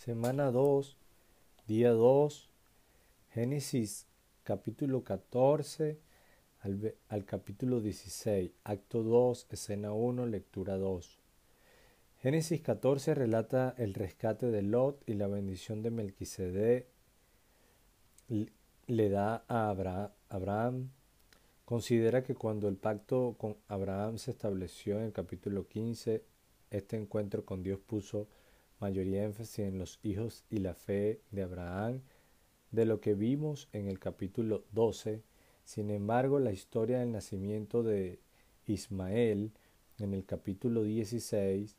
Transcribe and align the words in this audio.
Semana 0.00 0.50
2, 0.50 0.96
día 1.66 1.90
2, 1.90 2.48
Génesis 3.34 4.06
capítulo 4.44 5.04
14 5.04 5.98
al, 6.60 6.94
al, 7.10 7.26
capítulo 7.26 7.82
16, 7.82 8.50
acto 8.64 9.02
2, 9.02 9.48
escena 9.50 9.92
1, 9.92 10.24
lectura 10.24 10.78
2. 10.78 11.18
Génesis 12.22 12.62
14 12.62 13.14
relata 13.14 13.74
el 13.76 13.92
rescate 13.92 14.46
de 14.46 14.62
Lot 14.62 15.06
y 15.06 15.12
la 15.12 15.26
bendición 15.26 15.82
de 15.82 15.90
Melquisedec 15.90 16.86
le 18.86 19.08
da 19.10 19.44
a 19.48 19.68
Abraham. 19.68 20.92
Considera 21.66 22.24
que 22.24 22.34
cuando 22.34 22.68
el 22.68 22.78
pacto 22.78 23.36
con 23.36 23.58
Abraham 23.68 24.16
se 24.16 24.30
estableció 24.30 24.96
en 24.96 25.04
el 25.04 25.12
capítulo 25.12 25.68
15, 25.68 26.24
este 26.70 26.96
encuentro 26.96 27.44
con 27.44 27.62
Dios 27.62 27.80
puso 27.80 28.28
mayoría 28.80 29.24
énfasis 29.24 29.60
en 29.60 29.78
los 29.78 29.98
hijos 30.02 30.44
y 30.50 30.58
la 30.58 30.74
fe 30.74 31.20
de 31.30 31.42
Abraham, 31.42 32.00
de 32.70 32.86
lo 32.86 33.00
que 33.00 33.14
vimos 33.14 33.68
en 33.72 33.88
el 33.88 33.98
capítulo 33.98 34.64
12. 34.72 35.22
Sin 35.64 35.90
embargo, 35.90 36.38
la 36.38 36.52
historia 36.52 37.00
del 37.00 37.12
nacimiento 37.12 37.82
de 37.82 38.18
Ismael 38.66 39.52
en 39.98 40.14
el 40.14 40.24
capítulo 40.24 40.82
16 40.82 41.76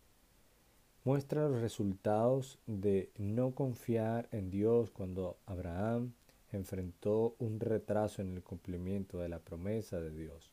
muestra 1.03 1.49
los 1.49 1.61
resultados 1.61 2.59
de 2.67 3.09
no 3.17 3.55
confiar 3.55 4.29
en 4.31 4.51
Dios 4.51 4.91
cuando 4.91 5.37
Abraham 5.45 6.13
enfrentó 6.51 7.35
un 7.39 7.59
retraso 7.59 8.21
en 8.21 8.35
el 8.35 8.43
cumplimiento 8.43 9.17
de 9.17 9.29
la 9.29 9.39
promesa 9.39 9.99
de 9.99 10.11
Dios. 10.11 10.51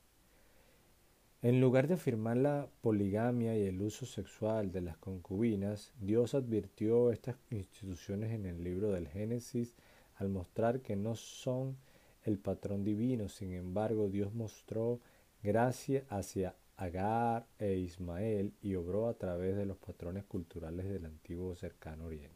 En 1.40 1.60
lugar 1.60 1.86
de 1.86 1.94
afirmar 1.94 2.36
la 2.36 2.68
poligamia 2.80 3.56
y 3.56 3.62
el 3.62 3.80
uso 3.80 4.06
sexual 4.06 4.72
de 4.72 4.80
las 4.80 4.96
concubinas, 4.96 5.92
Dios 6.00 6.34
advirtió 6.34 7.12
estas 7.12 7.36
instituciones 7.50 8.32
en 8.32 8.44
el 8.44 8.64
libro 8.64 8.90
del 8.90 9.06
Génesis 9.06 9.76
al 10.16 10.30
mostrar 10.30 10.80
que 10.80 10.96
no 10.96 11.14
son 11.14 11.76
el 12.24 12.40
patrón 12.40 12.82
divino. 12.82 13.28
Sin 13.28 13.52
embargo, 13.52 14.08
Dios 14.08 14.34
mostró 14.34 14.98
gracia 15.40 16.04
hacia 16.08 16.56
Agar 16.76 17.46
e 17.60 17.74
Ismael 17.74 18.52
y 18.60 18.74
obró 18.74 19.06
a 19.06 19.14
través 19.14 19.56
de 19.56 19.64
los 19.64 19.76
patrones 19.76 20.24
culturales 20.24 20.88
del 20.88 21.04
antiguo 21.04 21.54
cercano 21.54 22.06
oriente. 22.06 22.34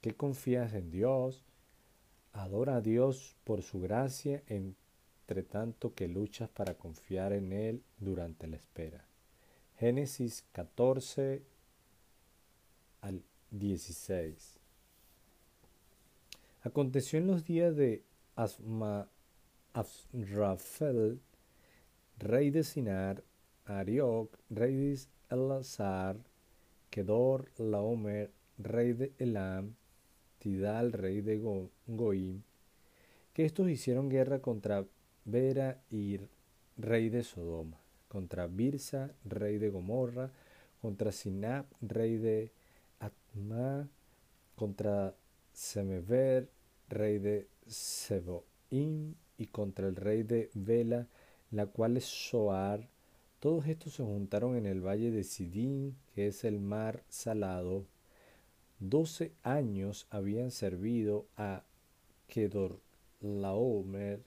¿Qué 0.00 0.14
confías 0.14 0.72
en 0.72 0.90
Dios? 0.90 1.44
Adora 2.32 2.76
a 2.76 2.80
Dios 2.80 3.36
por 3.44 3.60
su 3.60 3.80
gracia 3.80 4.42
en 4.46 4.76
entre 5.28 5.42
tanto 5.42 5.92
que 5.92 6.06
luchas 6.06 6.48
para 6.48 6.74
confiar 6.74 7.32
en 7.32 7.52
Él 7.52 7.82
durante 7.98 8.46
la 8.46 8.54
espera. 8.54 9.04
Génesis 9.76 10.44
14 10.52 11.42
al 13.00 13.24
16. 13.50 14.60
Aconteció 16.62 17.18
en 17.18 17.26
los 17.26 17.44
días 17.44 17.74
de 17.74 18.04
Asma, 18.36 19.08
Asrafel, 19.72 21.20
rey 22.18 22.50
de 22.50 22.62
Sinar, 22.62 23.24
Arioc, 23.64 24.38
rey 24.48 24.76
de 24.76 24.98
Elazar, 25.28 26.18
Kedor 26.88 27.50
Laomer, 27.58 28.30
rey 28.58 28.92
de 28.92 29.12
Elam, 29.18 29.74
Tidal, 30.38 30.92
rey 30.92 31.20
de 31.20 31.40
Goim, 31.88 32.42
que 33.32 33.44
estos 33.44 33.68
hicieron 33.68 34.08
guerra 34.08 34.40
contra 34.40 34.86
Vera 35.26 35.82
y 35.90 36.20
rey 36.78 37.08
de 37.08 37.24
Sodoma, 37.24 37.76
contra 38.08 38.46
Birsa, 38.46 39.10
rey 39.24 39.58
de 39.58 39.70
Gomorra, 39.70 40.30
contra 40.80 41.10
Sinab, 41.10 41.66
rey 41.80 42.16
de 42.16 42.52
Atma, 43.00 43.88
contra 44.54 45.14
Semever, 45.52 46.48
rey 46.88 47.18
de 47.18 47.48
Seboim, 47.66 49.16
y 49.38 49.46
contra 49.46 49.88
el 49.88 49.96
rey 49.96 50.22
de 50.22 50.48
Vela, 50.54 51.08
la 51.50 51.66
cual 51.66 51.96
es 51.96 52.04
Soar. 52.04 52.88
Todos 53.40 53.66
estos 53.66 53.94
se 53.94 54.04
juntaron 54.04 54.56
en 54.56 54.66
el 54.66 54.80
valle 54.80 55.10
de 55.10 55.24
Sidín, 55.24 55.96
que 56.14 56.28
es 56.28 56.44
el 56.44 56.60
mar 56.60 57.02
salado. 57.08 57.84
Doce 58.78 59.32
años 59.42 60.06
habían 60.10 60.50
servido 60.50 61.26
a 61.36 61.64
Kedorlaomer, 62.28 64.20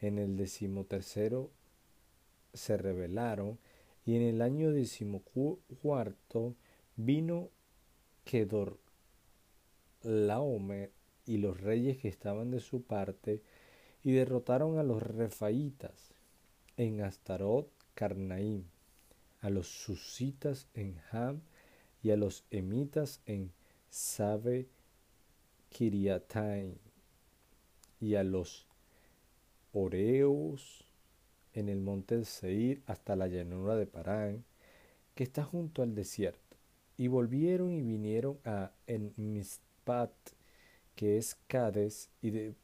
en 0.00 0.18
el 0.18 0.36
decimotercero 0.36 1.50
se 2.54 2.76
rebelaron 2.76 3.58
y 4.04 4.16
en 4.16 4.22
el 4.22 4.42
año 4.42 4.72
decimocuarto 4.72 6.54
vino 6.96 7.50
Kedor 8.24 8.78
Laomer 10.02 10.90
y 11.26 11.38
los 11.38 11.60
reyes 11.60 11.98
que 11.98 12.08
estaban 12.08 12.50
de 12.50 12.60
su 12.60 12.82
parte 12.82 13.42
y 14.02 14.12
derrotaron 14.12 14.78
a 14.78 14.82
los 14.82 15.02
refaitas 15.02 16.14
en 16.76 17.02
Astarot 17.02 17.68
Carnaim, 17.94 18.64
a 19.40 19.50
los 19.50 19.68
susitas 19.68 20.68
en 20.74 21.00
Ham 21.10 21.40
y 22.02 22.10
a 22.10 22.16
los 22.16 22.44
emitas 22.50 23.20
en 23.26 23.52
Sabe 23.90 24.68
Kiriataim 25.70 26.76
y 28.00 28.14
a 28.14 28.22
los 28.22 28.67
Oreos 29.72 30.84
en 31.52 31.68
el 31.68 31.80
monte 31.80 32.16
de 32.18 32.24
Seir 32.24 32.82
hasta 32.86 33.16
la 33.16 33.26
llanura 33.26 33.76
de 33.76 33.86
Parán, 33.86 34.44
que 35.14 35.24
está 35.24 35.42
junto 35.44 35.82
al 35.82 35.94
desierto. 35.94 36.56
Y 36.96 37.08
volvieron 37.08 37.72
y 37.72 37.82
vinieron 37.82 38.38
a 38.44 38.72
Enmispat, 38.86 40.12
que 40.94 41.18
es 41.18 41.36
Cades, 41.46 42.10
y 42.22 42.54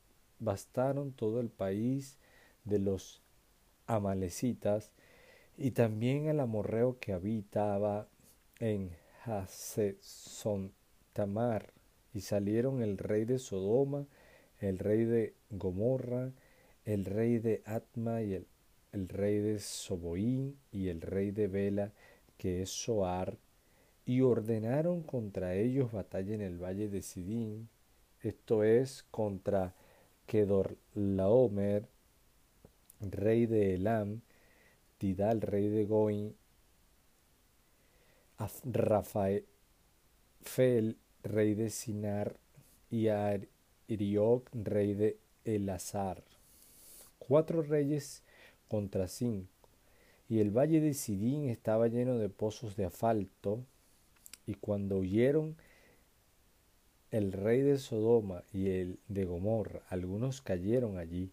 devastaron 0.41 1.13
todo 1.13 1.41
el 1.41 1.51
país 1.51 2.19
de 2.65 2.79
los 2.79 3.23
amalecitas, 3.87 4.91
y 5.57 5.71
también 5.71 6.29
al 6.29 6.41
amorreo 6.41 6.99
que 6.99 7.13
habitaba 7.13 8.09
en 8.59 8.91
Tamar, 11.13 11.73
y 12.13 12.21
salieron 12.21 12.83
el 12.83 12.99
rey 12.99 13.25
de 13.25 13.39
Sodoma, 13.39 14.07
el 14.61 14.79
rey 14.79 15.05
de 15.05 15.35
Gomorra, 15.51 16.33
el 16.85 17.05
rey 17.07 17.39
de 17.39 17.63
Atma 17.65 18.23
y 18.23 18.35
el, 18.35 18.47
el 18.93 19.09
rey 19.09 19.39
de 19.39 19.59
Soboín 19.59 20.59
y 20.71 20.89
el 20.89 21.01
rey 21.01 21.31
de 21.31 21.49
Bela, 21.49 21.93
que 22.37 22.63
es 22.63 22.71
Soar, 22.71 23.39
y 24.07 24.21
ordenaron 24.21 25.03
contra 25.03 25.55
ellos 25.55 25.93
batalla 25.93 26.35
en 26.35 26.43
el 26.43 26.63
valle 26.63 26.89
de 26.89 27.01
Sidín, 27.01 27.69
esto 28.23 28.65
es 28.65 29.03
contra 29.11 29.75
Kedorlaomer, 30.27 31.89
rey 33.01 33.47
de 33.47 33.75
Elam, 33.75 34.21
Tidal, 34.99 35.41
rey 35.41 35.69
de 35.69 35.87
Goin, 35.87 36.37
Rafael, 38.65 39.47
rey 41.23 41.55
de 41.55 41.71
Sinar, 41.71 42.37
y 42.91 43.09
Arioc, 43.09 44.51
rey 44.53 44.95
de 44.95 45.19
Elazar 45.45 46.23
cuatro 47.29 47.63
reyes 47.63 48.23
contra 48.69 49.09
cinco, 49.09 49.49
y 50.29 50.41
el 50.41 50.51
valle 50.51 50.81
de 50.81 50.95
Sidín 50.95 51.49
estaba 51.49 51.89
lleno 51.89 52.19
de 52.19 52.29
pozos 52.29 52.77
de 52.77 52.85
asfalto, 52.87 53.65
y 54.47 54.55
cuando 54.55 54.99
huyeron 54.99 55.57
el 57.11 57.33
rey 57.33 57.63
de 57.63 57.79
Sodoma 57.79 58.43
y 58.53 58.71
el 58.71 58.99
de 59.09 59.25
Gomorra, 59.25 59.83
algunos 59.89 60.41
cayeron 60.41 60.99
allí, 60.99 61.31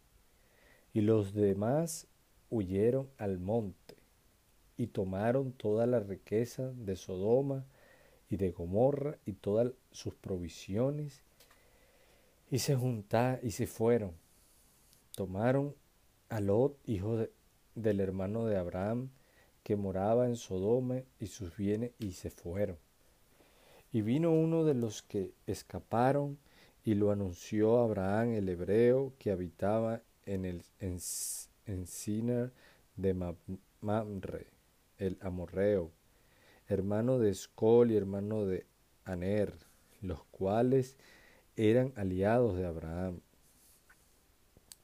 y 0.94 1.02
los 1.02 1.34
demás 1.34 2.08
huyeron 2.50 3.09
al 3.18 3.40
monte, 3.40 3.96
y 4.78 4.88
tomaron 4.88 5.52
toda 5.52 5.88
la 5.88 6.00
riqueza 6.00 6.72
de 6.72 6.96
Sodoma 6.96 7.66
y 8.29 8.38
de 8.38 8.52
Gomorra 8.52 9.18
y 9.25 9.34
todas 9.34 9.72
sus 9.91 10.14
provisiones, 10.16 11.22
y 12.49 12.59
se 12.59 12.76
juntaron 12.76 13.40
y 13.44 13.52
se 13.52 13.67
fueron. 13.67 14.11
Tomaron 15.16 15.76
a 16.32 16.40
Lot, 16.40 16.80
hijo 16.86 17.28
del 17.76 18.00
hermano 18.00 18.46
de 18.46 18.56
Abraham, 18.56 19.10
que 19.64 19.76
moraba 19.76 20.28
en 20.28 20.38
Sodoma 20.38 21.02
y 21.20 21.28
sus 21.28 21.56
bienes, 21.58 21.92
y 22.00 22.14
se 22.14 22.30
fueron. 22.30 22.78
Y 23.92 24.02
vino 24.02 24.32
uno 24.32 24.64
de 24.64 24.74
los 24.74 25.02
que 25.02 25.34
escaparon 25.46 26.40
y 26.86 26.94
lo 26.96 27.12
anunció 27.12 27.78
a 27.78 27.84
Abraham 27.84 28.32
el 28.32 28.48
hebreo 28.48 29.12
que 29.20 29.32
habitaba 29.32 30.02
en 30.26 30.46
el 30.46 30.64
encina 31.66 32.52
de 32.96 33.14
Mamre, 33.82 34.48
el 35.00 35.18
amorreo, 35.20 35.92
hermano 36.70 37.20
de 37.20 37.30
Escol 37.30 37.92
y 37.92 37.98
hermano 37.98 38.46
de 38.46 38.66
Aner, 39.04 39.54
los 40.02 40.24
cuales 40.32 40.96
eran 41.58 41.92
aliados 41.98 42.56
de 42.56 42.66
Abraham. 42.66 43.20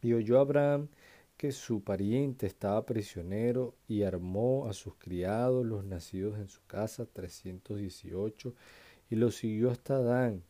Y 0.01 0.11
oyó 0.11 0.39
Abraham 0.39 0.89
que 1.37 1.51
su 1.51 1.83
pariente 1.83 2.47
estaba 2.47 2.83
prisionero 2.85 3.75
y 3.87 4.01
armó 4.01 4.67
a 4.67 4.73
sus 4.73 4.95
criados, 4.95 5.65
los 5.65 5.85
nacidos 5.85 6.39
en 6.39 6.47
su 6.49 6.65
casa, 6.65 7.05
318, 7.05 8.55
y 9.11 9.15
los 9.15 9.35
siguió 9.35 9.69
hasta 9.69 10.01
Dan, 10.01 10.43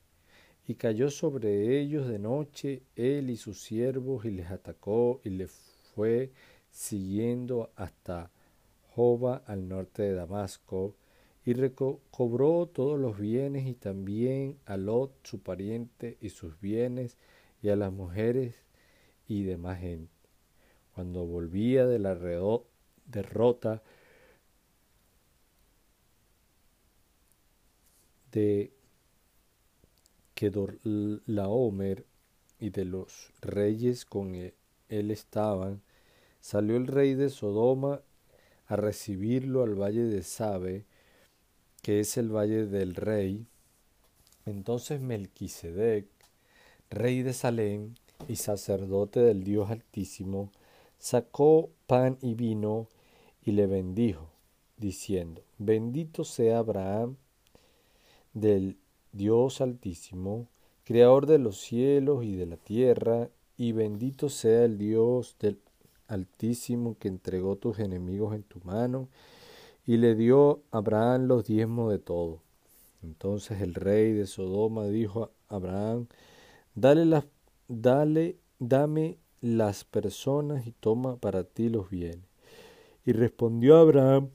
y 0.66 0.76
cayó 0.76 1.10
sobre 1.10 1.80
ellos 1.80 2.08
de 2.08 2.20
noche 2.20 2.84
él 2.96 3.30
y 3.30 3.36
sus 3.36 3.62
siervos, 3.62 4.24
y 4.26 4.32
les 4.32 4.50
atacó, 4.50 5.20
y 5.26 5.30
les 5.32 5.52
fue 5.94 6.32
siguiendo 6.72 7.72
hasta 7.76 8.32
Joba 8.96 9.44
al 9.46 9.68
norte 9.68 10.04
de 10.04 10.14
Damasco, 10.14 10.96
y 11.46 11.54
recobró 11.54 12.66
todos 12.68 13.00
los 13.00 13.20
bienes 13.20 13.68
y 13.68 13.74
también 13.74 14.58
a 14.66 14.76
Lot 14.78 15.26
su 15.26 15.40
pariente 15.40 16.18
y 16.22 16.30
sus 16.30 16.60
bienes 16.60 17.18
y 17.62 17.70
a 17.70 17.76
las 17.76 17.92
mujeres 17.92 18.56
y 19.28 19.44
demás 19.44 19.80
gente. 19.80 20.17
Cuando 20.98 21.28
volvía 21.28 21.86
de 21.86 22.00
la 22.00 22.16
derrota 23.06 23.84
de 28.32 28.74
Kedorlaomer 30.34 32.04
y 32.60 32.72
de 32.72 32.86
los 32.86 33.32
reyes 33.42 34.06
con 34.06 34.34
e-, 34.34 34.56
él 34.90 35.12
estaban, 35.12 35.84
salió 36.42 36.76
el 36.78 36.88
rey 36.88 37.14
de 37.14 37.30
Sodoma 37.30 38.02
a 38.66 38.76
recibirlo 38.76 39.62
al 39.62 39.80
valle 39.80 40.06
de 40.06 40.24
Sabe, 40.24 40.88
que 41.84 42.00
es 42.00 42.18
el 42.18 42.36
valle 42.36 42.66
del 42.66 42.96
rey. 42.96 43.46
Entonces 44.48 45.00
Melquisedec, 45.00 46.08
rey 46.90 47.22
de 47.22 47.34
Salem 47.34 47.94
y 48.28 48.38
sacerdote 48.38 49.20
del 49.20 49.44
Dios 49.44 49.70
Altísimo, 49.70 50.52
sacó 50.98 51.70
pan 51.86 52.18
y 52.22 52.36
vino 52.36 52.88
y 53.44 53.52
le 53.52 53.68
bendijo, 53.68 54.30
diciendo, 54.78 55.42
Bendito 55.58 56.24
sea 56.24 56.60
Abraham 56.60 57.18
del 58.34 58.78
Dios 59.12 59.62
Altísimo, 59.62 60.48
Creador 60.84 61.26
de 61.26 61.40
los 61.40 61.60
cielos 61.60 62.24
y 62.24 62.36
de 62.36 62.46
la 62.46 62.58
tierra, 62.58 63.30
y 63.58 63.72
bendito 63.72 64.30
sea 64.30 64.66
el 64.66 64.78
Dios 64.78 65.36
del 65.40 65.60
Altísimo 66.08 66.96
que 66.98 67.08
entregó 67.10 67.58
tus 67.58 67.80
enemigos 67.80 68.34
en 68.36 68.44
tu 68.44 68.60
mano 68.64 69.10
y 69.86 69.98
le 69.98 70.16
dio 70.16 70.62
Abraham 70.72 71.28
los 71.28 71.46
diezmos 71.46 71.92
de 71.92 72.00
todo. 72.00 72.42
Entonces 73.04 73.62
el 73.62 73.74
rey 73.74 74.14
de 74.14 74.28
Sodoma 74.28 74.86
dijo 74.88 75.32
a 75.50 75.56
Abraham, 75.56 76.08
dale, 76.76 77.06
las, 77.06 77.26
dale, 77.68 78.38
dame 78.60 79.18
las 79.42 79.84
personas 79.84 80.66
y 80.68 80.72
toma 80.72 81.18
para 81.18 81.44
ti 81.44 81.70
los 81.70 81.90
bienes. 81.90 82.28
Y 83.06 83.14
respondió 83.14 83.78
Abraham, 83.78 84.30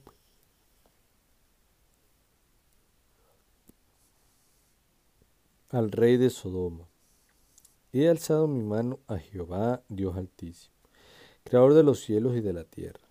al 5.69 5.91
rey 5.91 6.17
de 6.17 6.29
Sodoma, 6.29 6.87
he 7.91 8.09
alzado 8.09 8.47
mi 8.47 8.63
mano 8.63 8.99
a 9.07 9.17
Jehová, 9.17 9.83
Dios 9.89 10.17
altísimo, 10.17 10.73
creador 11.43 11.73
de 11.73 11.83
los 11.83 11.99
cielos 11.99 12.35
y 12.35 12.41
de 12.41 12.53
la 12.53 12.63
tierra 12.63 13.03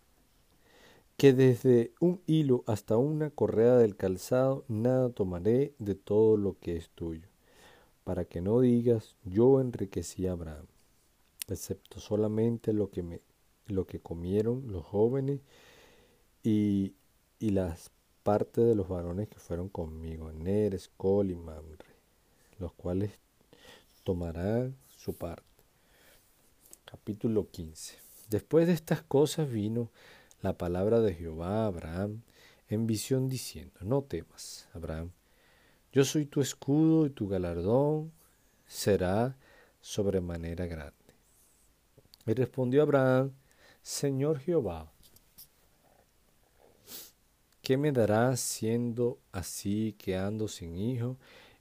que 1.23 1.33
desde 1.33 1.93
un 2.01 2.21
hilo 2.27 2.65
hasta 2.67 2.97
una 2.97 3.31
correa 3.31 3.77
del 3.77 3.95
calzado 3.95 4.65
nada 4.67 5.09
tomaré 5.11 5.73
de 5.79 5.95
todo 5.95 6.37
lo 6.37 6.59
que 6.59 6.77
es 6.77 6.91
tuyo, 6.91 7.29
para 8.03 8.25
que 8.25 8.41
no 8.41 8.61
digas 8.61 9.15
yo 9.23 9.61
enriquecí 9.61 10.27
a 10.27 10.33
Abraham, 10.33 10.67
excepto 11.53 12.01
solamente 12.01 12.73
lo 12.73 12.91
que 12.91 13.03
me 13.03 13.21
lo 13.67 13.87
que 13.87 14.01
comieron 14.01 14.71
los 14.73 14.85
jóvenes 14.85 15.41
y, 16.43 16.95
y 17.39 17.51
las 17.51 17.91
partes 18.23 18.65
de 18.65 18.75
los 18.75 18.89
varones 18.89 19.29
que 19.29 19.39
fueron 19.39 19.69
conmigo, 19.69 20.33
Ner, 20.33 20.75
Escol 20.75 21.31
y 21.31 21.37
Mamre, 21.37 21.85
los 22.59 22.73
cuales 22.73 23.13
tomarán 24.05 24.77
su 24.89 25.15
parte. 25.15 25.43
Capítulo 26.85 27.51
15. 27.51 27.99
Después 28.29 28.67
de 28.67 28.73
estas 28.73 29.03
cosas 29.03 29.51
vino 29.51 29.91
la 30.41 30.59
palabra 30.59 31.01
de 31.01 31.15
Jehová 31.15 31.65
a 31.65 31.67
Abraham 31.67 32.23
en 32.69 32.87
visión 32.87 33.29
diciendo, 33.29 33.79
no 33.83 34.03
temas, 34.03 34.69
Abraham, 34.73 35.11
yo 35.93 36.05
soy 36.05 36.27
tu 36.27 36.41
escudo 36.41 37.07
y 37.07 37.11
tu 37.11 37.29
galardón 37.29 38.13
será 38.67 39.37
sobremanera 39.81 40.67
grande. 40.67 41.02
Y 42.27 42.35
respondió 42.35 42.83
Abraham, 42.83 43.33
Señor 43.83 44.39
Jehová, 44.39 44.93
¿qué 47.63 47.77
me 47.77 47.91
darás 47.91 48.41
siendo 48.41 49.19
así 49.33 49.95
que 49.99 50.17
ando 50.17 50.47
sin 50.47 50.77
hijo 50.77 51.17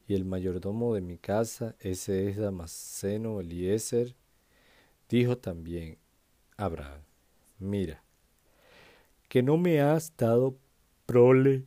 y 0.08 0.14
el 0.14 0.26
mayordomo 0.26 0.94
de 0.94 1.02
mi 1.02 1.18
casa, 1.18 1.76
ese 1.80 2.30
es 2.30 2.38
Damasceno 2.38 3.40
Eliezer? 3.40 4.16
Dijo 5.10 5.38
también 5.38 5.98
Abraham, 6.58 7.02
mira, 7.58 8.04
que 9.28 9.42
no 9.42 9.58
me 9.58 9.82
has 9.82 10.16
dado 10.16 10.58
prole. 11.06 11.64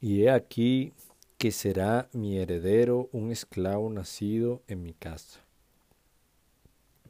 Y 0.00 0.22
he 0.22 0.30
aquí 0.30 0.92
que 1.42 1.50
será 1.50 2.08
mi 2.12 2.38
heredero 2.38 3.08
un 3.10 3.32
esclavo 3.32 3.90
nacido 3.90 4.62
en 4.68 4.80
mi 4.84 4.94
casa. 4.94 5.40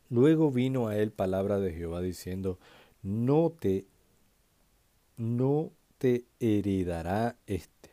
Luego 0.09 0.51
vino 0.51 0.89
a 0.89 0.97
él 0.97 1.13
palabra 1.13 1.59
de 1.59 1.71
Jehová 1.71 2.01
diciendo, 2.01 2.59
no 3.03 3.51
te, 3.51 3.85
no 5.19 5.71
te 5.99 6.25
heredará 6.41 7.37
este, 7.47 7.91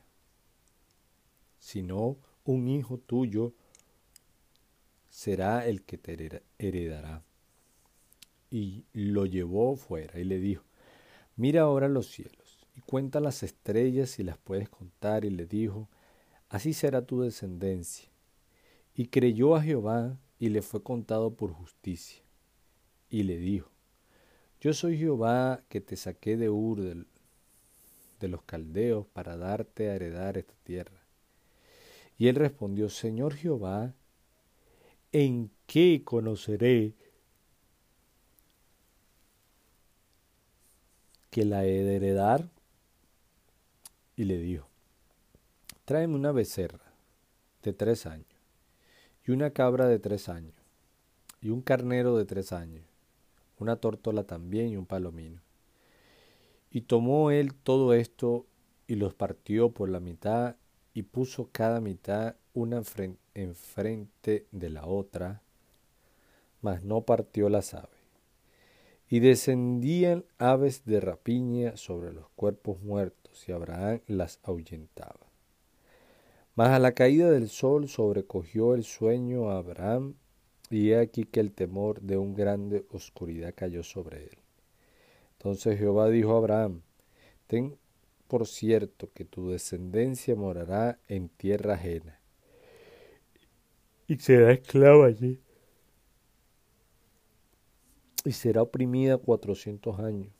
sino 1.59 2.15
un 2.45 2.69
hijo 2.69 2.99
tuyo 2.99 3.51
será 5.09 5.67
el 5.67 5.81
que 5.81 5.97
te 5.97 6.41
heredará 6.57 7.21
y 8.49 8.85
lo 8.93 9.25
llevó 9.25 9.75
fuera 9.75 10.17
y 10.17 10.23
le 10.23 10.39
dijo, 10.39 10.63
mira 11.35 11.63
ahora 11.63 11.89
los 11.89 12.07
cielos 12.07 12.65
y 12.77 12.79
cuenta 12.79 13.19
las 13.19 13.43
estrellas 13.43 14.11
si 14.11 14.23
las 14.23 14.37
puedes 14.37 14.69
contar 14.69 15.25
y 15.25 15.31
le 15.31 15.45
dijo, 15.45 15.89
así 16.49 16.73
será 16.73 17.05
tu 17.05 17.21
descendencia. 17.21 18.09
Y 18.93 19.07
creyó 19.07 19.55
a 19.55 19.61
Jehová 19.61 20.19
y 20.37 20.49
le 20.49 20.61
fue 20.61 20.83
contado 20.83 21.35
por 21.35 21.53
justicia. 21.53 22.21
Y 23.09 23.23
le 23.23 23.37
dijo, 23.37 23.71
yo 24.59 24.73
soy 24.73 24.97
Jehová 24.97 25.63
que 25.69 25.79
te 25.79 25.95
saqué 25.95 26.35
de 26.35 26.49
Ur 26.49 26.81
de, 26.81 27.05
de 28.19 28.27
los 28.27 28.43
caldeos 28.43 29.07
para 29.07 29.37
darte 29.37 29.89
a 29.89 29.95
heredar 29.95 30.37
esta 30.37 30.55
tierra. 30.63 30.99
Y 32.17 32.27
él 32.27 32.35
respondió, 32.35 32.89
Señor 32.89 33.33
Jehová, 33.35 33.93
¿en 35.13 35.51
qué 35.65 36.01
conoceré 36.03 36.93
que 41.29 41.45
la 41.45 41.65
he 41.65 41.83
de 41.83 41.95
heredar. 41.95 42.49
Y 44.15 44.25
le 44.25 44.37
dijo, 44.37 44.68
tráeme 45.89 46.13
una 46.13 46.31
becerra 46.31 46.93
de 47.63 47.73
tres 47.73 48.05
años, 48.05 48.27
y 49.25 49.31
una 49.31 49.49
cabra 49.49 49.87
de 49.87 49.97
tres 49.97 50.29
años, 50.29 50.53
y 51.41 51.49
un 51.49 51.63
carnero 51.63 52.15
de 52.15 52.25
tres 52.25 52.53
años, 52.53 52.85
una 53.57 53.77
tórtola 53.77 54.23
también 54.23 54.67
y 54.69 54.77
un 54.77 54.85
palomino. 54.85 55.41
Y 56.69 56.81
tomó 56.81 57.31
él 57.31 57.55
todo 57.55 57.95
esto 57.95 58.45
y 58.85 58.97
los 58.97 59.15
partió 59.15 59.71
por 59.71 59.89
la 59.89 59.99
mitad 59.99 60.57
y 60.93 61.01
puso 61.01 61.49
cada 61.51 61.81
mitad 61.81 62.35
una 62.53 62.83
enfrente 63.33 64.45
de 64.51 64.69
la 64.69 64.85
otra, 64.85 65.41
mas 66.61 66.83
no 66.83 67.01
partió 67.01 67.49
las 67.49 67.73
aves 67.73 67.99
y 69.09 69.21
descendían 69.21 70.23
aves 70.37 70.85
de 70.85 70.99
rapiña 70.99 71.77
sobre 71.77 72.13
los 72.13 72.29
cuerpos 72.35 72.79
muertos, 72.79 73.49
y 73.49 73.53
Abraham 73.53 74.01
las 74.05 74.39
ahuyentaba. 74.43 75.28
Mas 76.59 76.71
a 76.71 76.79
la 76.79 76.91
caída 76.91 77.31
del 77.31 77.47
sol 77.47 77.87
sobrecogió 77.87 78.75
el 78.75 78.83
sueño 78.83 79.49
a 79.49 79.59
Abraham, 79.59 80.15
y 80.69 80.89
he 80.89 80.99
aquí 80.99 81.23
que 81.23 81.39
el 81.39 81.53
temor 81.53 82.01
de 82.01 82.17
un 82.17 82.33
grande 82.33 82.85
oscuridad 82.91 83.53
cayó 83.55 83.81
sobre 83.81 84.23
él. 84.23 84.37
Entonces 85.37 85.79
Jehová 85.79 86.09
dijo 86.09 86.33
a 86.33 86.37
Abraham, 86.39 86.81
Ten 87.47 87.77
por 88.27 88.45
cierto 88.45 89.09
que 89.13 89.23
tu 89.23 89.51
descendencia 89.51 90.35
morará 90.35 90.99
en 91.07 91.29
tierra 91.29 91.75
ajena, 91.75 92.19
y 94.05 94.17
será 94.17 94.51
esclava 94.51 95.05
allí 95.05 95.39
y 98.25 98.33
será 98.33 98.63
oprimida 98.63 99.17
cuatrocientos 99.17 99.97
años. 99.97 100.33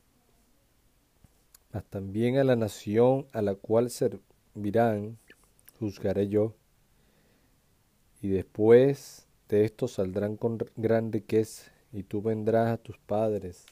Mas 1.71 1.85
también 1.85 2.35
a 2.39 2.43
la 2.43 2.57
nación 2.57 3.25
a 3.31 3.41
la 3.41 3.55
cual 3.55 3.89
servirán 3.89 5.17
juzgaré 5.79 6.27
yo, 6.27 6.55
y 8.21 8.29
después 8.29 9.27
de 9.48 9.65
esto 9.65 9.88
saldrán 9.88 10.38
con 10.38 10.57
gran 10.75 11.12
riqueza, 11.12 11.71
y 11.91 12.03
tú 12.03 12.21
vendrás 12.21 12.69
a 12.69 12.77
tus 12.77 12.98
padres. 13.00 13.65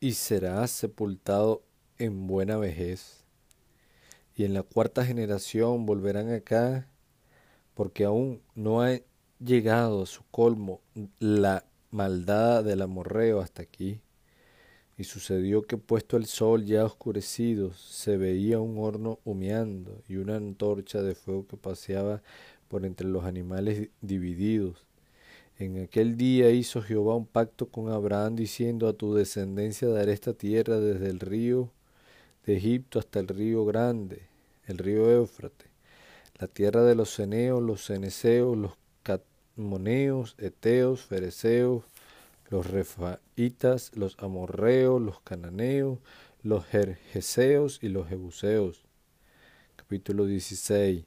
Y 0.00 0.12
serás 0.12 0.70
sepultado 0.70 1.62
en 1.98 2.26
buena 2.28 2.56
vejez. 2.56 3.24
Y 4.36 4.44
en 4.44 4.54
la 4.54 4.62
cuarta 4.62 5.04
generación 5.04 5.86
volverán 5.86 6.30
acá, 6.32 6.88
porque 7.74 8.04
aún 8.04 8.40
no, 8.54 8.80
hay, 8.80 9.02
llegado 9.40 10.02
a 10.02 10.06
su 10.06 10.22
colmo 10.30 10.80
la 11.18 11.64
maldad 11.90 12.64
del 12.64 12.82
amorreo 12.82 13.40
hasta 13.40 13.62
aquí. 13.62 14.00
Y 14.96 15.04
sucedió 15.04 15.62
que 15.62 15.76
puesto 15.76 16.16
el 16.16 16.26
sol 16.26 16.64
ya 16.64 16.84
oscurecido, 16.84 17.72
se 17.72 18.16
veía 18.16 18.58
un 18.58 18.78
horno 18.78 19.20
humeando 19.24 20.02
y 20.08 20.16
una 20.16 20.36
antorcha 20.36 21.02
de 21.02 21.14
fuego 21.14 21.46
que 21.46 21.56
paseaba 21.56 22.20
por 22.66 22.84
entre 22.84 23.06
los 23.06 23.24
animales 23.24 23.90
divididos. 24.00 24.84
En 25.58 25.82
aquel 25.82 26.16
día 26.16 26.50
hizo 26.50 26.82
Jehová 26.82 27.16
un 27.16 27.26
pacto 27.26 27.68
con 27.68 27.90
Abraham 27.90 28.36
diciendo 28.36 28.88
a 28.88 28.92
tu 28.92 29.14
descendencia 29.14 29.88
daré 29.88 30.12
esta 30.12 30.32
tierra 30.32 30.78
desde 30.78 31.10
el 31.10 31.20
río 31.20 31.70
de 32.44 32.56
Egipto 32.56 32.98
hasta 32.98 33.20
el 33.20 33.28
río 33.28 33.64
grande, 33.64 34.22
el 34.66 34.78
río 34.78 35.10
Éufrates, 35.10 35.68
la 36.38 36.46
tierra 36.46 36.82
de 36.84 36.94
los 36.94 37.12
ceneos, 37.14 37.62
los 37.62 37.84
ceneseos, 37.84 38.56
los 38.56 38.72
catmoneos, 39.58 40.36
eteos, 40.38 41.00
fereceos, 41.02 41.82
los 42.48 42.70
refaitas, 42.70 43.90
los 43.96 44.16
amorreos, 44.20 45.02
los 45.02 45.20
cananeos, 45.22 45.98
los 46.44 46.64
jerjeseos 46.64 47.80
y 47.82 47.88
los 47.88 48.08
jebuseos. 48.08 48.84
Capítulo 49.74 50.26
16. 50.26 51.04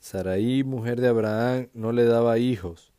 Saraí, 0.00 0.64
mujer 0.64 1.00
de 1.00 1.06
Abraham, 1.06 1.68
no 1.72 1.92
le 1.92 2.04
daba 2.04 2.36
hijos, 2.38 2.92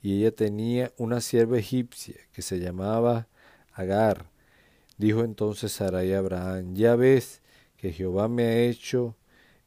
y 0.00 0.20
ella 0.20 0.34
tenía 0.34 0.90
una 0.96 1.20
sierva 1.20 1.58
egipcia 1.58 2.16
que 2.32 2.40
se 2.40 2.60
llamaba 2.60 3.28
Agar. 3.74 4.30
Dijo 4.96 5.22
entonces 5.22 5.72
Saraí 5.72 6.14
a 6.14 6.20
Abraham, 6.20 6.74
ya 6.74 6.96
ves 6.96 7.42
que 7.76 7.92
Jehová 7.92 8.28
me 8.28 8.44
ha 8.44 8.58
hecho 8.62 9.16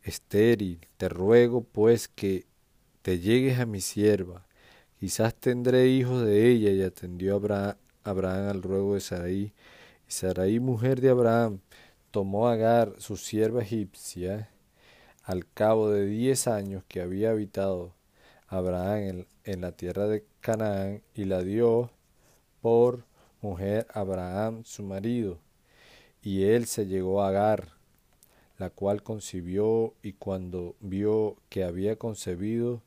estéril, 0.02 0.80
te 0.98 1.10
ruego 1.10 1.64
pues 1.64 2.08
que 2.08 2.50
te 3.02 3.20
llegues 3.20 3.60
a 3.60 3.66
mi 3.66 3.82
sierva 3.82 4.46
quizás 5.02 5.34
tendré 5.34 5.88
hijos 5.88 6.24
de 6.24 6.48
ella. 6.52 6.70
Y 6.70 6.84
atendió 6.84 7.36
Abraham, 7.36 7.76
al 8.04 8.62
ruego 8.62 8.94
de 8.94 9.02
Sarai. 9.02 9.52
Y 10.08 10.12
Sarai, 10.12 10.60
mujer 10.60 11.02
de 11.02 11.10
Abraham, 11.10 11.60
tomó 12.12 12.48
a 12.48 12.54
Agar, 12.54 12.94
su 13.00 13.18
sierva 13.18 13.64
egipcia, 13.64 14.52
al 15.24 15.48
cabo 15.52 15.90
de 15.90 16.06
diez 16.06 16.48
años 16.48 16.84
que 16.88 17.02
había 17.02 17.32
habitado 17.32 17.96
Abraham 18.48 18.98
en, 18.98 19.28
en 19.46 19.62
la 19.62 19.72
tierra 19.72 20.08
de 20.08 20.24
Canaán, 20.40 21.02
y 21.16 21.26
la 21.26 21.42
dio 21.42 21.90
por 22.62 23.06
mujer 23.42 23.88
Abraham, 23.94 24.64
su 24.66 24.84
marido. 24.84 25.40
Y 26.22 26.44
él 26.44 26.68
se 26.68 26.86
llegó 26.86 27.24
a 27.24 27.30
Agar, 27.30 27.70
la 28.60 28.70
cual 28.70 29.02
concibió, 29.02 29.96
y 30.04 30.14
cuando 30.14 30.76
vio 30.80 31.38
que 31.50 31.64
había 31.64 31.96
concebido, 31.96 32.84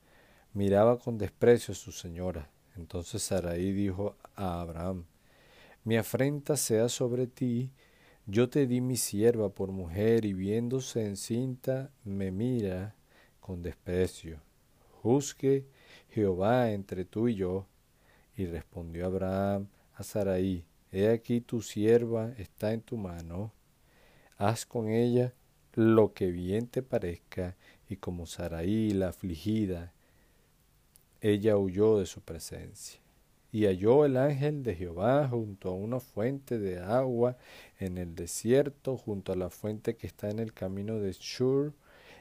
miraba 0.55 0.99
con 0.99 1.19
desprecio 1.19 1.73
a 1.73 1.77
su 1.77 1.93
señora. 1.93 2.49
Entonces 2.77 3.23
Sarai 3.23 3.73
dijo 3.73 4.17
a 4.35 4.61
Abraham, 4.61 5.05
Mi 5.85 5.97
afrenta 5.97 6.57
sea 6.57 6.89
sobre 6.89 7.27
ti, 7.27 7.71
yo 8.27 8.49
te 8.49 8.67
di 8.67 8.81
mi 8.81 8.97
sierva 8.97 9.51
por 9.51 9.71
mujer 9.71 10.25
y 10.25 10.33
viéndose 10.33 11.05
encinta 11.05 11.91
me 12.05 12.31
mira 12.31 12.95
con 13.41 13.61
desprecio. 13.61 14.41
Juzgue 15.03 15.67
Jehová 16.09 16.71
entre 16.71 17.05
tú 17.05 17.29
y 17.29 17.35
yo. 17.35 17.67
Y 18.37 18.47
respondió 18.47 19.07
Abraham 19.07 19.69
a 19.95 20.03
Sarai, 20.03 20.65
He 20.91 21.09
aquí 21.09 21.41
tu 21.41 21.61
sierva 21.61 22.33
está 22.39 22.73
en 22.73 22.81
tu 22.81 22.97
mano, 22.97 23.53
haz 24.39 24.65
con 24.65 24.89
ella 24.89 25.35
lo 25.75 26.15
que 26.15 26.31
bien 26.31 26.69
te 26.69 26.83
parezca, 26.83 27.57
y 27.89 27.97
como 27.97 28.27
Sarai 28.27 28.91
la 28.91 29.09
afligida 29.09 29.94
ella 31.25 31.57
huyó 31.57 31.99
de 31.99 32.05
su 32.05 32.21
presencia. 32.21 33.01
Y 33.51 33.65
halló 33.65 34.05
el 34.05 34.19
ángel 34.19 34.63
de 34.63 34.75
Jehová 34.75 35.27
junto 35.27 35.71
a 35.71 35.73
una 35.73 35.99
fuente 35.99 36.59
de 36.59 36.81
agua 36.81 37.39
en 37.79 37.97
el 37.97 38.15
desierto, 38.15 38.99
junto 38.99 39.33
a 39.33 39.37
la 39.37 39.49
fuente 39.49 39.97
que 39.97 40.07
está 40.07 40.29
en 40.29 40.39
el 40.39 40.53
camino 40.53 40.99
de 40.99 41.13
Shur, 41.13 41.73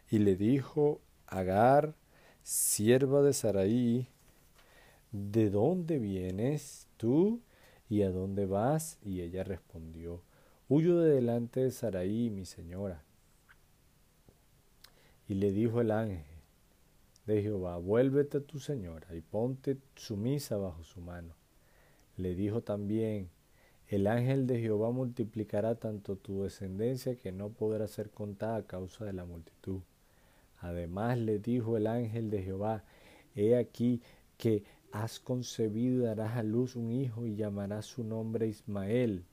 y 0.09 0.19
le 0.19 0.37
dijo, 0.37 1.01
Agar, 1.27 1.95
sierva 2.43 3.21
de 3.21 3.33
Saraí, 3.33 4.07
¿de 5.11 5.49
dónde 5.49 5.99
vienes 5.99 6.87
tú 6.95 7.41
y 7.89 8.03
a 8.03 8.09
dónde 8.09 8.45
vas? 8.45 8.99
Y 9.03 9.19
ella 9.19 9.43
respondió, 9.43 10.21
Huyo 10.69 10.99
de 10.99 11.15
delante 11.15 11.59
de 11.59 11.71
Saraí, 11.71 12.29
mi 12.29 12.45
señora. 12.45 13.03
Y 15.27 15.33
le 15.33 15.51
dijo 15.51 15.81
el 15.81 15.91
ángel, 15.91 16.32
de 17.25 17.41
Jehová, 17.41 17.77
vuélvete 17.77 18.39
a 18.39 18.41
tu 18.41 18.59
señora 18.59 19.15
y 19.15 19.21
ponte 19.21 19.77
sumisa 19.95 20.57
bajo 20.57 20.83
su 20.83 20.99
mano. 20.99 21.33
Le 22.17 22.35
dijo 22.35 22.61
también, 22.61 23.29
el 23.87 24.07
ángel 24.07 24.45
de 24.45 24.59
Jehová 24.59 24.91
multiplicará 24.91 25.75
tanto 25.75 26.17
tu 26.17 26.43
descendencia 26.43 27.15
que 27.15 27.31
no 27.31 27.49
podrá 27.49 27.87
ser 27.87 28.09
contada 28.09 28.57
a 28.57 28.67
causa 28.67 29.05
de 29.05 29.13
la 29.13 29.25
multitud. 29.25 29.81
Además 30.59 31.17
le 31.17 31.39
dijo 31.39 31.77
el 31.77 31.87
ángel 31.87 32.29
de 32.29 32.43
Jehová, 32.43 32.83
he 33.35 33.55
aquí 33.55 34.01
que 34.37 34.63
has 34.91 35.19
concebido 35.19 36.03
y 36.03 36.05
darás 36.05 36.37
a 36.37 36.43
luz 36.43 36.75
un 36.75 36.91
hijo 36.91 37.25
y 37.25 37.35
llamarás 37.35 37.85
su 37.85 38.03
nombre 38.03 38.47
Ismael, 38.47 39.23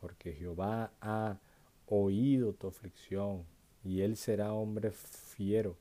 porque 0.00 0.32
Jehová 0.32 0.92
ha 1.00 1.38
oído 1.86 2.52
tu 2.54 2.68
aflicción 2.68 3.44
y 3.84 4.00
él 4.00 4.16
será 4.16 4.52
hombre 4.54 4.90
fiero 4.92 5.76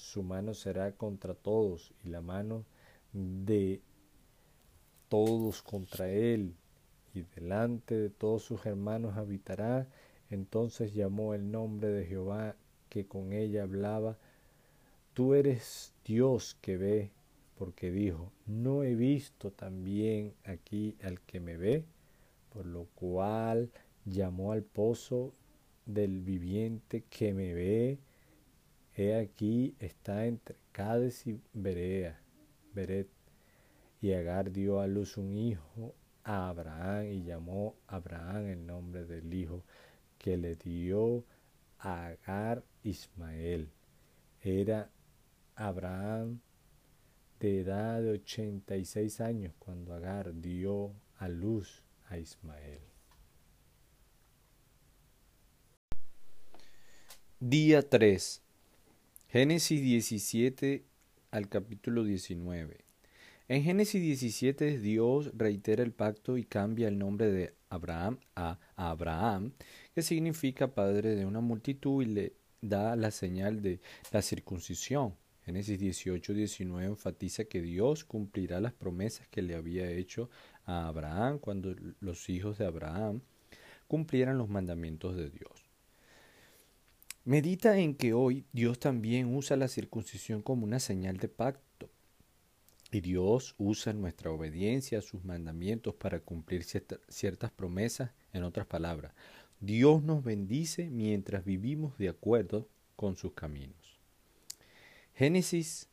su 0.00 0.22
mano 0.22 0.54
será 0.54 0.92
contra 0.92 1.34
todos 1.34 1.92
y 2.04 2.08
la 2.08 2.22
mano 2.22 2.64
de 3.12 3.80
todos 5.08 5.62
contra 5.62 6.08
él 6.08 6.54
y 7.14 7.22
delante 7.22 7.94
de 7.94 8.10
todos 8.10 8.42
sus 8.42 8.64
hermanos 8.64 9.16
habitará. 9.16 9.86
Entonces 10.30 10.94
llamó 10.94 11.34
el 11.34 11.50
nombre 11.50 11.88
de 11.88 12.06
Jehová 12.06 12.56
que 12.88 13.06
con 13.06 13.32
ella 13.32 13.64
hablaba, 13.64 14.16
tú 15.12 15.34
eres 15.34 15.92
Dios 16.04 16.56
que 16.60 16.76
ve, 16.76 17.10
porque 17.58 17.90
dijo, 17.90 18.32
no 18.46 18.82
he 18.82 18.94
visto 18.94 19.50
también 19.50 20.34
aquí 20.44 20.96
al 21.02 21.20
que 21.20 21.40
me 21.40 21.56
ve, 21.56 21.84
por 22.52 22.66
lo 22.66 22.86
cual 22.94 23.70
llamó 24.04 24.52
al 24.52 24.62
pozo 24.62 25.34
del 25.86 26.20
viviente 26.20 27.04
que 27.10 27.32
me 27.32 27.54
ve, 27.54 27.98
He 28.96 29.14
aquí 29.14 29.74
está 29.78 30.26
entre 30.26 30.56
Cades 30.72 31.26
y 31.26 31.40
Berea, 31.52 32.20
Beret. 32.74 33.08
Y 34.00 34.12
Agar 34.12 34.50
dio 34.50 34.80
a 34.80 34.86
luz 34.86 35.16
un 35.16 35.36
hijo 35.36 35.94
a 36.24 36.48
Abraham 36.48 37.06
y 37.06 37.22
llamó 37.22 37.76
Abraham 37.86 38.46
el 38.46 38.66
nombre 38.66 39.04
del 39.04 39.32
hijo 39.32 39.64
que 40.18 40.36
le 40.36 40.56
dio 40.56 41.24
a 41.78 42.06
Agar 42.06 42.64
Ismael. 42.82 43.70
Era 44.42 44.90
Abraham 45.54 46.40
de 47.38 47.60
edad 47.60 48.00
de 48.02 48.10
86 48.12 49.20
años 49.20 49.54
cuando 49.58 49.94
Agar 49.94 50.34
dio 50.40 50.94
a 51.16 51.28
luz 51.28 51.84
a 52.08 52.18
Ismael. 52.18 52.80
Día 57.38 57.88
3 57.88 58.42
Génesis 59.32 59.80
17 59.80 60.84
al 61.30 61.48
capítulo 61.48 62.02
19. 62.02 62.78
En 63.46 63.62
Génesis 63.62 64.02
17 64.02 64.80
Dios 64.80 65.30
reitera 65.34 65.84
el 65.84 65.92
pacto 65.92 66.36
y 66.36 66.42
cambia 66.42 66.88
el 66.88 66.98
nombre 66.98 67.30
de 67.30 67.54
Abraham 67.68 68.18
a 68.34 68.58
Abraham, 68.74 69.52
que 69.94 70.02
significa 70.02 70.74
padre 70.74 71.14
de 71.14 71.26
una 71.26 71.38
multitud 71.38 72.02
y 72.02 72.06
le 72.06 72.32
da 72.60 72.96
la 72.96 73.12
señal 73.12 73.62
de 73.62 73.78
la 74.10 74.20
circuncisión. 74.20 75.14
Génesis 75.44 75.78
18, 75.78 76.34
19 76.34 76.86
enfatiza 76.88 77.44
que 77.44 77.62
Dios 77.62 78.02
cumplirá 78.02 78.60
las 78.60 78.72
promesas 78.72 79.28
que 79.28 79.42
le 79.42 79.54
había 79.54 79.88
hecho 79.88 80.28
a 80.64 80.88
Abraham 80.88 81.38
cuando 81.38 81.76
los 82.00 82.28
hijos 82.30 82.58
de 82.58 82.66
Abraham 82.66 83.20
cumplieran 83.86 84.38
los 84.38 84.48
mandamientos 84.48 85.16
de 85.16 85.30
Dios. 85.30 85.59
Medita 87.24 87.78
en 87.78 87.94
que 87.94 88.14
hoy 88.14 88.46
Dios 88.52 88.78
también 88.78 89.34
usa 89.34 89.56
la 89.56 89.68
circuncisión 89.68 90.40
como 90.40 90.64
una 90.64 90.80
señal 90.80 91.18
de 91.18 91.28
pacto. 91.28 91.90
Y 92.90 93.02
Dios 93.02 93.54
usa 93.58 93.92
nuestra 93.92 94.30
obediencia 94.30 94.98
a 94.98 95.02
sus 95.02 95.24
mandamientos 95.24 95.94
para 95.94 96.20
cumplir 96.20 96.64
ciertas 96.64 97.50
promesas. 97.52 98.10
En 98.32 98.42
otras 98.42 98.66
palabras, 98.66 99.12
Dios 99.60 100.02
nos 100.02 100.24
bendice 100.24 100.88
mientras 100.88 101.44
vivimos 101.44 101.96
de 101.98 102.08
acuerdo 102.08 102.66
con 102.96 103.16
sus 103.16 103.32
caminos. 103.32 103.98
Génesis 105.14 105.88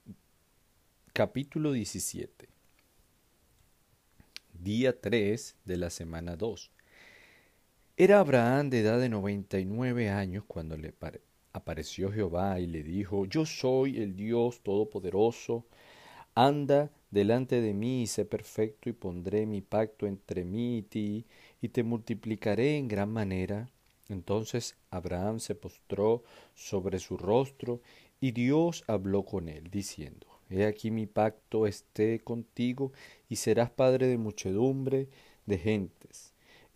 capítulo 1.14 1.74
17. 1.74 2.48
Día 4.54 5.00
3 5.00 5.56
de 5.66 5.78
la 5.78 5.90
semana 5.90 6.36
2. 6.36 6.72
Era 8.00 8.20
Abraham 8.20 8.70
de 8.70 8.82
edad 8.82 9.00
de 9.00 9.10
noventa 9.10 9.60
y 9.60 9.66
nueve 9.66 10.12
años 10.12 10.44
cuando 10.46 10.77
le 10.77 10.94
apareció 11.51 12.12
Jehová 12.12 12.60
y 12.60 12.68
le 12.68 12.84
dijo, 12.84 13.25
Yo 13.25 13.44
soy 13.44 13.98
el 13.98 14.16
Dios 14.16 14.62
Todopoderoso, 14.62 15.66
anda 16.36 16.92
delante 17.10 17.60
de 17.60 17.74
mí 17.74 18.04
y 18.04 18.06
sé 18.06 18.24
perfecto 18.24 18.88
y 18.88 18.94
pondré 18.94 19.48
mi 19.48 19.62
pacto 19.62 20.06
entre 20.06 20.46
mí 20.46 20.77
y 20.77 20.82
ti 20.84 21.25
y 21.60 21.70
te 21.70 21.82
multiplicaré 21.82 22.77
en 22.77 22.88
gran 22.88 23.10
manera. 23.10 23.68
Entonces 24.10 24.77
Abraham 24.92 25.39
se 25.39 25.56
postró 25.56 26.24
sobre 26.54 27.00
su 27.00 27.18
rostro 27.18 27.82
y 28.22 28.30
Dios 28.32 28.84
habló 28.86 29.25
con 29.25 29.50
él, 29.50 29.72
diciendo, 29.72 30.27
He 30.51 30.68
aquí 30.68 30.92
mi 30.92 31.08
pacto 31.08 31.66
esté 31.66 32.20
contigo 32.20 32.92
y 33.27 33.38
serás 33.38 33.72
padre 33.72 34.06
de 34.06 34.20
muchedumbre 34.20 35.10
de 35.48 35.58
gentes. 35.58 35.97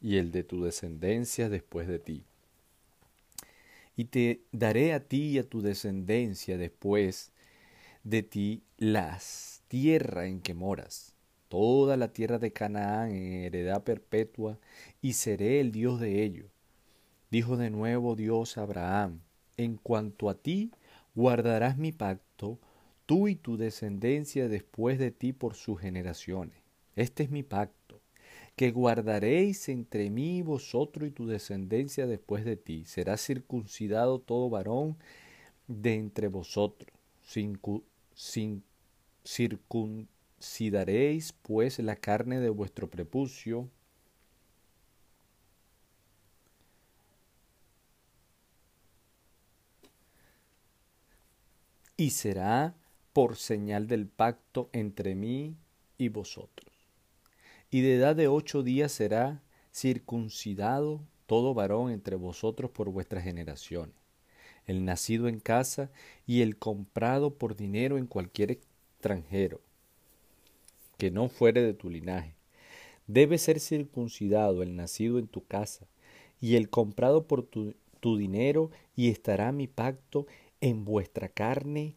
y 0.00 0.16
el 0.16 0.30
de 0.32 0.44
tu 0.44 0.62
descendencia 0.62 1.48
después 1.48 1.88
de 1.88 1.98
ti. 1.98 2.24
Y 3.96 4.04
te 4.04 4.42
daré 4.52 4.92
a 4.92 5.00
ti 5.00 5.30
y 5.30 5.38
a 5.38 5.48
tu 5.48 5.60
descendencia 5.60 6.56
después 6.56 7.32
de 8.04 8.22
ti 8.22 8.62
las 8.76 9.62
tierra 9.68 10.26
en 10.26 10.40
que 10.40 10.54
moras, 10.54 11.14
toda 11.48 11.96
la 11.96 12.12
tierra 12.12 12.38
de 12.38 12.52
Canaán 12.52 13.10
en 13.10 13.44
heredad 13.44 13.82
perpetua, 13.82 14.58
y 15.02 15.14
seré 15.14 15.60
el 15.60 15.72
Dios 15.72 16.00
de 16.00 16.22
ellos. 16.22 16.46
Dijo 17.30 17.56
de 17.56 17.70
nuevo 17.70 18.16
Dios 18.16 18.56
a 18.56 18.62
Abraham, 18.62 19.20
en 19.56 19.76
cuanto 19.76 20.30
a 20.30 20.34
ti, 20.34 20.70
guardarás 21.14 21.76
mi 21.76 21.92
pacto, 21.92 22.58
tú 23.04 23.28
y 23.28 23.34
tu 23.34 23.56
descendencia 23.56 24.48
después 24.48 24.98
de 24.98 25.10
ti 25.10 25.32
por 25.32 25.54
sus 25.54 25.80
generaciones. 25.80 26.56
Este 26.96 27.24
es 27.24 27.30
mi 27.30 27.42
pacto, 27.42 27.77
que 28.58 28.72
guardaréis 28.72 29.68
entre 29.68 30.10
mí 30.10 30.42
vosotros 30.42 31.08
y 31.08 31.12
tu 31.12 31.26
descendencia 31.28 32.06
después 32.08 32.44
de 32.44 32.56
ti. 32.56 32.84
Será 32.86 33.16
circuncidado 33.16 34.18
todo 34.20 34.50
varón 34.50 34.98
de 35.68 35.94
entre 35.94 36.28
vosotros, 36.28 36.92
circuncidaréis 39.24 41.32
pues 41.34 41.78
la 41.78 41.96
carne 41.96 42.40
de 42.40 42.50
vuestro 42.50 42.90
prepucio, 42.90 43.70
y 51.96 52.10
será 52.10 52.74
por 53.12 53.36
señal 53.36 53.86
del 53.86 54.08
pacto 54.08 54.68
entre 54.72 55.14
mí 55.14 55.56
y 55.96 56.08
vosotros. 56.08 56.67
Y 57.70 57.82
de 57.82 57.96
edad 57.96 58.16
de 58.16 58.28
ocho 58.28 58.62
días 58.62 58.92
será 58.92 59.42
circuncidado 59.74 61.00
todo 61.26 61.52
varón 61.52 61.90
entre 61.90 62.16
vosotros 62.16 62.70
por 62.70 62.88
vuestras 62.88 63.24
generaciones, 63.24 63.94
el 64.66 64.84
nacido 64.84 65.28
en 65.28 65.40
casa 65.40 65.90
y 66.26 66.40
el 66.40 66.56
comprado 66.56 67.34
por 67.34 67.56
dinero 67.56 67.98
en 67.98 68.06
cualquier 68.06 68.52
extranjero 68.52 69.60
que 70.96 71.10
no 71.10 71.28
fuere 71.28 71.62
de 71.62 71.74
tu 71.74 71.90
linaje. 71.90 72.34
Debe 73.06 73.38
ser 73.38 73.60
circuncidado 73.60 74.62
el 74.62 74.74
nacido 74.74 75.18
en 75.18 75.28
tu 75.28 75.46
casa 75.46 75.86
y 76.40 76.56
el 76.56 76.70
comprado 76.70 77.26
por 77.26 77.42
tu, 77.42 77.74
tu 78.00 78.16
dinero 78.16 78.70
y 78.96 79.08
estará 79.10 79.52
mi 79.52 79.66
pacto 79.66 80.26
en 80.60 80.84
vuestra 80.84 81.28
carne 81.28 81.94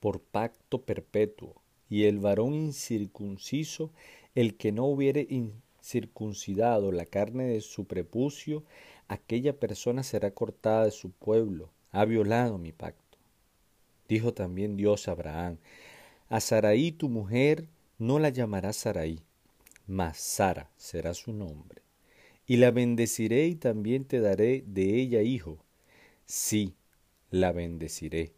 por 0.00 0.20
pacto 0.20 0.82
perpetuo 0.82 1.62
y 1.88 2.04
el 2.04 2.18
varón 2.18 2.54
incircunciso, 2.54 3.90
el 4.34 4.56
que 4.56 4.72
no 4.72 4.84
hubiere 4.86 5.26
incircuncidado 5.28 6.92
la 6.92 7.06
carne 7.06 7.44
de 7.44 7.60
su 7.60 7.86
prepucio, 7.86 8.64
aquella 9.08 9.58
persona 9.58 10.02
será 10.02 10.32
cortada 10.32 10.84
de 10.84 10.90
su 10.90 11.10
pueblo, 11.10 11.70
ha 11.90 12.04
violado 12.04 12.58
mi 12.58 12.72
pacto. 12.72 13.18
Dijo 14.08 14.34
también 14.34 14.76
Dios 14.76 15.08
a 15.08 15.12
Abraham, 15.12 15.58
a 16.28 16.40
Saraí 16.40 16.92
tu 16.92 17.08
mujer 17.08 17.68
no 17.98 18.18
la 18.18 18.30
llamarás 18.30 18.76
Saraí, 18.76 19.20
mas 19.86 20.18
Sara 20.18 20.70
será 20.76 21.14
su 21.14 21.32
nombre. 21.32 21.82
Y 22.46 22.56
la 22.56 22.70
bendeciré 22.70 23.46
y 23.46 23.54
también 23.54 24.04
te 24.04 24.20
daré 24.20 24.64
de 24.66 25.00
ella 25.00 25.22
hijo. 25.22 25.64
Sí, 26.26 26.74
la 27.30 27.52
bendeciré. 27.52 28.32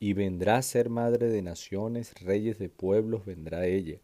Y 0.00 0.14
vendrá 0.14 0.56
a 0.56 0.62
ser 0.62 0.88
madre 0.88 1.28
de 1.28 1.42
naciones, 1.42 2.12
reyes 2.20 2.58
de 2.58 2.68
pueblos 2.68 3.24
vendrá 3.24 3.66
ella. 3.66 4.00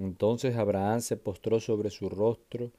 Entonces 0.00 0.56
Abraham 0.56 1.02
se 1.02 1.18
postró 1.18 1.60
sobre 1.60 1.90
su 1.90 2.08
rostro 2.08 2.72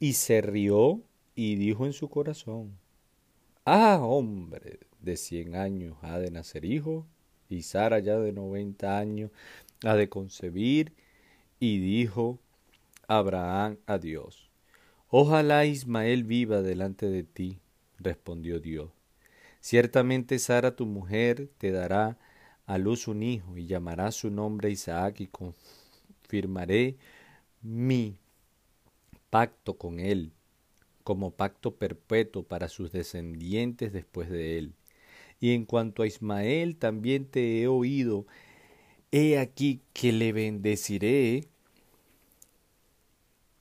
y 0.00 0.14
se 0.14 0.40
rió 0.40 1.00
y 1.36 1.54
dijo 1.54 1.86
en 1.86 1.92
su 1.92 2.08
corazón, 2.10 2.76
Ah, 3.64 4.00
hombre, 4.02 4.80
de 5.00 5.16
cien 5.16 5.54
años 5.54 5.96
ha 6.02 6.18
de 6.18 6.30
nacer 6.30 6.64
hijo, 6.64 7.06
y 7.48 7.62
Sara 7.62 8.00
ya 8.00 8.18
de 8.18 8.32
noventa 8.32 8.98
años 8.98 9.30
ha 9.84 9.94
de 9.94 10.08
concebir, 10.08 10.92
y 11.60 11.78
dijo 11.78 12.40
Abraham 13.06 13.78
a 13.86 13.98
Dios, 13.98 14.50
Ojalá 15.08 15.64
Ismael 15.64 16.24
viva 16.24 16.60
delante 16.60 17.08
de 17.08 17.22
ti, 17.22 17.60
respondió 17.98 18.58
Dios. 18.58 18.90
Ciertamente 19.60 20.40
Sara 20.40 20.74
tu 20.74 20.86
mujer 20.86 21.48
te 21.56 21.70
dará 21.70 22.18
a 22.66 22.78
luz 22.78 23.06
un 23.06 23.22
hijo, 23.22 23.56
y 23.56 23.66
llamará 23.66 24.10
su 24.10 24.30
nombre 24.30 24.70
Isaac, 24.70 25.20
y 25.20 25.28
confirmaré 26.34 26.96
mi 27.62 28.18
pacto 29.30 29.78
con 29.78 30.00
él 30.00 30.32
como 31.04 31.30
pacto 31.30 31.76
perpetuo 31.76 32.42
para 32.42 32.68
sus 32.68 32.90
descendientes 32.90 33.92
después 33.92 34.30
de 34.30 34.58
él. 34.58 34.72
Y 35.38 35.52
en 35.52 35.64
cuanto 35.64 36.02
a 36.02 36.06
Ismael, 36.06 36.76
también 36.76 37.26
te 37.26 37.60
he 37.60 37.68
oído, 37.68 38.26
he 39.12 39.38
aquí 39.38 39.80
que 39.92 40.12
le 40.12 40.32
bendeciré 40.32 41.46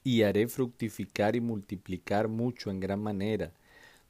y 0.03 0.23
haré 0.23 0.47
fructificar 0.47 1.35
y 1.35 1.41
multiplicar 1.41 2.27
mucho 2.27 2.71
en 2.71 2.79
gran 2.79 3.01
manera. 3.01 3.51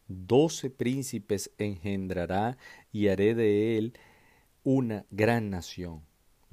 Doce 0.07 0.69
príncipes 0.69 1.51
engendrará 1.57 2.57
y 2.91 3.07
haré 3.07 3.33
de 3.33 3.77
él 3.77 3.93
una 4.63 5.05
gran 5.09 5.49
nación. 5.49 6.01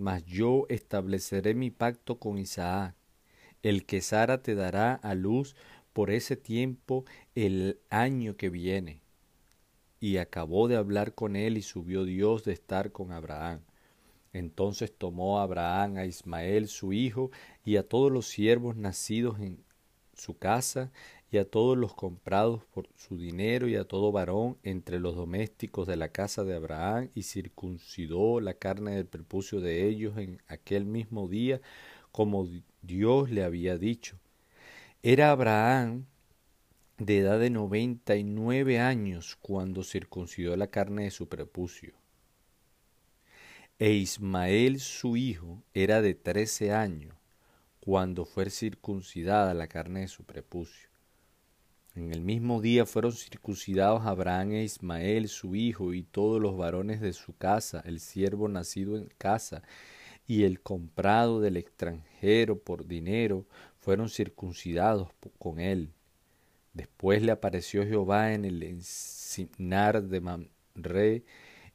Mas 0.00 0.24
yo 0.24 0.64
estableceré 0.70 1.54
mi 1.54 1.70
pacto 1.70 2.18
con 2.18 2.38
Isaac, 2.38 2.94
el 3.62 3.84
que 3.84 4.00
Sara 4.00 4.42
te 4.42 4.54
dará 4.54 4.94
a 4.94 5.14
luz 5.14 5.54
por 5.92 6.10
ese 6.10 6.38
tiempo 6.38 7.04
el 7.34 7.80
año 7.90 8.34
que 8.38 8.48
viene. 8.48 9.02
Y 10.00 10.16
acabó 10.16 10.68
de 10.68 10.76
hablar 10.76 11.14
con 11.14 11.36
él 11.36 11.58
y 11.58 11.62
subió 11.62 12.04
Dios 12.04 12.44
de 12.44 12.54
estar 12.54 12.92
con 12.92 13.12
Abraham. 13.12 13.60
Entonces 14.32 14.90
tomó 14.90 15.38
Abraham 15.38 15.98
a 15.98 16.06
Ismael 16.06 16.68
su 16.68 16.94
hijo 16.94 17.30
y 17.62 17.76
a 17.76 17.86
todos 17.86 18.10
los 18.10 18.26
siervos 18.26 18.76
nacidos 18.76 19.38
en 19.38 19.62
su 20.14 20.38
casa 20.38 20.90
y 21.30 21.38
a 21.38 21.48
todos 21.48 21.78
los 21.78 21.94
comprados 21.94 22.64
por 22.64 22.88
su 22.96 23.16
dinero 23.16 23.68
y 23.68 23.76
a 23.76 23.84
todo 23.84 24.12
varón 24.12 24.58
entre 24.62 24.98
los 24.98 25.14
domésticos 25.14 25.86
de 25.86 25.96
la 25.96 26.08
casa 26.08 26.44
de 26.44 26.54
Abraham 26.54 27.10
y 27.14 27.22
circuncidó 27.22 28.40
la 28.40 28.54
carne 28.54 28.96
del 28.96 29.06
prepucio 29.06 29.60
de 29.60 29.86
ellos 29.86 30.18
en 30.18 30.42
aquel 30.48 30.84
mismo 30.84 31.28
día 31.28 31.60
como 32.12 32.48
Dios 32.82 33.30
le 33.30 33.44
había 33.44 33.78
dicho 33.78 34.18
era 35.02 35.30
Abraham 35.30 36.04
de 36.98 37.20
edad 37.20 37.40
de 37.40 37.48
noventa 37.48 38.16
y 38.16 38.24
nueve 38.24 38.78
años 38.78 39.38
cuando 39.40 39.82
circuncidó 39.82 40.54
la 40.58 40.66
carne 40.66 41.04
de 41.04 41.10
su 41.10 41.26
prepucio. 41.26 41.94
E 43.78 43.92
Ismael 43.92 44.78
su 44.80 45.16
hijo 45.16 45.62
era 45.72 46.02
de 46.02 46.12
trece 46.12 46.74
años 46.74 47.14
cuando 47.80 48.26
fue 48.26 48.50
circuncidada 48.50 49.54
la 49.54 49.68
carne 49.68 50.00
de 50.00 50.08
su 50.08 50.24
prepucio. 50.24 50.89
En 52.00 52.14
el 52.14 52.22
mismo 52.22 52.62
día 52.62 52.86
fueron 52.86 53.12
circuncidados 53.12 54.06
Abraham 54.06 54.52
e 54.52 54.64
Ismael 54.64 55.28
su 55.28 55.54
hijo 55.54 55.92
y 55.92 56.02
todos 56.02 56.40
los 56.40 56.56
varones 56.56 57.02
de 57.02 57.12
su 57.12 57.36
casa, 57.36 57.82
el 57.84 58.00
siervo 58.00 58.48
nacido 58.48 58.96
en 58.96 59.10
casa 59.18 59.62
y 60.26 60.44
el 60.44 60.62
comprado 60.62 61.40
del 61.40 61.58
extranjero 61.58 62.58
por 62.58 62.86
dinero, 62.86 63.44
fueron 63.80 64.08
circuncidados 64.08 65.08
con 65.38 65.60
él. 65.60 65.90
Después 66.72 67.20
le 67.20 67.32
apareció 67.32 67.84
Jehová 67.84 68.32
en 68.32 68.46
el 68.46 68.62
encinar 68.62 70.02
de 70.02 70.20
Mamre, 70.22 71.24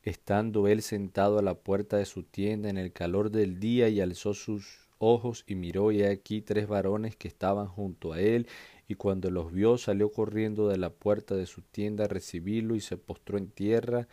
estando 0.02 0.68
él 0.68 0.82
sentado 0.82 1.38
a 1.38 1.44
la 1.44 1.54
puerta 1.54 1.98
de 1.98 2.06
su 2.06 2.24
tienda 2.24 2.68
en 2.72 2.80
el 2.80 2.92
calor 2.92 3.30
del 3.30 3.60
día, 3.60 3.90
y 3.90 4.02
alzó 4.02 4.34
sus 4.34 4.90
ojos 4.98 5.44
y 5.46 5.54
miró, 5.54 5.92
y 5.92 6.02
aquí 6.02 6.42
tres 6.42 6.68
varones 6.68 7.16
que 7.16 7.28
estaban 7.28 7.68
junto 7.68 8.14
a 8.14 8.22
él, 8.22 8.48
y 8.88 8.96
cuando 8.96 9.32
los 9.32 9.52
vio 9.52 9.78
salió 9.78 10.12
corriendo 10.12 10.68
de 10.68 10.78
la 10.78 10.90
puerta 10.90 11.36
de 11.36 11.46
su 11.46 11.62
tienda 11.62 12.06
a 12.06 12.08
recibirlo 12.08 12.76
y 12.76 12.82
se 12.82 12.98
postró 12.98 13.38
en 13.38 13.50
tierra 13.50 14.08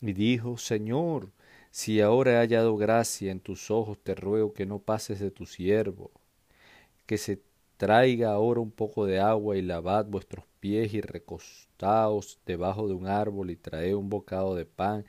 y 0.00 0.12
dijo 0.12 0.58
Señor, 0.58 1.30
si 1.70 2.00
ahora 2.00 2.32
he 2.32 2.36
hallado 2.36 2.76
gracia 2.76 3.30
en 3.30 3.40
tus 3.40 3.70
ojos, 3.70 3.98
te 4.02 4.14
ruego 4.14 4.52
que 4.52 4.66
no 4.66 4.78
pases 4.80 5.20
de 5.20 5.30
tu 5.30 5.46
siervo, 5.46 6.10
que 7.06 7.16
se 7.18 7.40
traiga 7.76 8.32
ahora 8.32 8.60
un 8.60 8.70
poco 8.70 9.06
de 9.06 9.20
agua 9.20 9.56
y 9.56 9.62
lavad 9.62 10.06
vuestros 10.06 10.44
pies 10.60 10.92
y 10.92 11.00
recostaos 11.00 12.38
debajo 12.44 12.88
de 12.88 12.94
un 12.94 13.06
árbol 13.06 13.50
y 13.50 13.56
traed 13.56 13.94
un 13.94 14.10
bocado 14.10 14.54
de 14.54 14.66
pan 14.66 15.06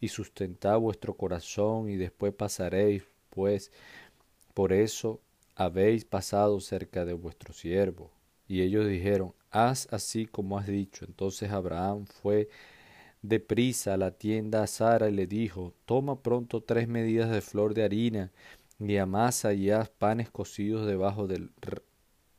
y 0.00 0.08
sustentad 0.08 0.78
vuestro 0.78 1.14
corazón 1.14 1.88
y 1.88 1.96
después 1.96 2.32
pasaréis, 2.34 3.02
pues 3.30 3.72
por 4.54 4.72
eso 4.72 5.20
habéis 5.56 6.04
pasado 6.04 6.60
cerca 6.60 7.04
de 7.04 7.14
vuestro 7.14 7.52
siervo. 7.52 8.10
Y 8.46 8.62
ellos 8.62 8.86
dijeron, 8.86 9.34
haz 9.50 9.88
así 9.92 10.26
como 10.26 10.58
has 10.58 10.66
dicho. 10.66 11.04
Entonces 11.06 11.50
Abraham 11.50 12.06
fue 12.06 12.48
deprisa 13.22 13.94
a 13.94 13.96
la 13.96 14.10
tienda 14.12 14.62
a 14.62 14.66
Sara 14.66 15.08
y 15.08 15.12
le 15.12 15.26
dijo, 15.26 15.74
toma 15.86 16.22
pronto 16.22 16.62
tres 16.62 16.88
medidas 16.88 17.30
de 17.30 17.40
flor 17.40 17.74
de 17.74 17.84
harina 17.84 18.32
y 18.78 18.96
amasa 18.98 19.54
y 19.54 19.70
haz 19.70 19.88
panes 19.88 20.30
cocidos 20.30 20.86
debajo 20.86 21.26
del 21.26 21.50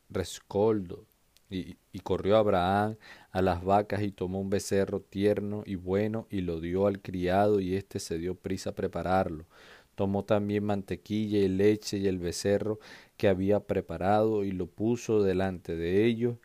rescoldo. 0.09 1.05
Y, 1.49 1.77
y, 1.91 1.99
corrió 1.99 2.37
Abraham 2.37 2.97
a 3.31 3.41
las 3.41 3.63
vacas 3.63 4.01
y 4.01 4.11
tomó 4.11 4.41
un 4.41 4.49
becerro 4.49 4.99
tierno 5.01 5.61
y 5.65 5.75
bueno 5.75 6.27
y 6.31 6.41
lo 6.41 6.59
dio 6.59 6.87
al 6.87 7.01
criado 7.01 7.59
y 7.59 7.75
éste 7.75 7.99
se 7.99 8.17
dio 8.17 8.35
prisa 8.35 8.71
a 8.71 8.75
prepararlo. 8.75 9.45
Tomó 9.93 10.25
también 10.25 10.63
mantequilla 10.65 11.37
y 11.39 11.47
leche 11.47 11.97
y 11.97 12.07
el 12.07 12.19
becerro 12.19 12.79
que 13.17 13.27
había 13.27 13.59
preparado 13.61 14.43
y 14.43 14.51
lo 14.51 14.67
puso 14.67 15.23
delante 15.23 15.75
de 15.75 16.05
ellos 16.05 16.37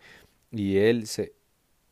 y 0.50 0.78
él 0.78 1.06
se 1.06 1.34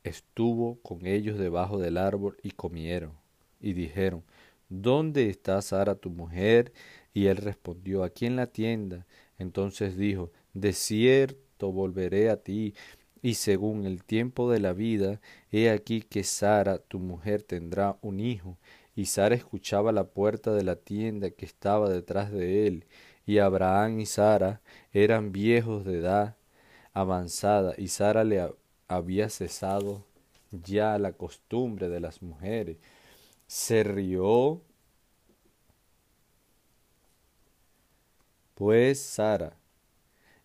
estuvo 0.04 0.80
con 0.82 1.06
ellos 1.06 1.38
debajo 1.38 1.78
del 1.78 1.96
árbol 1.96 2.36
y 2.42 2.50
comieron 2.52 3.12
y 3.60 3.72
dijeron 3.72 4.24
¿Dónde 4.68 5.30
está 5.30 5.62
Sara 5.62 5.94
tu 5.94 6.10
mujer? 6.10 6.72
Y 7.14 7.26
él 7.26 7.38
respondió 7.38 8.04
aquí 8.04 8.26
en 8.26 8.36
la 8.36 8.46
tienda. 8.48 9.06
Entonces 9.38 9.96
dijo 9.96 10.30
De 10.52 10.74
cierto 10.74 11.72
volveré 11.72 12.28
a 12.28 12.36
ti 12.36 12.74
y 13.22 13.34
según 13.34 13.84
el 13.84 14.04
tiempo 14.04 14.50
de 14.50 14.60
la 14.60 14.72
vida, 14.72 15.20
he 15.50 15.70
aquí 15.70 16.02
que 16.02 16.22
Sara, 16.22 16.78
tu 16.78 17.00
mujer, 17.00 17.42
tendrá 17.42 17.98
un 18.00 18.20
hijo. 18.20 18.58
Y 18.94 19.06
Sara 19.06 19.34
escuchaba 19.34 19.92
la 19.92 20.04
puerta 20.04 20.52
de 20.54 20.62
la 20.64 20.76
tienda 20.76 21.30
que 21.30 21.44
estaba 21.44 21.88
detrás 21.88 22.30
de 22.32 22.66
él, 22.66 22.84
y 23.28 23.40
Abraham 23.40 24.00
y 24.00 24.06
Sara 24.06 24.62
eran 24.90 25.32
viejos 25.32 25.84
de 25.84 25.98
edad 25.98 26.36
avanzada, 26.94 27.74
y 27.76 27.88
Sara 27.88 28.24
le 28.24 28.54
había 28.88 29.28
cesado 29.28 30.06
ya 30.50 30.98
la 30.98 31.12
costumbre 31.12 31.90
de 31.90 32.00
las 32.00 32.22
mujeres. 32.22 32.78
Se 33.46 33.84
rió 33.84 34.62
pues 38.54 38.98
Sara 38.98 39.58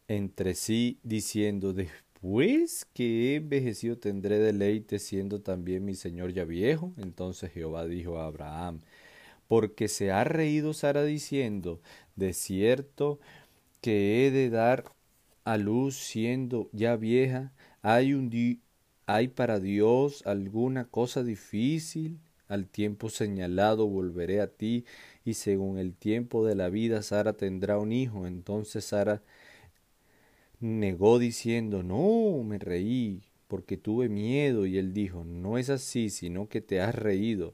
entre 0.09 0.53
sí 0.53 0.99
diciendo 1.03 1.71
después 1.71 2.85
que 2.93 3.31
he 3.31 3.35
envejecido 3.35 3.97
tendré 3.97 4.39
deleite 4.39 4.99
siendo 4.99 5.39
también 5.39 5.85
mi 5.85 5.95
señor 5.95 6.33
ya 6.33 6.43
viejo. 6.43 6.91
Entonces 6.97 7.49
Jehová 7.53 7.85
dijo 7.85 8.19
a 8.19 8.25
Abraham 8.25 8.81
porque 9.53 9.87
se 9.87 10.09
ha 10.09 10.23
reído 10.23 10.73
Sara 10.73 11.03
diciendo 11.03 11.79
de 12.15 12.33
cierto 12.33 13.19
que 13.81 14.25
he 14.25 14.31
de 14.31 14.49
dar 14.49 14.85
a 15.43 15.57
luz 15.57 15.95
siendo 15.95 16.71
ya 16.71 16.95
vieja, 16.95 17.53
hay 17.83 18.15
un 18.15 18.31
hay 19.05 19.27
para 19.27 19.59
Dios 19.59 20.23
alguna 20.25 20.85
cosa 20.85 21.23
difícil, 21.23 22.19
al 22.47 22.65
tiempo 22.67 23.09
señalado 23.09 23.85
volveré 23.87 24.41
a 24.41 24.47
ti, 24.47 24.85
y 25.23 25.35
según 25.35 25.77
el 25.77 25.93
tiempo 25.93 26.43
de 26.43 26.55
la 26.55 26.69
vida 26.69 27.03
Sara 27.03 27.33
tendrá 27.33 27.77
un 27.77 27.91
hijo. 27.91 28.25
Entonces 28.25 28.85
Sara 28.85 29.21
negó 30.61 31.19
diciendo, 31.19 31.83
no, 31.83 32.43
me 32.43 32.57
reí, 32.57 33.21
porque 33.47 33.77
tuve 33.77 34.09
miedo, 34.09 34.65
y 34.65 34.79
él 34.79 34.93
dijo, 34.93 35.23
no 35.23 35.59
es 35.59 35.69
así, 35.69 36.09
sino 36.09 36.49
que 36.49 36.59
te 36.61 36.81
has 36.81 36.95
reído. 36.95 37.53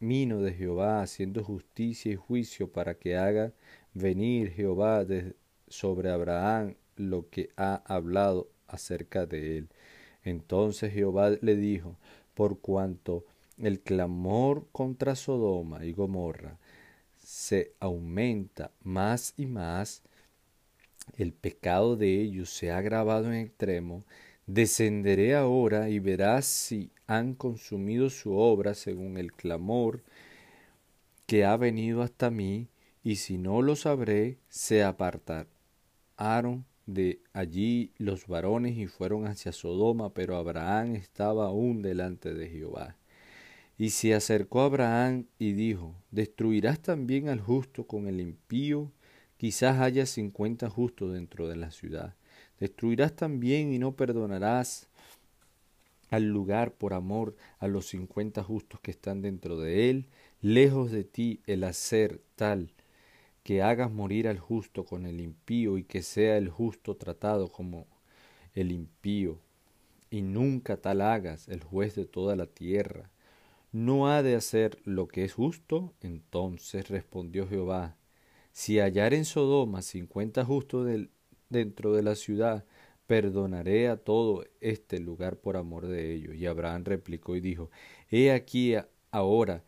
de 0.00 0.52
Jehová, 0.52 1.02
haciendo 1.02 1.42
justicia 1.42 2.12
y 2.12 2.16
juicio, 2.16 2.70
para 2.70 2.94
que 2.94 3.16
haga 3.16 3.52
venir 3.94 4.50
Jehová 4.52 5.04
sobre 5.68 6.10
Abraham 6.10 6.74
lo 6.96 7.28
que 7.30 7.50
ha 7.56 7.82
hablado 7.86 8.48
acerca 8.66 9.26
de 9.26 9.58
él. 9.58 9.68
Entonces 10.22 10.92
Jehová 10.92 11.30
le 11.40 11.56
dijo, 11.56 11.96
por 12.34 12.58
cuanto 12.60 13.24
el 13.58 13.80
clamor 13.80 14.66
contra 14.72 15.14
Sodoma 15.14 15.84
y 15.84 15.92
Gomorra 15.92 16.58
se 17.18 17.72
aumenta 17.80 18.72
más 18.82 19.34
y 19.36 19.46
más, 19.46 20.02
el 21.16 21.32
pecado 21.32 21.96
de 21.96 22.20
ellos 22.20 22.50
se 22.50 22.70
ha 22.70 22.78
agravado 22.78 23.32
en 23.32 23.34
extremo, 23.34 24.04
descenderé 24.46 25.34
ahora 25.34 25.88
y 25.88 25.98
verás 25.98 26.44
si 26.46 26.90
han 27.06 27.34
consumido 27.34 28.10
su 28.10 28.36
obra 28.36 28.74
según 28.74 29.18
el 29.18 29.32
clamor 29.32 30.02
que 31.26 31.44
ha 31.44 31.56
venido 31.56 32.02
hasta 32.02 32.30
mí, 32.30 32.68
y 33.02 33.16
si 33.16 33.38
no 33.38 33.62
lo 33.62 33.76
sabré, 33.76 34.38
se 34.48 34.82
apartaron 34.82 36.64
de 36.86 37.20
allí 37.32 37.92
los 37.98 38.26
varones 38.26 38.76
y 38.76 38.86
fueron 38.86 39.26
hacia 39.26 39.52
Sodoma, 39.52 40.12
pero 40.12 40.36
Abraham 40.36 40.96
estaba 40.96 41.46
aún 41.46 41.82
delante 41.82 42.34
de 42.34 42.48
Jehová. 42.48 42.96
Y 43.76 43.90
se 43.90 44.14
acercó 44.14 44.60
Abraham 44.60 45.26
y 45.38 45.52
dijo, 45.52 45.94
¿destruirás 46.10 46.80
también 46.80 47.28
al 47.28 47.40
justo 47.40 47.86
con 47.86 48.06
el 48.06 48.20
impío? 48.20 48.92
Quizás 49.36 49.80
haya 49.80 50.06
cincuenta 50.06 50.70
justos 50.70 51.12
dentro 51.12 51.48
de 51.48 51.56
la 51.56 51.70
ciudad. 51.70 52.14
Destruirás 52.64 53.14
también 53.14 53.74
y 53.74 53.78
no 53.78 53.94
perdonarás 53.94 54.88
al 56.08 56.24
lugar 56.24 56.72
por 56.72 56.94
amor 56.94 57.36
a 57.58 57.68
los 57.68 57.88
cincuenta 57.88 58.42
justos 58.42 58.80
que 58.80 58.90
están 58.90 59.20
dentro 59.20 59.60
de 59.60 59.90
él. 59.90 60.06
Lejos 60.40 60.90
de 60.90 61.04
ti 61.04 61.42
el 61.46 61.62
hacer 61.64 62.22
tal 62.36 62.72
que 63.42 63.60
hagas 63.60 63.92
morir 63.92 64.28
al 64.28 64.38
justo 64.38 64.86
con 64.86 65.04
el 65.04 65.20
impío 65.20 65.76
y 65.76 65.84
que 65.84 66.00
sea 66.00 66.38
el 66.38 66.48
justo 66.48 66.96
tratado 66.96 67.52
como 67.52 67.86
el 68.54 68.72
impío. 68.72 69.38
Y 70.08 70.22
nunca 70.22 70.78
tal 70.78 71.02
hagas 71.02 71.48
el 71.48 71.62
juez 71.62 71.94
de 71.94 72.06
toda 72.06 72.34
la 72.34 72.46
tierra. 72.46 73.10
¿No 73.72 74.08
ha 74.08 74.22
de 74.22 74.36
hacer 74.36 74.78
lo 74.84 75.06
que 75.06 75.24
es 75.24 75.34
justo? 75.34 75.92
Entonces 76.00 76.88
respondió 76.88 77.46
Jehová, 77.46 77.98
si 78.52 78.78
hallar 78.78 79.12
en 79.12 79.26
Sodoma 79.26 79.82
cincuenta 79.82 80.46
justos 80.46 80.86
dentro 81.54 81.94
de 81.94 82.02
la 82.02 82.14
ciudad, 82.16 82.66
perdonaré 83.06 83.88
a 83.88 83.96
todo 83.96 84.44
este 84.60 84.98
lugar 85.00 85.38
por 85.38 85.56
amor 85.56 85.86
de 85.86 86.12
ellos. 86.12 86.34
Y 86.34 86.46
Abraham 86.46 86.84
replicó 86.84 87.36
y 87.36 87.40
dijo, 87.40 87.70
He 88.10 88.32
aquí 88.32 88.74
ahora 89.10 89.64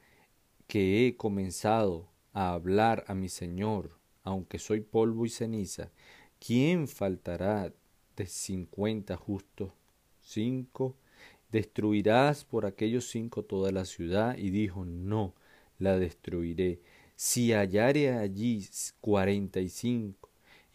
que 0.67 1.07
he 1.07 1.17
comenzado 1.17 2.09
a 2.33 2.53
hablar 2.53 3.05
a 3.07 3.15
mi 3.15 3.29
Señor, 3.29 3.99
aunque 4.23 4.59
soy 4.59 4.81
polvo 4.81 5.25
y 5.25 5.31
ceniza, 5.31 5.91
¿quién 6.39 6.89
faltará 6.89 7.73
de 8.17 8.27
cincuenta 8.27 9.17
justos? 9.17 9.71
Cinco. 10.21 10.97
¿Destruirás 11.53 12.45
por 12.45 12.67
aquellos 12.67 13.09
cinco 13.09 13.45
toda 13.45 13.71
la 13.71 13.85
ciudad? 13.85 14.37
Y 14.37 14.51
dijo, 14.51 14.85
no, 14.85 15.35
la 15.79 15.97
destruiré. 15.97 16.81
Si 17.15 17.53
hallare 17.53 18.13
allí 18.13 18.69
cuarenta 19.01 19.61
y 19.61 19.69
cinco, 19.69 20.26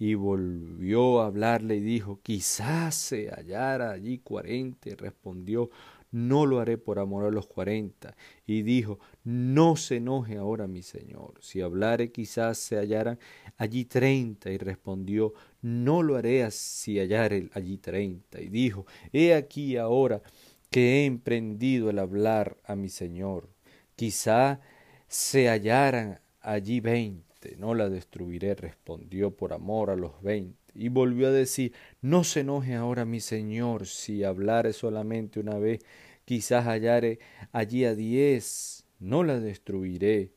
Y 0.02 0.16
volvió 0.16 1.22
a 1.22 1.28
hablarle 1.28 1.76
y 1.76 1.80
dijo, 1.80 2.22
quizás 2.24 2.96
se 2.96 3.30
hallara 3.30 3.92
allí 3.92 4.18
cuarenta. 4.18 4.90
Y 4.90 4.96
respondió, 4.96 5.70
no 6.10 6.48
lo 6.48 6.60
haré 6.60 6.80
por 6.80 6.98
amor 6.98 7.26
a 7.26 7.30
los 7.30 7.46
cuarenta. 7.46 8.16
Y 8.48 8.64
dijo, 8.64 8.98
no 9.24 9.76
se 9.76 9.98
enoje 9.98 10.38
ahora 10.38 10.66
mi 10.66 10.82
señor, 10.82 11.36
si 11.40 11.62
hablare 11.62 12.12
quizás 12.12 12.58
se 12.58 12.78
hallaran 12.78 13.20
allí 13.58 13.86
treinta. 13.86 14.50
Y 14.50 14.58
respondió, 14.58 15.34
no 15.62 16.02
lo 16.02 16.16
haré 16.16 16.50
si 16.50 16.98
hallare 16.98 17.52
allí 17.54 17.78
treinta. 17.78 18.42
Y 18.42 18.50
dijo, 18.50 18.88
he 19.14 19.36
aquí 19.36 19.78
ahora 19.78 20.24
que 20.72 21.04
he 21.04 21.06
emprendido 21.06 21.92
el 21.92 22.00
hablar 22.00 22.58
a 22.64 22.76
mi 22.76 22.90
señor, 22.90 23.50
quizá 23.96 24.62
se 25.08 25.48
hallaran 25.48 26.22
allí 26.40 26.80
veinte, 26.80 27.31
no 27.58 27.76
la 27.76 27.90
destruiré, 27.90 28.56
respondió 28.56 29.32
por 29.32 29.54
amor 29.54 29.90
a 29.90 29.96
los 29.96 30.22
veinte. 30.22 30.58
Y 30.74 30.90
volvió 30.90 31.28
a 31.28 31.32
decir, 31.32 31.74
no 32.02 32.24
se 32.24 32.42
enoje 32.42 32.76
ahora 32.76 33.06
mi 33.06 33.20
señor 33.20 33.88
si 33.88 34.24
hablare 34.24 34.74
solamente 34.74 35.40
una 35.40 35.58
vez, 35.58 35.82
quizás 36.26 36.66
hallare 36.66 37.20
allí 37.52 37.86
a 37.86 37.96
diez, 37.96 38.86
no 39.00 39.24
la 39.24 39.40
destruiré. 39.40 40.32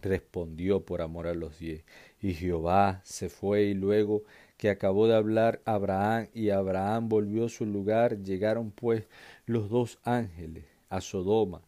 Respondió 0.00 0.84
por 0.84 1.00
amor 1.00 1.26
a 1.26 1.34
los 1.34 1.58
diez. 1.58 1.84
Y 2.20 2.34
Jehová 2.34 3.00
se 3.04 3.28
fue 3.28 3.64
y 3.64 3.74
luego 3.74 4.24
que 4.56 4.70
acabó 4.70 5.06
de 5.06 5.14
hablar 5.14 5.60
Abraham 5.64 6.28
y 6.34 6.50
Abraham 6.50 7.08
volvió 7.08 7.46
a 7.46 7.48
su 7.48 7.66
lugar, 7.66 8.22
llegaron 8.22 8.70
pues 8.70 9.04
los 9.46 9.68
dos 9.68 9.98
ángeles 10.04 10.64
a 10.88 11.00
Sodoma 11.00 11.62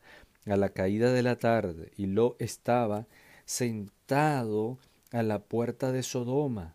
a 0.46 0.56
la 0.56 0.68
caída 0.70 1.12
de 1.12 1.22
la 1.22 1.36
tarde 1.36 1.90
y 1.96 2.06
lo 2.06 2.36
estaba 2.38 3.06
sentado 3.46 4.78
a 5.12 5.22
la 5.22 5.38
puerta 5.38 5.92
de 5.92 6.02
Sodoma 6.02 6.74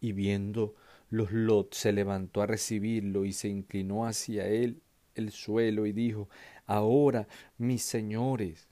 y 0.00 0.12
viendo 0.12 0.74
los 1.10 1.32
Lot 1.32 1.74
se 1.74 1.92
levantó 1.92 2.40
a 2.40 2.46
recibirlo 2.46 3.24
y 3.24 3.32
se 3.32 3.48
inclinó 3.48 4.06
hacia 4.06 4.46
él 4.46 4.80
el 5.14 5.30
suelo 5.30 5.86
y 5.86 5.92
dijo, 5.92 6.28
Ahora, 6.66 7.28
mis 7.58 7.82
señores, 7.82 8.66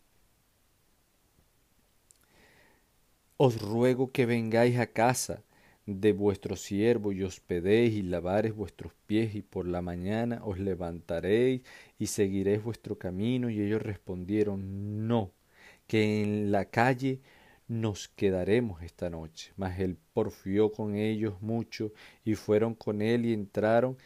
os 3.36 3.60
ruego 3.60 4.12
que 4.12 4.24
vengáis 4.24 4.78
a 4.78 4.86
casa 4.86 5.42
de 5.86 6.12
vuestro 6.12 6.56
siervo 6.56 7.12
y 7.12 7.22
hospedéis 7.22 7.94
y 7.94 8.02
lavaréis 8.02 8.54
vuestros 8.54 8.92
pies 9.06 9.34
y 9.34 9.42
por 9.42 9.66
la 9.66 9.82
mañana 9.82 10.40
os 10.44 10.58
levantaréis 10.58 11.62
y 11.98 12.06
seguiréis 12.06 12.62
vuestro 12.62 12.98
camino. 12.98 13.50
Y 13.50 13.60
ellos 13.60 13.82
respondieron, 13.82 15.06
no, 15.08 15.32
que 15.86 16.22
en 16.22 16.52
la 16.52 16.66
calle 16.66 17.20
nos 17.68 18.08
quedaremos 18.08 18.82
esta 18.82 19.10
noche. 19.10 19.52
Mas 19.56 19.78
él 19.78 19.96
porfió 20.12 20.72
con 20.72 20.96
ellos 20.96 21.40
mucho 21.40 21.92
y 22.24 22.34
fueron 22.34 22.74
con 22.74 23.02
él 23.02 23.26
y 23.26 23.32
entraron 23.32 23.96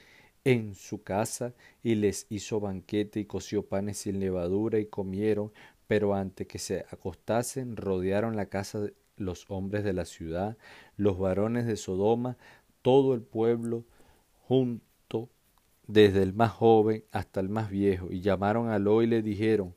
en 0.45 0.75
su 0.75 1.03
casa 1.03 1.55
y 1.83 1.97
les 1.97 2.27
hizo 2.31 2.61
banquete 2.61 3.21
y 3.21 3.25
coció 3.25 3.67
panes 3.67 3.99
sin 3.99 4.21
levadura 4.21 4.79
y 4.79 4.87
comieron, 4.87 5.53
pero 5.89 6.15
antes 6.15 6.47
que 6.47 6.59
se 6.59 6.85
acostasen 6.91 7.77
rodearon 7.77 8.37
la 8.37 8.47
casa 8.47 8.87
los 9.17 9.47
hombres 9.51 9.83
de 9.83 9.93
la 9.93 10.05
ciudad, 10.05 10.57
los 10.97 11.19
varones 11.19 11.67
de 11.67 11.77
Sodoma, 11.77 12.37
todo 12.83 13.15
el 13.15 13.23
pueblo 13.23 13.85
junto, 14.47 15.31
desde 15.89 16.23
el 16.23 16.33
más 16.33 16.53
joven 16.53 17.05
hasta 17.13 17.41
el 17.41 17.49
más 17.49 17.71
viejo, 17.71 18.09
y 18.11 18.21
llamaron 18.21 18.69
a 18.69 18.79
Lo 18.79 19.03
y 19.03 19.07
le 19.07 19.23
dijeron, 19.23 19.75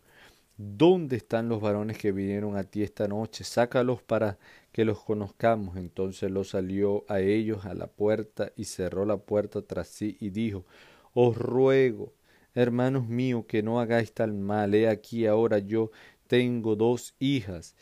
¿Dónde 0.62 1.16
están 1.16 1.48
los 1.48 1.62
varones 1.62 1.98
que 1.98 2.12
vinieron 2.12 2.58
a 2.58 2.66
ti 2.66 2.84
esta 2.84 3.08
noche? 3.08 3.46
Sácalos 3.46 4.02
para 4.02 4.38
que 4.74 4.84
los 4.84 5.02
conozcamos. 5.02 5.78
Entonces 5.78 6.30
lo 6.30 6.44
salió 6.44 7.06
a 7.08 7.22
ellos 7.22 7.66
a 7.66 7.74
la 7.74 7.88
puerta 7.88 8.52
y 8.58 8.66
cerró 8.66 9.06
la 9.06 9.16
puerta 9.16 9.62
tras 9.62 9.88
sí 9.88 10.18
y 10.20 10.32
dijo, 10.32 10.66
Os 11.14 11.38
ruego, 11.38 12.12
hermanos 12.56 13.08
míos, 13.08 13.46
que 13.48 13.64
no 13.64 13.80
hagáis 13.80 14.12
tal 14.12 14.34
mal. 14.34 14.76
He 14.76 14.90
aquí 14.90 15.28
ahora 15.28 15.60
yo 15.60 15.92
tengo 16.28 16.76
dos 16.76 17.16
hijas 17.20 17.74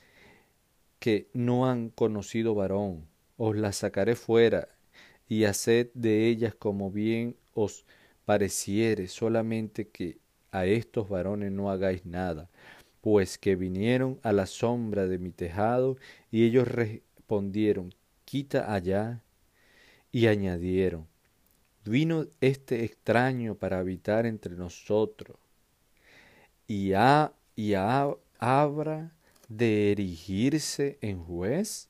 que 0.99 1.29
no 1.33 1.67
han 1.67 1.89
conocido 1.89 2.53
varón. 2.53 3.07
Os 3.37 3.55
las 3.55 3.77
sacaré 3.77 4.15
fuera 4.15 4.69
y 5.27 5.45
haced 5.45 5.89
de 5.95 6.27
ellas 6.27 6.53
como 6.53 6.91
bien 6.91 7.37
os 7.55 7.85
pareciere, 8.25 9.07
solamente 9.07 9.87
que 9.87 10.19
a 10.51 10.65
estos 10.65 11.10
varones 11.10 11.51
no 11.51 11.69
hagáis 11.69 12.05
nada, 12.05 12.49
pues 13.01 13.38
que 13.38 13.55
vinieron 13.55 14.19
a 14.23 14.31
la 14.33 14.45
sombra 14.45 15.07
de 15.07 15.19
mi 15.19 15.31
tejado, 15.31 15.97
y 16.31 16.45
ellos 16.45 16.67
respondieron, 16.67 17.93
quita 18.25 18.73
allá, 18.73 19.23
y 20.12 20.27
añadieron, 20.27 21.07
vino 21.86 22.25
este 22.41 22.83
extraño 22.83 23.55
para 23.55 23.79
habitar 23.79 24.25
entre 24.25 24.55
nosotros, 24.55 25.38
y, 26.67 26.93
ha, 26.93 27.33
y 27.55 27.73
habrá 27.75 29.13
de 29.47 29.91
erigirse 29.91 30.97
en 31.01 31.23
juez, 31.23 31.89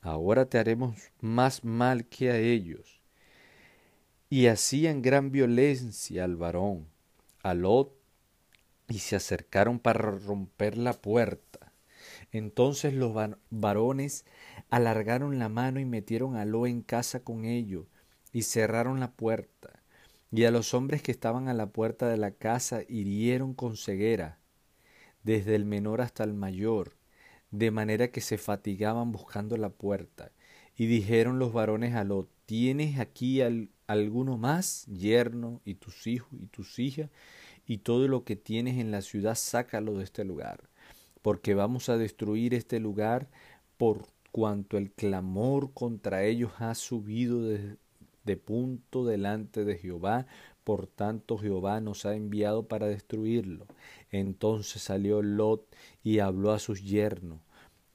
ahora 0.00 0.46
te 0.46 0.58
haremos 0.58 0.96
más 1.20 1.64
mal 1.64 2.06
que 2.06 2.30
a 2.30 2.38
ellos. 2.38 3.02
Y 4.30 4.46
hacían 4.46 5.02
gran 5.02 5.30
violencia 5.30 6.24
al 6.24 6.36
varón 6.36 6.86
a 7.42 7.54
y 8.88 8.98
se 8.98 9.16
acercaron 9.16 9.78
para 9.78 10.00
romper 10.00 10.78
la 10.78 10.92
puerta. 10.94 11.72
Entonces 12.32 12.94
los 12.94 13.14
varones 13.50 14.24
alargaron 14.70 15.38
la 15.38 15.48
mano 15.48 15.80
y 15.80 15.84
metieron 15.84 16.36
a 16.36 16.44
Lot 16.44 16.68
en 16.68 16.82
casa 16.82 17.20
con 17.20 17.44
ellos 17.44 17.86
y 18.32 18.42
cerraron 18.42 19.00
la 19.00 19.12
puerta. 19.12 19.82
Y 20.30 20.44
a 20.44 20.50
los 20.50 20.74
hombres 20.74 21.02
que 21.02 21.12
estaban 21.12 21.48
a 21.48 21.54
la 21.54 21.68
puerta 21.70 22.06
de 22.08 22.18
la 22.18 22.32
casa 22.32 22.82
hirieron 22.88 23.54
con 23.54 23.76
ceguera, 23.76 24.38
desde 25.22 25.54
el 25.54 25.64
menor 25.64 26.02
hasta 26.02 26.24
el 26.24 26.34
mayor, 26.34 26.96
de 27.50 27.70
manera 27.70 28.08
que 28.08 28.20
se 28.20 28.36
fatigaban 28.36 29.10
buscando 29.10 29.56
la 29.56 29.70
puerta. 29.70 30.32
Y 30.76 30.86
dijeron 30.86 31.38
los 31.38 31.52
varones 31.52 31.94
a 31.94 32.04
Lot, 32.04 32.30
¿tienes 32.44 33.00
aquí 33.00 33.40
alguno 33.88 34.38
más, 34.38 34.86
yerno, 34.86 35.60
y 35.64 35.74
tus 35.74 36.06
hijos 36.06 36.30
y 36.40 36.46
tus 36.46 36.78
hijas? 36.78 37.10
y 37.68 37.78
todo 37.78 38.08
lo 38.08 38.24
que 38.24 38.34
tienes 38.34 38.78
en 38.78 38.90
la 38.90 39.02
ciudad, 39.02 39.34
sácalo 39.34 39.98
de 39.98 40.04
este 40.04 40.24
lugar, 40.24 40.64
porque 41.20 41.54
vamos 41.54 41.90
a 41.90 41.98
destruir 41.98 42.54
este 42.54 42.80
lugar 42.80 43.28
por 43.76 44.06
cuanto 44.32 44.78
el 44.78 44.90
clamor 44.90 45.72
contra 45.74 46.24
ellos 46.24 46.50
ha 46.58 46.74
subido 46.74 47.42
de, 47.42 47.76
de 48.24 48.36
punto 48.38 49.04
delante 49.04 49.64
de 49.64 49.76
Jehová, 49.76 50.26
por 50.64 50.86
tanto 50.86 51.36
Jehová 51.36 51.80
nos 51.80 52.06
ha 52.06 52.14
enviado 52.14 52.66
para 52.68 52.86
destruirlo. 52.86 53.66
Entonces 54.10 54.82
salió 54.82 55.20
Lot 55.20 55.66
y 56.02 56.20
habló 56.20 56.52
a 56.52 56.58
sus 56.58 56.82
yernos, 56.82 57.40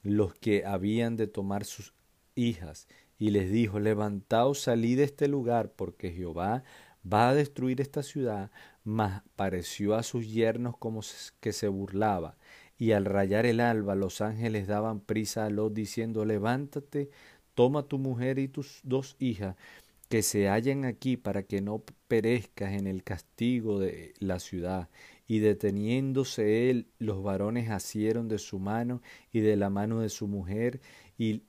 los 0.04 0.34
que 0.34 0.64
habían 0.64 1.16
de 1.16 1.26
tomar 1.26 1.64
sus 1.64 1.94
hijas, 2.36 2.86
y 3.18 3.30
les 3.30 3.50
dijo, 3.50 3.80
levantaos, 3.80 4.60
salid 4.60 4.98
de 4.98 5.04
este 5.04 5.28
lugar, 5.28 5.72
porque 5.72 6.10
Jehová 6.10 6.64
va 7.10 7.28
a 7.28 7.34
destruir 7.34 7.80
esta 7.80 8.02
ciudad, 8.02 8.50
mas 8.82 9.22
pareció 9.36 9.94
a 9.94 10.02
sus 10.02 10.30
yernos 10.32 10.76
como 10.76 11.00
que 11.40 11.52
se 11.52 11.68
burlaba. 11.68 12.36
Y 12.76 12.92
al 12.92 13.04
rayar 13.04 13.46
el 13.46 13.60
alba 13.60 13.94
los 13.94 14.20
ángeles 14.20 14.66
daban 14.66 15.00
prisa 15.00 15.46
a 15.46 15.50
Lot 15.50 15.74
diciendo 15.74 16.24
Levántate, 16.24 17.10
toma 17.54 17.84
tu 17.84 17.98
mujer 17.98 18.38
y 18.38 18.48
tus 18.48 18.80
dos 18.82 19.16
hijas, 19.18 19.56
que 20.08 20.22
se 20.22 20.48
hallen 20.48 20.84
aquí 20.84 21.16
para 21.16 21.44
que 21.44 21.60
no 21.60 21.82
perezcas 22.08 22.72
en 22.72 22.86
el 22.86 23.02
castigo 23.04 23.78
de 23.78 24.14
la 24.18 24.38
ciudad. 24.38 24.88
Y 25.26 25.38
deteniéndose 25.38 26.70
él, 26.70 26.88
los 26.98 27.22
varones 27.22 27.70
asieron 27.70 28.28
de 28.28 28.38
su 28.38 28.58
mano 28.58 29.00
y 29.32 29.40
de 29.40 29.56
la 29.56 29.70
mano 29.70 30.00
de 30.00 30.10
su 30.10 30.28
mujer 30.28 30.80
y 31.18 31.42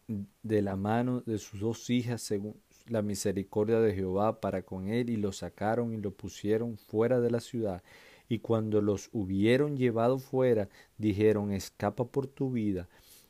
de 0.43 0.62
la 0.62 0.75
mano 0.75 1.21
de 1.21 1.38
sus 1.39 1.60
dos 1.60 1.89
hijas 1.89 2.21
según 2.21 2.56
la 2.88 3.01
misericordia 3.01 3.80
de 3.80 3.93
Jehová 3.93 4.39
para 4.39 4.62
con 4.62 4.89
él 4.89 5.10
y 5.10 5.17
lo 5.17 5.32
sacaron 5.32 5.93
y 5.93 5.97
lo 5.97 6.12
pusieron 6.12 6.78
fuera 6.78 7.19
de 7.19 7.32
la 7.32 7.39
ciudad. 7.39 7.84
Y 8.30 8.39
cuando 8.39 8.82
los 8.82 9.10
hubieron 9.12 9.78
llevado 9.78 10.19
fuera, 10.19 10.69
dijeron, 10.97 11.51
escapa 11.51 12.06
por 12.06 12.28
tu 12.28 12.51
vida, 12.51 12.88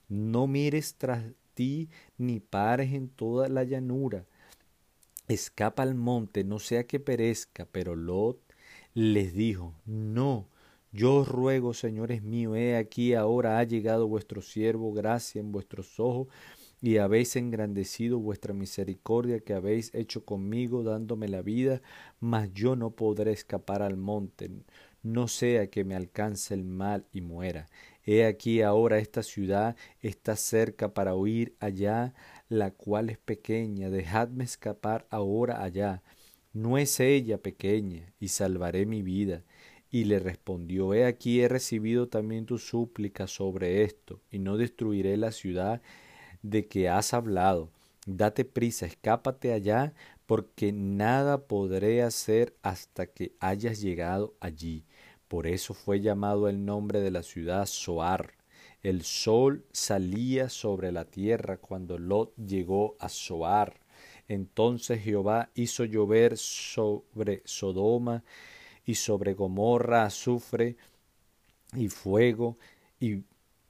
no 0.08 0.48
mires 0.48 0.96
tras 0.96 1.24
ti 1.54 1.90
ni 2.18 2.40
pares 2.40 2.94
en 2.94 3.10
toda 3.10 3.48
la 3.50 3.64
llanura, 3.64 4.26
escapa 5.28 5.84
al 5.84 5.96
monte, 5.96 6.44
no 6.44 6.60
sea 6.60 6.86
que 6.86 7.00
perezca. 7.00 7.66
Pero 7.66 7.96
Lot 7.96 8.40
les 8.94 9.34
dijo, 9.34 9.74
no, 9.86 10.48
yo 10.96 11.16
os 11.18 11.28
ruego, 11.28 11.74
señores 11.74 12.24
míos, 12.24 12.56
he 12.56 12.78
aquí 12.78 13.16
ahora 13.16 13.60
ha 13.60 13.64
llegado 13.66 14.08
vuestro 14.08 14.42
siervo, 14.42 14.94
gracia 14.94 15.42
en 15.42 15.52
vuestros 15.52 16.00
ojos, 16.00 16.28
y 16.82 16.98
habéis 16.98 17.36
engrandecido 17.36 18.20
vuestra 18.20 18.54
misericordia 18.54 19.42
que 19.42 19.54
habéis 19.54 19.94
hecho 19.94 20.24
conmigo 20.24 20.84
dándome 20.84 21.28
la 21.28 21.42
vida, 21.42 21.82
mas 22.22 22.54
yo 22.54 22.78
no 22.78 22.92
podré 22.92 23.34
escapar 23.34 23.82
al 23.82 23.98
monte, 23.98 24.50
no 25.04 25.28
sea 25.28 25.70
que 25.70 25.84
me 25.84 25.96
alcance 25.96 26.54
el 26.54 26.64
mal 26.64 27.06
y 27.12 27.20
muera. 27.20 27.68
He 28.06 28.26
aquí 28.26 28.62
ahora 28.62 28.98
esta 29.00 29.22
ciudad 29.22 29.76
está 30.02 30.38
cerca 30.38 30.94
para 30.94 31.14
huir 31.16 31.56
allá, 31.60 32.14
la 32.48 32.72
cual 32.72 33.10
es 33.10 33.18
pequeña, 33.18 33.90
dejadme 33.90 34.46
escapar 34.46 35.08
ahora 35.10 35.62
allá. 35.62 36.04
No 36.54 36.78
es 36.78 37.02
ella 37.02 37.38
pequeña, 37.38 38.14
y 38.18 38.30
salvaré 38.30 38.86
mi 38.86 39.02
vida. 39.02 39.44
Y 39.96 40.04
le 40.04 40.20
respondió, 40.20 40.94
He 40.94 41.06
aquí 41.06 41.40
he 41.40 41.48
recibido 41.48 42.10
también 42.10 42.46
tu 42.46 42.58
súplica 42.58 43.28
sobre 43.28 43.84
esto, 43.84 44.20
y 44.30 44.40
no 44.40 44.58
destruiré 44.58 45.16
la 45.16 45.32
ciudad 45.32 45.82
de 46.42 46.68
que 46.68 46.90
has 46.90 47.14
hablado. 47.14 47.72
Date 48.06 48.44
prisa, 48.44 48.88
escápate 48.88 49.54
allá, 49.54 49.94
porque 50.26 50.74
nada 50.74 51.48
podré 51.48 52.04
hacer 52.04 52.58
hasta 52.62 53.06
que 53.06 53.38
hayas 53.40 53.80
llegado 53.80 54.36
allí. 54.42 54.84
Por 55.30 55.48
eso 55.48 55.74
fue 55.74 56.02
llamado 56.02 56.50
el 56.50 56.66
nombre 56.66 57.00
de 57.00 57.12
la 57.12 57.24
ciudad 57.24 57.66
Soar. 57.66 58.34
El 58.84 59.02
sol 59.04 59.64
salía 59.72 60.50
sobre 60.50 60.92
la 60.92 61.06
tierra 61.06 61.56
cuando 61.56 61.98
Lot 61.98 62.36
llegó 62.36 62.98
a 63.00 63.08
Soar. 63.08 63.80
Entonces 64.28 65.02
Jehová 65.02 65.52
hizo 65.56 65.86
llover 65.86 66.36
sobre 66.36 67.44
Sodoma 67.46 68.26
y 68.86 68.96
sobre 68.96 69.34
Gomorra 69.34 70.06
azufre 70.06 70.78
y 71.76 71.90
fuego 71.90 72.58
y 73.00 73.24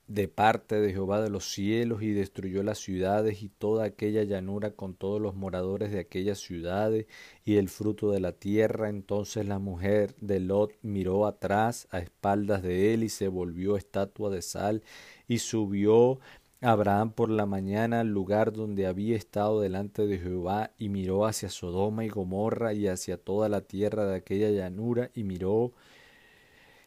de 0.08 0.28
parte 0.28 0.80
de 0.80 0.92
Jehová 0.92 1.22
de 1.22 1.32
los 1.32 1.52
cielos 1.52 2.04
y 2.04 2.12
destruyó 2.12 2.62
las 2.62 2.78
ciudades 2.78 3.42
y 3.42 3.50
toda 3.50 3.86
aquella 3.86 4.24
llanura 4.24 4.72
con 4.72 4.94
todos 4.94 5.20
los 5.20 5.36
moradores 5.36 5.92
de 5.92 6.00
aquellas 6.00 6.40
ciudades 6.40 7.08
y 7.44 7.56
el 7.56 7.70
fruto 7.70 8.12
de 8.12 8.20
la 8.20 8.32
tierra. 8.34 8.90
Entonces 8.90 9.48
la 9.48 9.58
mujer 9.58 10.16
de 10.22 10.40
Lot 10.40 10.74
miró 10.84 11.26
atrás 11.26 11.88
a 11.90 12.00
espaldas 12.00 12.62
de 12.62 12.94
él 12.94 13.04
y 13.04 13.10
se 13.10 13.28
volvió 13.28 13.78
estatua 13.78 14.30
de 14.30 14.44
sal 14.44 14.84
y 15.28 15.40
subió 15.40 16.20
Abraham 16.62 17.12
por 17.12 17.30
la 17.30 17.46
mañana 17.46 18.00
al 18.00 18.08
lugar 18.10 18.54
donde 18.54 18.88
había 18.88 19.16
estado 19.16 19.62
delante 19.62 20.08
de 20.08 20.18
Jehová 20.18 20.72
y 20.78 20.90
miró 20.90 21.26
hacia 21.26 21.50
Sodoma 21.50 22.06
y 22.06 22.10
Gomorra 22.10 22.74
y 22.74 22.88
hacia 22.88 23.18
toda 23.18 23.50
la 23.50 23.62
tierra 23.62 24.06
de 24.06 24.16
aquella 24.16 24.50
llanura 24.50 25.12
y 25.14 25.24
miró 25.24 25.74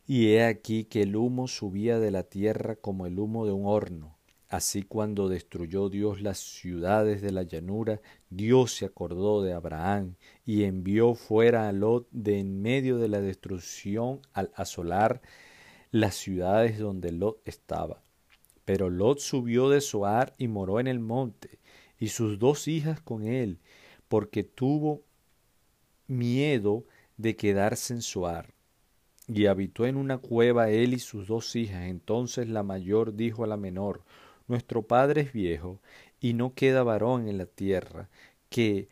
y 0.08 0.28
he 0.28 0.44
aquí 0.44 0.84
que 0.84 1.02
el 1.02 1.16
humo 1.16 1.48
subía 1.48 1.98
de 2.00 2.10
la 2.10 2.22
tierra 2.22 2.76
como 2.76 3.04
el 3.06 3.18
humo 3.18 3.44
de 3.44 3.52
un 3.52 3.66
horno. 3.66 4.16
Así 4.48 4.82
cuando 4.82 5.28
destruyó 5.28 5.90
Dios 5.90 6.22
las 6.22 6.38
ciudades 6.38 7.20
de 7.20 7.30
la 7.30 7.42
llanura, 7.42 8.00
Dios 8.30 8.72
se 8.72 8.86
acordó 8.86 9.42
de 9.42 9.52
Abraham 9.52 10.14
y 10.46 10.64
envió 10.64 11.14
fuera 11.14 11.68
a 11.68 11.72
Lot 11.72 12.08
de 12.10 12.40
en 12.40 12.62
medio 12.62 12.96
de 12.96 13.08
la 13.08 13.20
destrucción 13.20 14.22
al 14.32 14.50
asolar 14.54 15.20
las 15.90 16.14
ciudades 16.14 16.78
donde 16.78 17.12
Lot 17.12 17.42
estaba. 17.44 18.02
Pero 18.68 18.90
Lot 18.90 19.20
subió 19.20 19.70
de 19.70 19.80
Soar 19.80 20.34
y 20.36 20.46
moró 20.46 20.78
en 20.78 20.88
el 20.88 21.00
monte, 21.00 21.58
y 21.98 22.08
sus 22.08 22.38
dos 22.38 22.68
hijas 22.68 23.00
con 23.00 23.26
él, 23.26 23.60
porque 24.08 24.44
tuvo 24.44 25.04
miedo 26.06 26.84
de 27.16 27.34
quedarse 27.34 27.94
en 27.94 28.02
Soar 28.02 28.52
y 29.26 29.46
habitó 29.46 29.86
en 29.86 29.96
una 29.96 30.18
cueva 30.18 30.68
él 30.68 30.92
y 30.92 30.98
sus 30.98 31.28
dos 31.28 31.56
hijas. 31.56 31.84
Entonces 31.84 32.46
la 32.46 32.62
mayor 32.62 33.14
dijo 33.14 33.42
a 33.42 33.46
la 33.46 33.56
menor, 33.56 34.02
Nuestro 34.48 34.82
padre 34.82 35.22
es 35.22 35.32
viejo, 35.32 35.80
y 36.20 36.34
no 36.34 36.52
queda 36.52 36.82
varón 36.82 37.26
en 37.26 37.38
la 37.38 37.46
tierra, 37.46 38.10
que 38.50 38.90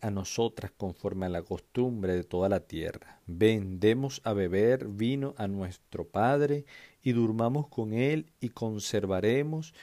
a 0.00 0.10
nosotras 0.10 0.72
conforme 0.76 1.26
a 1.26 1.30
la 1.30 1.42
costumbre 1.42 2.14
de 2.14 2.24
toda 2.24 2.48
la 2.48 2.60
tierra. 2.60 3.20
Ven, 3.26 3.80
demos 3.80 4.20
a 4.24 4.32
beber 4.32 4.88
vino 4.88 5.34
a 5.36 5.48
nuestro 5.48 6.04
padre, 6.04 6.64
y 7.02 7.12
durmamos 7.12 7.68
con 7.68 7.94
él, 7.94 8.26
y 8.40 8.50
conservaremos 8.50 9.74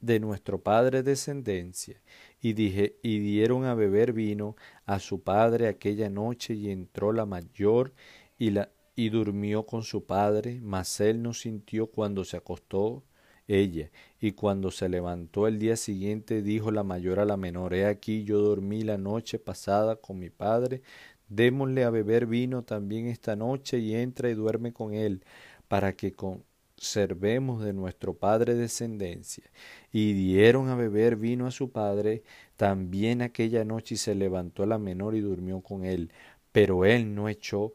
de 0.00 0.20
nuestro 0.20 0.60
padre 0.60 1.02
descendencia 1.02 2.00
y, 2.40 2.52
dije, 2.52 2.96
y 3.02 3.18
dieron 3.18 3.64
a 3.64 3.74
beber 3.74 4.12
vino 4.12 4.56
a 4.86 5.00
su 5.00 5.22
padre 5.22 5.66
aquella 5.66 6.08
noche 6.08 6.54
y 6.54 6.70
entró 6.70 7.12
la 7.12 7.26
mayor 7.26 7.92
y, 8.38 8.50
la, 8.50 8.70
y 8.94 9.08
durmió 9.08 9.66
con 9.66 9.82
su 9.82 10.04
padre, 10.04 10.60
mas 10.62 11.00
él 11.00 11.22
no 11.22 11.34
sintió 11.34 11.88
cuando 11.88 12.24
se 12.24 12.36
acostó 12.36 13.02
ella, 13.48 13.90
y 14.20 14.32
cuando 14.32 14.70
se 14.70 14.88
levantó 14.88 15.48
el 15.48 15.58
día 15.58 15.76
siguiente 15.76 16.42
dijo 16.42 16.70
la 16.70 16.84
mayor 16.84 17.18
a 17.18 17.24
la 17.24 17.36
menor, 17.36 17.74
he 17.74 17.86
aquí 17.86 18.24
yo 18.24 18.38
dormí 18.40 18.82
la 18.82 18.98
noche 18.98 19.38
pasada 19.38 19.96
con 19.96 20.18
mi 20.18 20.30
padre, 20.30 20.82
démosle 21.28 21.84
a 21.84 21.90
beber 21.90 22.26
vino 22.26 22.62
también 22.62 23.06
esta 23.06 23.36
noche 23.36 23.78
y 23.78 23.94
entra 23.94 24.30
y 24.30 24.34
duerme 24.34 24.72
con 24.72 24.94
él, 24.94 25.24
para 25.68 25.94
que 25.94 26.12
con 26.12 26.44
servemos 26.78 27.62
de 27.62 27.72
nuestro 27.72 28.14
padre 28.14 28.54
descendencia. 28.54 29.44
Y 29.92 30.12
dieron 30.12 30.68
a 30.68 30.76
beber 30.76 31.16
vino 31.16 31.46
a 31.46 31.50
su 31.50 31.70
padre 31.70 32.22
también 32.56 33.22
aquella 33.22 33.64
noche 33.64 33.94
y 33.94 33.98
se 33.98 34.14
levantó 34.14 34.66
la 34.66 34.78
menor 34.78 35.14
y 35.14 35.20
durmió 35.20 35.60
con 35.60 35.84
él. 35.84 36.12
Pero 36.52 36.84
él 36.84 37.14
no 37.14 37.28
echó 37.28 37.72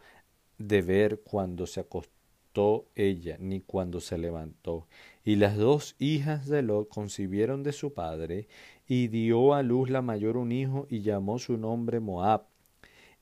de 0.58 0.82
ver 0.82 1.22
cuando 1.24 1.68
se 1.68 1.82
acostó 1.82 2.88
ella, 2.96 3.38
ni 3.40 3.62
cuando 3.62 4.00
se 4.00 4.18
levantó. 4.18 4.88
Y 5.26 5.38
las 5.38 5.56
dos 5.58 5.96
hijas 6.00 6.48
de 6.48 6.62
Lot 6.62 6.90
concibieron 6.90 7.64
de 7.64 7.72
su 7.72 7.94
padre, 7.94 8.48
y 8.88 9.08
dio 9.08 9.54
a 9.54 9.64
luz 9.64 9.90
la 9.90 10.02
mayor 10.02 10.38
un 10.38 10.52
hijo, 10.52 10.86
y 10.90 11.02
llamó 11.02 11.40
su 11.40 11.58
nombre 11.58 12.00
Moab, 12.00 12.44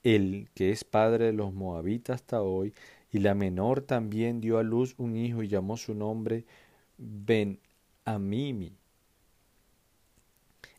el 0.04 0.50
que 0.56 0.72
es 0.72 0.84
padre 0.84 1.26
de 1.26 1.34
los 1.34 1.54
moabitas 1.54 2.16
hasta 2.16 2.42
hoy, 2.42 2.74
y 3.12 3.20
la 3.20 3.36
menor 3.36 3.82
también 3.82 4.42
dio 4.42 4.58
a 4.58 4.64
luz 4.64 4.96
un 4.98 5.18
hijo 5.18 5.44
y 5.44 5.48
llamó 5.48 5.78
su 5.78 5.94
nombre 5.94 6.46
Ben 6.98 7.60
Amimi, 8.06 8.74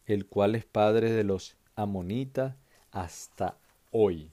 el 0.07 0.27
cual 0.27 0.55
es 0.55 0.65
padre 0.65 1.13
de 1.13 1.25
los 1.25 1.57
amonitas 1.77 2.57
hasta 2.91 3.59
hoy. 3.91 4.32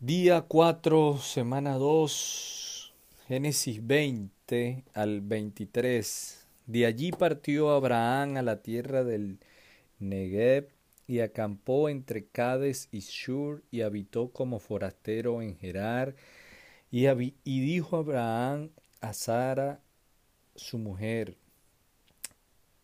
Día 0.00 0.42
4, 0.42 1.18
semana 1.18 1.74
2, 1.74 2.94
Génesis 3.26 3.84
20 3.84 4.84
al 4.94 5.20
23. 5.22 6.46
De 6.66 6.86
allí 6.86 7.10
partió 7.10 7.70
Abraham 7.70 8.36
a 8.36 8.42
la 8.42 8.62
tierra 8.62 9.02
del 9.02 9.40
Negev 9.98 10.68
y 11.08 11.18
acampó 11.18 11.88
entre 11.88 12.28
Cades 12.28 12.88
y 12.92 13.00
Shur 13.00 13.64
y 13.72 13.80
habitó 13.80 14.30
como 14.30 14.60
forastero 14.60 15.42
en 15.42 15.56
Gerar. 15.56 16.14
Y, 16.92 17.08
dijo 17.44 17.96
Abraham 17.96 18.70
a 19.00 19.12
Sara 19.12 19.80
su 20.54 20.78
mujer 20.78 21.36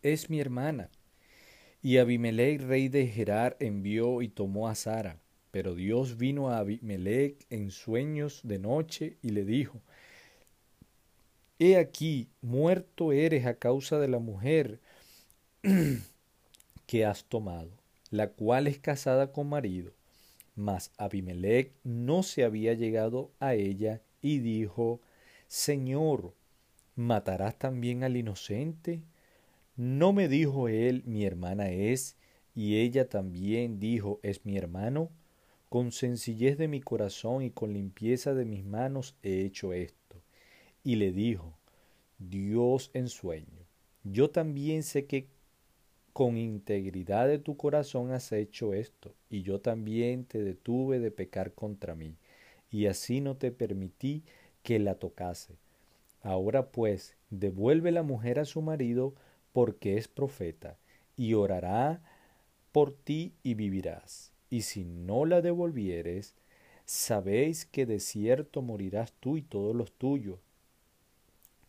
es 0.01 0.29
mi 0.29 0.41
hermana 0.41 0.89
y 1.81 1.97
Abimelech 1.97 2.59
rey 2.59 2.89
de 2.89 3.07
Gerar 3.07 3.55
envió 3.61 4.21
y 4.21 4.27
tomó 4.27 4.67
a 4.67 4.75
Sara 4.75 5.21
pero 5.55 5.73
Dios 5.73 6.17
vino 6.17 6.49
a 6.49 6.57
Abimelech 6.57 7.45
en 7.49 7.71
sueños 7.71 8.41
de 8.43 8.59
noche 8.59 9.15
y 9.21 9.29
le 9.29 9.45
dijo 9.45 9.81
He 11.59 11.77
aquí, 11.77 12.27
muerto 12.41 13.13
eres 13.13 13.45
a 13.45 13.53
causa 13.53 13.97
de 13.97 14.09
la 14.09 14.19
mujer 14.19 14.81
que 16.85 17.05
has 17.05 17.23
tomado 17.23 17.71
la 18.11 18.31
cual 18.31 18.67
es 18.67 18.79
casada 18.79 19.31
con 19.31 19.47
marido. 19.47 19.93
Mas 20.55 20.91
Abimelech 20.97 21.71
no 21.85 22.21
se 22.21 22.43
había 22.43 22.73
llegado 22.73 23.31
a 23.39 23.53
ella 23.53 24.01
y 24.21 24.39
dijo, 24.39 24.99
Señor, 25.47 26.35
¿matarás 26.97 27.57
también 27.57 28.03
al 28.03 28.17
inocente? 28.17 29.03
¿No 29.77 30.11
me 30.11 30.27
dijo 30.27 30.67
él, 30.67 31.03
mi 31.05 31.23
hermana 31.23 31.69
es, 31.69 32.17
y 32.53 32.75
ella 32.79 33.07
también 33.07 33.79
dijo, 33.79 34.19
es 34.21 34.45
mi 34.45 34.57
hermano? 34.57 35.11
Con 35.69 35.91
sencillez 35.91 36.57
de 36.57 36.67
mi 36.67 36.81
corazón 36.81 37.41
y 37.41 37.51
con 37.51 37.73
limpieza 37.73 38.33
de 38.33 38.45
mis 38.45 38.63
manos 38.63 39.15
he 39.23 39.41
hecho 39.41 39.73
esto. 39.73 40.21
Y 40.83 40.95
le 40.95 41.11
dijo, 41.11 41.57
Dios 42.19 42.91
en 42.93 43.09
sueño, 43.09 43.65
yo 44.03 44.29
también 44.29 44.83
sé 44.83 45.05
que 45.05 45.27
con 46.13 46.37
integridad 46.37 47.27
de 47.27 47.39
tu 47.39 47.57
corazón 47.57 48.11
has 48.11 48.31
hecho 48.31 48.73
esto, 48.73 49.13
y 49.29 49.41
yo 49.41 49.59
también 49.59 50.23
te 50.23 50.41
detuve 50.41 50.99
de 50.99 51.11
pecar 51.11 51.53
contra 51.53 51.93
mí, 51.93 52.15
y 52.71 52.85
así 52.85 53.19
no 53.19 53.35
te 53.35 53.51
permití 53.51 54.23
que 54.63 54.79
la 54.79 54.95
tocase. 54.95 55.57
Ahora 56.21 56.71
pues, 56.71 57.17
devuelve 57.29 57.91
la 57.91 58.03
mujer 58.03 58.39
a 58.39 58.45
su 58.45 58.61
marido, 58.61 59.13
porque 59.51 59.97
es 59.97 60.07
profeta, 60.07 60.77
y 61.17 61.33
orará 61.33 62.01
por 62.71 62.93
ti 62.93 63.33
y 63.43 63.55
vivirás. 63.55 64.34
Y 64.55 64.61
si 64.61 64.85
no 64.85 65.25
la 65.25 65.41
devolvieres, 65.41 66.33
sabéis 66.85 67.65
que 67.65 67.85
de 67.85 67.99
cierto 67.99 68.61
morirás 68.61 69.11
tú 69.19 69.35
y 69.35 69.41
todos 69.41 69.75
los 69.75 69.91
tuyos, 69.91 70.39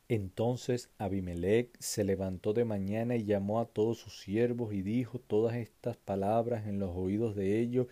entonces 0.09 0.89
Abimelech 0.97 1.77
se 1.81 2.05
levantó 2.05 2.53
de 2.53 2.65
mañana 2.65 3.17
y 3.17 3.25
llamó 3.25 3.59
a 3.59 3.65
todos 3.65 3.99
sus 3.99 4.21
siervos 4.21 4.73
y 4.73 4.83
dijo 4.83 5.19
todas 5.19 5.57
estas 5.57 5.97
palabras 5.97 6.69
en 6.69 6.79
los 6.79 6.95
oídos 6.95 7.35
de 7.35 7.59
ellos 7.59 7.89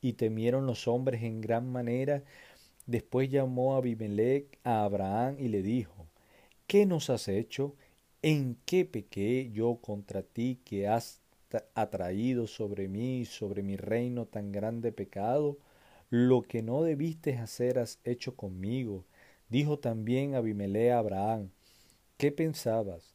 y 0.00 0.14
temieron 0.14 0.64
los 0.64 0.88
hombres 0.88 1.22
en 1.24 1.42
gran 1.42 1.70
manera. 1.70 2.24
Después 2.86 3.28
llamó 3.28 3.76
Abimelech 3.76 4.58
a 4.64 4.82
Abraham 4.84 5.36
y 5.38 5.48
le 5.48 5.60
dijo, 5.60 6.06
¿qué 6.66 6.86
nos 6.86 7.10
has 7.10 7.28
hecho? 7.28 7.76
¿En 8.22 8.56
qué 8.64 8.86
pequé 8.86 9.50
yo 9.52 9.76
contra 9.82 10.22
ti 10.22 10.58
que 10.64 10.88
has 10.88 11.20
atraído 11.74 12.46
sobre 12.46 12.88
mí 12.88 13.20
y 13.20 13.24
sobre 13.24 13.62
mi 13.62 13.76
reino 13.76 14.26
tan 14.26 14.52
grande 14.52 14.92
pecado? 14.92 15.58
Lo 16.10 16.42
que 16.42 16.62
no 16.62 16.82
debiste 16.82 17.36
hacer 17.36 17.78
has 17.78 18.00
hecho 18.04 18.34
conmigo. 18.34 19.04
Dijo 19.48 19.78
también 19.78 20.34
Abimelech 20.34 20.92
a 20.92 20.98
Abraham, 20.98 21.50
¿qué 22.16 22.32
pensabas 22.32 23.14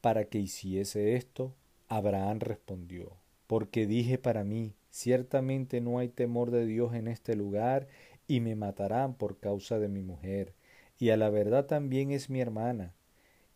para 0.00 0.24
que 0.24 0.38
hiciese 0.38 1.16
esto? 1.16 1.54
Abraham 1.88 2.40
respondió, 2.40 3.16
porque 3.46 3.86
dije 3.86 4.18
para 4.18 4.44
mí, 4.44 4.74
ciertamente 4.90 5.80
no 5.80 5.98
hay 5.98 6.08
temor 6.08 6.50
de 6.50 6.66
Dios 6.66 6.94
en 6.94 7.08
este 7.08 7.34
lugar, 7.34 7.88
y 8.26 8.40
me 8.40 8.54
matarán 8.54 9.14
por 9.14 9.38
causa 9.38 9.78
de 9.78 9.88
mi 9.88 10.02
mujer, 10.02 10.54
y 10.98 11.10
a 11.10 11.16
la 11.16 11.30
verdad 11.30 11.66
también 11.66 12.10
es 12.10 12.28
mi 12.28 12.40
hermana, 12.40 12.94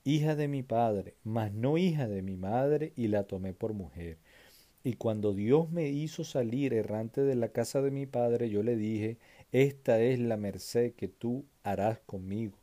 hija 0.05 0.37
de 0.37 0.49
mi 0.49 0.63
padre, 0.63 1.15
mas 1.25 1.53
no 1.53 1.79
hija 1.79 2.09
de 2.09 2.23
mi 2.23 2.37
madre, 2.37 2.93
y 2.97 3.09
la 3.09 3.25
tomé 3.25 3.53
por 3.55 3.75
mujer. 3.75 4.19
Y 4.85 4.95
cuando 4.95 5.33
Dios 5.35 5.71
me 5.71 5.89
hizo 5.89 6.25
salir 6.25 6.75
errante 6.75 7.21
de 7.23 7.37
la 7.37 7.49
casa 7.49 7.83
de 7.83 7.91
mi 7.91 8.07
padre, 8.07 8.51
yo 8.51 8.63
le 8.63 8.77
dije, 8.77 9.19
esta 9.53 10.01
es 10.01 10.19
la 10.19 10.37
merced 10.37 10.95
que 10.95 11.09
tú 11.09 11.45
harás 11.63 12.01
conmigo, 12.01 12.59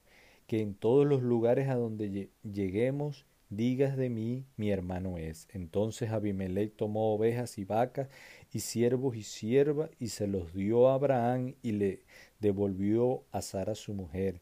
que 0.47 0.61
en 0.61 0.75
todos 0.75 1.07
los 1.07 1.21
lugares 1.21 1.69
a 1.69 1.75
donde 1.75 2.29
lleguemos 2.43 3.25
digas 3.49 3.97
de 3.97 4.09
mí, 4.09 4.45
mi 4.57 4.71
hermano 4.71 5.17
es. 5.17 5.47
Entonces 5.53 6.11
Abimelech 6.11 6.75
tomó 6.75 7.13
ovejas 7.13 7.57
y 7.57 7.65
vacas 7.65 8.09
y 8.51 8.59
siervos 8.59 9.15
y 9.15 9.23
siervas 9.23 9.89
y 9.99 10.09
se 10.09 10.27
los 10.27 10.53
dio 10.53 10.89
a 10.89 10.95
Abraham 10.95 11.55
y 11.61 11.73
le 11.73 12.05
devolvió 12.39 13.23
a 13.31 13.41
Sara 13.41 13.75
su 13.75 13.93
mujer. 13.93 14.41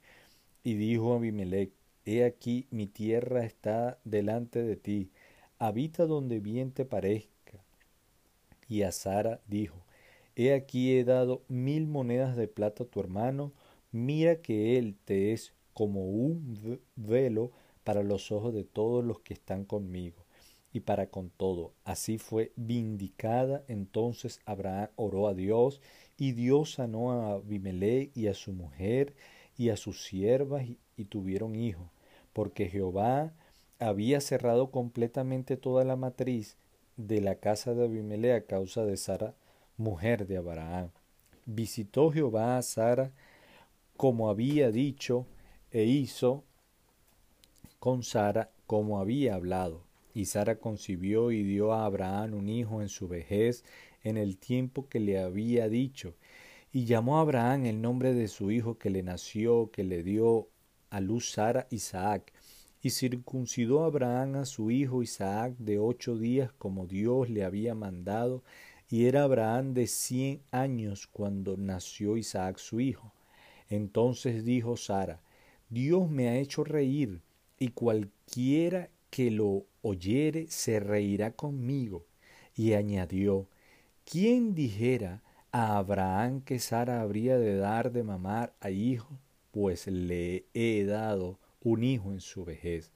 Y 0.64 0.76
dijo 0.76 1.14
Abimelech, 1.14 1.72
He 2.10 2.24
aquí 2.24 2.68
mi 2.72 2.88
tierra 2.88 3.44
está 3.44 4.00
delante 4.06 4.64
de 4.64 4.78
ti, 4.78 5.12
habita 5.60 6.06
donde 6.06 6.40
bien 6.40 6.72
te 6.72 6.86
parezca. 6.86 7.66
Y 8.70 8.84
a 8.84 8.94
Sara 8.94 9.42
dijo, 9.46 9.84
He 10.38 10.54
aquí 10.54 10.98
he 10.98 11.04
dado 11.04 11.42
mil 11.50 11.86
monedas 11.86 12.38
de 12.38 12.48
plata 12.48 12.86
a 12.86 12.88
tu 12.88 13.02
hermano, 13.02 13.52
mira 13.92 14.38
que 14.42 14.78
él 14.78 14.96
te 15.04 15.34
es 15.34 15.52
como 15.74 16.06
un 16.06 16.80
velo 16.96 17.52
para 17.84 18.04
los 18.04 18.32
ojos 18.32 18.54
de 18.54 18.64
todos 18.64 19.04
los 19.04 19.20
que 19.20 19.34
están 19.34 19.66
conmigo 19.66 20.24
y 20.72 20.80
para 20.80 21.08
con 21.08 21.30
todo. 21.30 21.74
Así 21.84 22.20
fue 22.20 22.54
vindicada. 22.56 23.66
Entonces 23.68 24.40
Abraham 24.46 24.92
oró 24.96 25.28
a 25.28 25.34
Dios 25.34 25.82
y 26.18 26.32
Dios 26.32 26.72
sanó 26.76 27.12
a 27.12 27.34
Abimelech 27.34 28.16
y 28.16 28.28
a 28.28 28.34
su 28.34 28.54
mujer 28.54 29.14
y 29.58 29.70
a 29.70 29.76
sus 29.76 30.06
siervas 30.06 30.66
y, 30.96 31.06
tuvieron 31.06 31.56
hijos, 31.56 31.90
porque 32.38 32.70
Jehová 32.70 33.34
había 33.80 34.22
cerrado 34.22 34.70
completamente 34.70 35.58
toda 35.58 35.84
la 35.84 35.96
matriz 35.96 36.56
de 36.96 37.20
la 37.20 37.40
casa 37.40 37.74
de 37.74 37.86
Abimelech 37.86 38.44
a 38.44 38.46
causa 38.46 38.86
de 38.86 38.96
Sara, 38.96 39.34
mujer 39.76 40.28
de 40.28 40.38
Abraham. 40.38 40.92
Visitó 41.48 42.12
Jehová 42.12 42.60
a 42.60 42.62
Sara 42.62 43.12
como 43.96 44.30
había 44.30 44.70
dicho 44.70 45.26
e 45.72 45.86
hizo 45.86 46.44
con 47.80 48.04
Sara 48.04 48.52
como 48.68 49.00
había 49.00 49.34
hablado. 49.34 49.82
Y 50.14 50.26
Sara 50.26 50.60
concibió 50.60 51.32
y 51.32 51.42
dio 51.42 51.74
a 51.74 51.86
Abraham 51.86 52.36
un 52.36 52.50
hijo 52.50 52.84
en 52.84 52.90
su 52.90 53.08
vejez, 53.08 53.64
en 54.04 54.16
el 54.16 54.38
tiempo 54.38 54.88
que 54.90 55.00
le 55.00 55.18
había 55.18 55.70
dicho. 55.70 56.14
Y 56.72 56.86
llamó 56.86 57.18
a 57.18 57.22
Abraham 57.22 57.66
el 57.66 57.82
nombre 57.82 58.14
de 58.14 58.28
su 58.28 58.52
hijo 58.52 58.78
que 58.78 58.92
le 58.92 59.02
nació, 59.02 59.72
que 59.72 59.84
le 59.84 60.04
dio 60.04 60.50
a 60.90 61.00
luz 61.00 61.32
Sara 61.32 61.68
Isaac. 61.70 62.34
Y 62.82 62.92
circuncidó 62.92 63.84
Abraham 63.84 64.36
a 64.36 64.46
su 64.46 64.72
hijo 64.72 65.02
Isaac 65.02 65.56
de 65.58 65.80
ocho 65.80 66.18
días 66.18 66.52
como 66.58 66.86
Dios 66.86 67.30
le 67.30 67.44
había 67.44 67.76
mandado, 67.76 68.44
y 68.90 69.06
era 69.06 69.24
Abraham 69.24 69.74
de 69.74 69.88
cien 69.88 70.42
años 70.52 71.08
cuando 71.08 71.58
nació 71.58 72.18
Isaac 72.18 72.58
su 72.58 72.80
hijo. 72.80 73.12
Entonces 73.70 74.46
dijo 74.46 74.78
Sara, 74.78 75.22
Dios 75.70 76.10
me 76.10 76.30
ha 76.30 76.38
hecho 76.38 76.64
reír, 76.64 77.22
y 77.60 77.70
cualquiera 77.70 78.90
que 79.10 79.32
lo 79.32 79.66
oyere 79.82 80.48
se 80.48 80.80
reirá 80.80 81.32
conmigo. 81.32 82.06
Y 82.56 82.74
añadió, 82.74 83.48
¿quién 84.06 84.54
dijera 84.56 85.22
a 85.52 85.78
Abraham 85.78 86.42
que 86.42 86.60
Sara 86.60 87.02
habría 87.02 87.38
de 87.38 87.58
dar 87.58 87.92
de 87.92 88.04
mamar 88.04 88.54
a 88.62 88.70
hijo? 88.70 89.20
Pues 89.58 89.88
le 89.88 90.46
he 90.54 90.86
dado 90.86 91.40
un 91.64 91.84
hijo 91.84 92.12
en 92.12 92.22
su 92.22 92.46
vejez. 92.46 92.92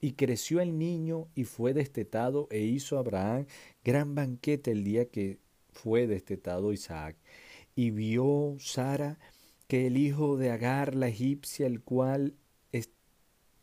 Y 0.00 0.12
creció 0.12 0.62
el 0.62 0.78
niño 0.78 1.28
y 1.34 1.44
fue 1.44 1.74
destetado 1.74 2.48
e 2.50 2.60
hizo 2.60 2.96
Abraham 2.96 3.44
gran 3.84 4.14
banquete 4.14 4.70
el 4.70 4.84
día 4.84 5.10
que 5.10 5.38
fue 5.70 6.06
destetado 6.06 6.72
Isaac. 6.72 7.14
Y 7.76 7.90
vio 7.90 8.56
Sara 8.58 9.18
que 9.66 9.86
el 9.86 9.98
hijo 9.98 10.38
de 10.38 10.50
Agar 10.50 10.94
la 10.94 11.08
egipcia, 11.08 11.66
el 11.66 11.82
cual 11.82 12.32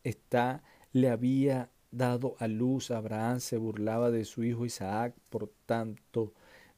está, 0.04 0.62
le 0.92 1.08
había 1.08 1.72
dado 1.90 2.36
a 2.38 2.46
luz 2.46 2.92
Abraham, 2.92 3.40
se 3.40 3.56
burlaba 3.56 4.12
de 4.12 4.24
su 4.24 4.44
hijo 4.44 4.64
Isaac, 4.64 5.16
por 5.30 5.52
tanto 5.66 6.32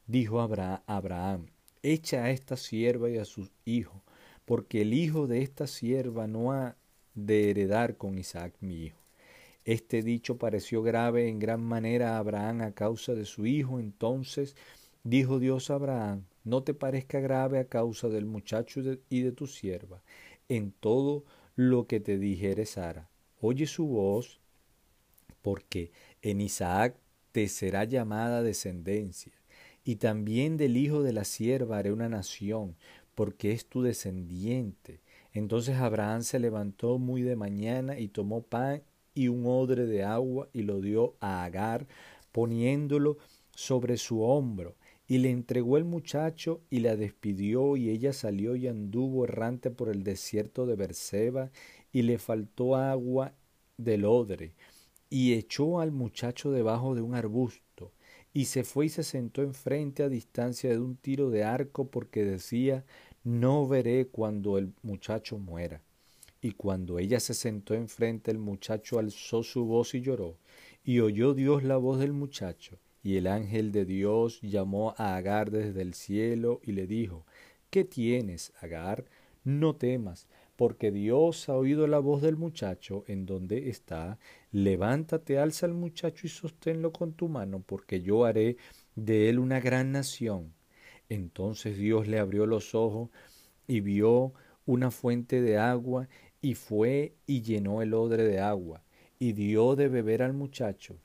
dijo 0.07 0.41
Abraham, 0.41 0.81
Abraham 0.87 1.45
echa 1.83 2.23
a 2.23 2.31
esta 2.31 2.57
sierva 2.57 3.07
y 3.11 3.19
a 3.19 3.25
su 3.25 3.47
hijo, 3.65 4.03
porque 4.49 4.81
el 4.81 4.95
hijo 4.95 5.27
de 5.27 5.43
esta 5.43 5.67
sierva 5.67 6.25
no 6.25 6.51
ha 6.51 6.75
de 7.13 7.51
heredar 7.51 7.97
con 7.97 8.17
Isaac 8.17 8.55
mi 8.61 8.85
hijo. 8.85 8.97
Este 9.63 10.01
dicho 10.01 10.39
pareció 10.39 10.81
grave 10.81 11.29
en 11.29 11.37
gran 11.37 11.61
manera 11.61 12.15
a 12.15 12.17
Abraham 12.17 12.61
a 12.61 12.71
causa 12.71 13.13
de 13.13 13.25
su 13.25 13.45
hijo, 13.45 13.79
entonces 13.79 14.55
dijo 15.03 15.37
Dios 15.37 15.69
a 15.69 15.75
Abraham, 15.75 16.25
no 16.43 16.63
te 16.63 16.73
parezca 16.73 17.19
grave 17.19 17.59
a 17.59 17.65
causa 17.65 18.09
del 18.09 18.25
muchacho 18.25 18.81
y 19.07 19.21
de 19.21 19.31
tu 19.31 19.45
sierva, 19.45 20.01
en 20.47 20.71
todo 20.71 21.25
lo 21.55 21.85
que 21.85 21.99
te 21.99 22.17
dijere 22.17 22.65
Sara, 22.65 23.07
oye 23.41 23.67
su 23.67 23.85
voz, 23.85 24.39
porque 25.43 25.91
en 26.23 26.41
Isaac 26.41 26.95
te 27.33 27.49
será 27.49 27.83
llamada 27.83 28.41
descendencia, 28.41 29.33
y 29.83 29.97
también 29.97 30.57
del 30.57 30.75
hijo 30.75 31.03
de 31.03 31.13
la 31.13 31.23
sierva 31.23 31.77
haré 31.77 31.91
una 31.91 32.09
nación, 32.09 32.75
porque 33.19 33.51
es 33.51 33.65
tu 33.65 33.81
descendiente. 33.81 35.01
Entonces 35.33 35.75
Abraham 35.75 36.23
se 36.23 36.39
levantó 36.39 36.99
muy 36.99 37.21
de 37.21 37.35
mañana 37.35 37.99
y 37.99 38.07
tomó 38.07 38.43
pan 38.43 38.81
y 39.13 39.27
un 39.27 39.45
odre 39.45 39.87
de 39.87 40.05
agua 40.05 40.47
y 40.53 40.61
lo 40.61 40.79
dio 40.79 41.15
a 41.19 41.43
Agar, 41.43 41.85
poniéndolo 42.31 43.17
sobre 43.53 43.97
su 43.97 44.21
hombro, 44.21 44.77
y 45.05 45.17
le 45.17 45.31
entregó 45.31 45.75
el 45.75 45.83
muchacho 45.83 46.61
y 46.69 46.79
la 46.79 46.95
despidió, 46.95 47.75
y 47.75 47.89
ella 47.89 48.13
salió 48.13 48.55
y 48.55 48.69
anduvo 48.69 49.25
errante 49.25 49.69
por 49.69 49.89
el 49.89 50.05
desierto 50.05 50.65
de 50.65 50.77
Berseba, 50.77 51.51
y 51.91 52.03
le 52.03 52.19
faltó 52.19 52.77
agua 52.77 53.33
del 53.75 54.05
odre, 54.05 54.53
y 55.09 55.33
echó 55.33 55.81
al 55.81 55.91
muchacho 55.91 56.51
debajo 56.51 56.95
de 56.95 57.01
un 57.01 57.15
arbusto, 57.15 57.91
y 58.31 58.45
se 58.45 58.63
fue 58.63 58.85
y 58.85 58.89
se 58.89 59.03
sentó 59.03 59.41
enfrente 59.41 60.03
a 60.03 60.09
distancia 60.09 60.69
de 60.69 60.79
un 60.79 60.95
tiro 60.95 61.29
de 61.29 61.43
arco, 61.43 61.89
porque 61.89 62.23
decía 62.23 62.85
no 63.23 63.67
veré 63.67 64.07
cuando 64.07 64.57
el 64.57 64.73
muchacho 64.81 65.37
muera. 65.37 65.81
Y 66.41 66.51
cuando 66.51 66.99
ella 66.99 67.19
se 67.19 67.33
sentó 67.33 67.73
enfrente, 67.73 68.31
el 68.31 68.37
muchacho 68.37 68.97
alzó 68.97 69.43
su 69.43 69.65
voz 69.65 69.93
y 69.93 70.01
lloró, 70.01 70.37
y 70.83 71.01
oyó 71.01 71.33
Dios 71.33 71.63
la 71.63 71.77
voz 71.77 71.99
del 71.99 72.13
muchacho, 72.13 72.79
y 73.03 73.17
el 73.17 73.27
ángel 73.27 73.71
de 73.71 73.85
Dios 73.85 74.39
llamó 74.41 74.95
a 74.97 75.17
Agar 75.17 75.51
desde 75.51 75.81
el 75.81 75.93
cielo 75.93 76.61
y 76.63 76.71
le 76.71 76.87
dijo, 76.87 77.25
¿Qué 77.69 77.83
tienes, 77.83 78.53
Agar? 78.61 79.05
No 79.43 79.75
temas, 79.75 80.27
porque 80.55 80.91
Dios 80.91 81.49
ha 81.49 81.55
oído 81.55 81.87
la 81.87 81.99
voz 81.99 82.21
del 82.21 82.35
muchacho 82.35 83.03
en 83.07 83.25
donde 83.25 83.69
está, 83.69 84.17
levántate, 84.51 85.37
alza 85.39 85.65
al 85.65 85.73
muchacho 85.73 86.27
y 86.27 86.29
sosténlo 86.29 86.91
con 86.91 87.13
tu 87.13 87.29
mano, 87.29 87.63
porque 87.65 88.01
yo 88.01 88.25
haré 88.25 88.57
de 88.95 89.29
él 89.29 89.39
una 89.39 89.59
gran 89.59 89.91
nación. 89.91 90.53
Entonces 91.09 91.77
Dios 91.77 92.07
le 92.07 92.19
abrió 92.19 92.45
los 92.45 92.75
ojos 92.75 93.09
y 93.67 93.81
vio 93.81 94.33
una 94.65 94.91
fuente 94.91 95.41
de 95.41 95.57
agua, 95.57 96.07
y 96.41 96.53
fue 96.53 97.15
y 97.25 97.41
llenó 97.41 97.81
el 97.81 97.93
odre 97.93 98.23
de 98.23 98.39
agua, 98.39 98.83
y 99.17 99.33
dio 99.33 99.75
de 99.75 99.87
beber 99.87 100.21
al 100.21 100.33
muchacho. 100.33 100.95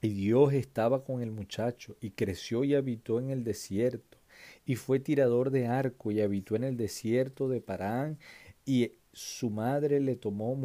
Y 0.00 0.10
Dios 0.10 0.52
estaba 0.52 1.04
con 1.04 1.20
el 1.20 1.30
muchacho, 1.30 1.96
y 2.00 2.10
creció 2.10 2.64
y 2.64 2.74
habitó 2.74 3.18
en 3.18 3.30
el 3.30 3.44
desierto, 3.44 4.18
y 4.64 4.76
fue 4.76 5.00
tirador 5.00 5.50
de 5.50 5.66
arco, 5.66 6.12
y 6.12 6.20
habitó 6.20 6.56
en 6.56 6.64
el 6.64 6.76
desierto 6.76 7.48
de 7.48 7.60
Parán, 7.60 8.18
y 8.64 8.92
su 9.12 9.50
madre 9.50 10.00
le 10.00 10.16
tomó 10.16 10.56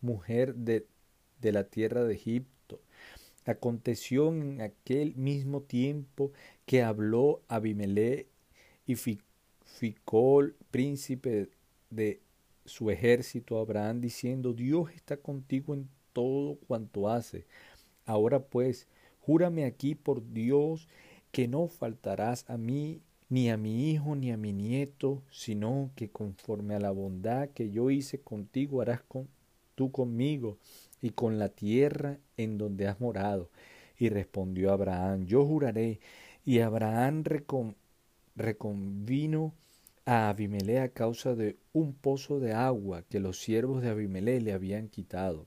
mujer 0.00 0.54
de, 0.54 0.86
de 1.40 1.52
la 1.52 1.64
tierra 1.64 2.04
de 2.04 2.14
Egipto. 2.14 2.57
Aconteció 3.48 4.28
en 4.28 4.60
aquel 4.60 5.16
mismo 5.16 5.62
tiempo 5.62 6.32
que 6.66 6.82
habló 6.82 7.40
Abimelech 7.48 8.26
y 8.86 8.94
Ficol, 9.64 10.54
príncipe 10.70 11.48
de 11.88 12.20
su 12.66 12.90
ejército 12.90 13.58
Abraham 13.58 14.02
diciendo, 14.02 14.52
Dios 14.52 14.90
está 14.94 15.16
contigo 15.16 15.72
en 15.72 15.88
todo 16.12 16.56
cuanto 16.56 17.08
hace. 17.08 17.46
Ahora 18.04 18.44
pues, 18.44 18.86
júrame 19.20 19.64
aquí 19.64 19.94
por 19.94 20.30
Dios 20.34 20.86
que 21.32 21.48
no 21.48 21.68
faltarás 21.68 22.44
a 22.50 22.58
mí, 22.58 23.00
ni 23.30 23.48
a 23.48 23.56
mi 23.56 23.90
hijo, 23.90 24.14
ni 24.14 24.30
a 24.30 24.36
mi 24.36 24.52
nieto, 24.52 25.22
sino 25.30 25.90
que 25.96 26.10
conforme 26.10 26.74
a 26.74 26.80
la 26.80 26.90
bondad 26.90 27.48
que 27.48 27.70
yo 27.70 27.88
hice 27.88 28.20
contigo 28.20 28.82
harás 28.82 29.00
con, 29.08 29.26
tú 29.74 29.90
conmigo 29.90 30.58
y 31.00 31.12
con 31.12 31.38
la 31.38 31.48
tierra 31.48 32.18
en 32.38 32.56
donde 32.56 32.88
has 32.88 33.00
morado. 33.00 33.50
Y 33.98 34.08
respondió 34.08 34.72
Abraham, 34.72 35.26
yo 35.26 35.44
juraré. 35.44 36.00
Y 36.46 36.60
Abraham 36.60 37.24
reconvino 38.34 39.52
a 40.06 40.30
Abimelech 40.30 40.78
a 40.78 40.88
causa 40.88 41.34
de 41.34 41.58
un 41.74 41.92
pozo 41.92 42.40
de 42.40 42.54
agua 42.54 43.02
que 43.02 43.20
los 43.20 43.38
siervos 43.42 43.82
de 43.82 43.90
Abimelech 43.90 44.42
le 44.42 44.54
habían 44.54 44.88
quitado. 44.88 45.44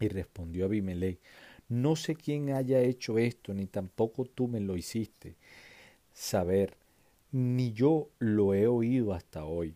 Y 0.00 0.08
respondió 0.08 0.64
Abimelech, 0.64 1.18
no 1.68 1.96
sé 1.96 2.14
quién 2.14 2.50
haya 2.50 2.80
hecho 2.80 3.18
esto, 3.18 3.52
ni 3.52 3.66
tampoco 3.66 4.24
tú 4.24 4.48
me 4.48 4.60
lo 4.60 4.78
hiciste 4.78 5.34
saber, 6.16 6.78
ni 7.30 7.72
yo 7.72 8.08
lo 8.18 8.54
he 8.54 8.66
oído 8.66 9.12
hasta 9.12 9.44
hoy. 9.44 9.74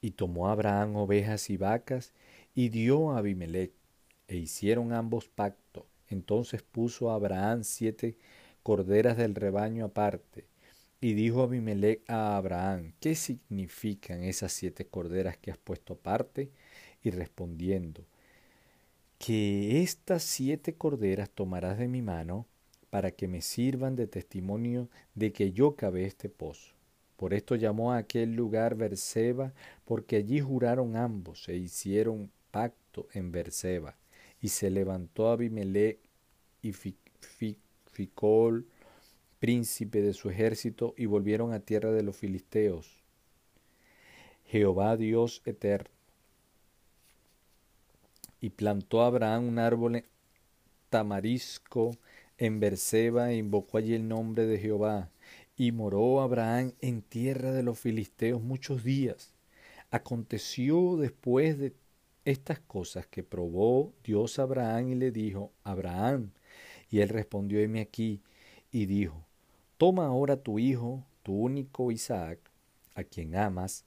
Y 0.00 0.12
tomó 0.12 0.48
Abraham 0.48 0.96
ovejas 0.96 1.50
y 1.50 1.56
vacas, 1.56 2.12
y 2.54 2.68
dio 2.68 3.10
a 3.10 3.18
Abimelech, 3.18 3.72
e 4.28 4.36
hicieron 4.36 4.92
ambos 4.92 5.28
pacto. 5.28 5.59
Entonces 6.10 6.62
puso 6.62 7.10
Abraham 7.10 7.64
siete 7.64 8.18
corderas 8.62 9.16
del 9.16 9.34
rebaño 9.34 9.86
aparte, 9.86 10.46
y 11.00 11.14
dijo 11.14 11.42
Abimelech 11.42 12.02
a 12.08 12.36
Abraham, 12.36 12.92
¿qué 13.00 13.14
significan 13.14 14.22
esas 14.22 14.52
siete 14.52 14.86
corderas 14.86 15.38
que 15.38 15.50
has 15.50 15.56
puesto 15.56 15.94
aparte? 15.94 16.50
Y 17.02 17.10
respondiendo, 17.10 18.04
que 19.18 19.82
estas 19.82 20.22
siete 20.22 20.74
corderas 20.74 21.30
tomarás 21.30 21.78
de 21.78 21.88
mi 21.88 22.02
mano 22.02 22.46
para 22.90 23.12
que 23.12 23.28
me 23.28 23.40
sirvan 23.40 23.96
de 23.96 24.06
testimonio 24.06 24.90
de 25.14 25.32
que 25.32 25.52
yo 25.52 25.76
cavé 25.76 26.04
este 26.04 26.28
pozo. 26.28 26.74
Por 27.16 27.34
esto 27.34 27.54
llamó 27.54 27.92
a 27.92 27.98
aquel 27.98 28.34
lugar 28.34 28.74
Berseba, 28.74 29.52
porque 29.84 30.16
allí 30.16 30.40
juraron 30.40 30.96
ambos 30.96 31.48
e 31.48 31.56
hicieron 31.56 32.30
pacto 32.50 33.08
en 33.12 33.30
Berseba. 33.30 33.99
Y 34.40 34.48
se 34.48 34.70
levantó 34.70 35.28
Abimelech 35.28 35.98
y 36.62 36.72
Ficol, 36.72 38.66
príncipe 39.38 40.02
de 40.02 40.14
su 40.14 40.30
ejército, 40.30 40.94
y 40.96 41.06
volvieron 41.06 41.52
a 41.52 41.60
tierra 41.60 41.92
de 41.92 42.02
los 42.02 42.16
filisteos. 42.16 43.00
Jehová 44.44 44.96
Dios 44.96 45.42
eterno. 45.44 45.90
Y 48.40 48.50
plantó 48.50 49.02
Abraham 49.02 49.48
un 49.48 49.58
árbol 49.58 50.04
tamarisco 50.88 51.96
en 52.36 52.58
Berseba 52.58 53.30
e 53.30 53.36
invocó 53.36 53.78
allí 53.78 53.94
el 53.94 54.08
nombre 54.08 54.46
de 54.46 54.58
Jehová. 54.58 55.10
Y 55.56 55.72
moró 55.72 56.20
Abraham 56.20 56.72
en 56.80 57.02
tierra 57.02 57.52
de 57.52 57.62
los 57.62 57.78
filisteos 57.78 58.42
muchos 58.42 58.82
días. 58.82 59.34
Aconteció 59.90 60.96
después 60.96 61.58
de 61.58 61.74
estas 62.30 62.60
cosas 62.60 63.06
que 63.06 63.22
probó 63.22 63.92
Dios 64.04 64.38
a 64.38 64.42
Abraham 64.42 64.90
y 64.90 64.94
le 64.94 65.10
dijo, 65.10 65.52
Abraham, 65.62 66.30
y 66.90 67.00
él 67.00 67.08
respondió, 67.08 67.60
heme 67.60 67.80
aquí, 67.80 68.22
y 68.72 68.86
dijo, 68.86 69.26
Toma 69.76 70.06
ahora 70.06 70.36
tu 70.36 70.58
hijo, 70.58 71.04
tu 71.22 71.34
único 71.34 71.90
Isaac, 71.90 72.38
a 72.94 73.04
quien 73.04 73.36
amas, 73.36 73.84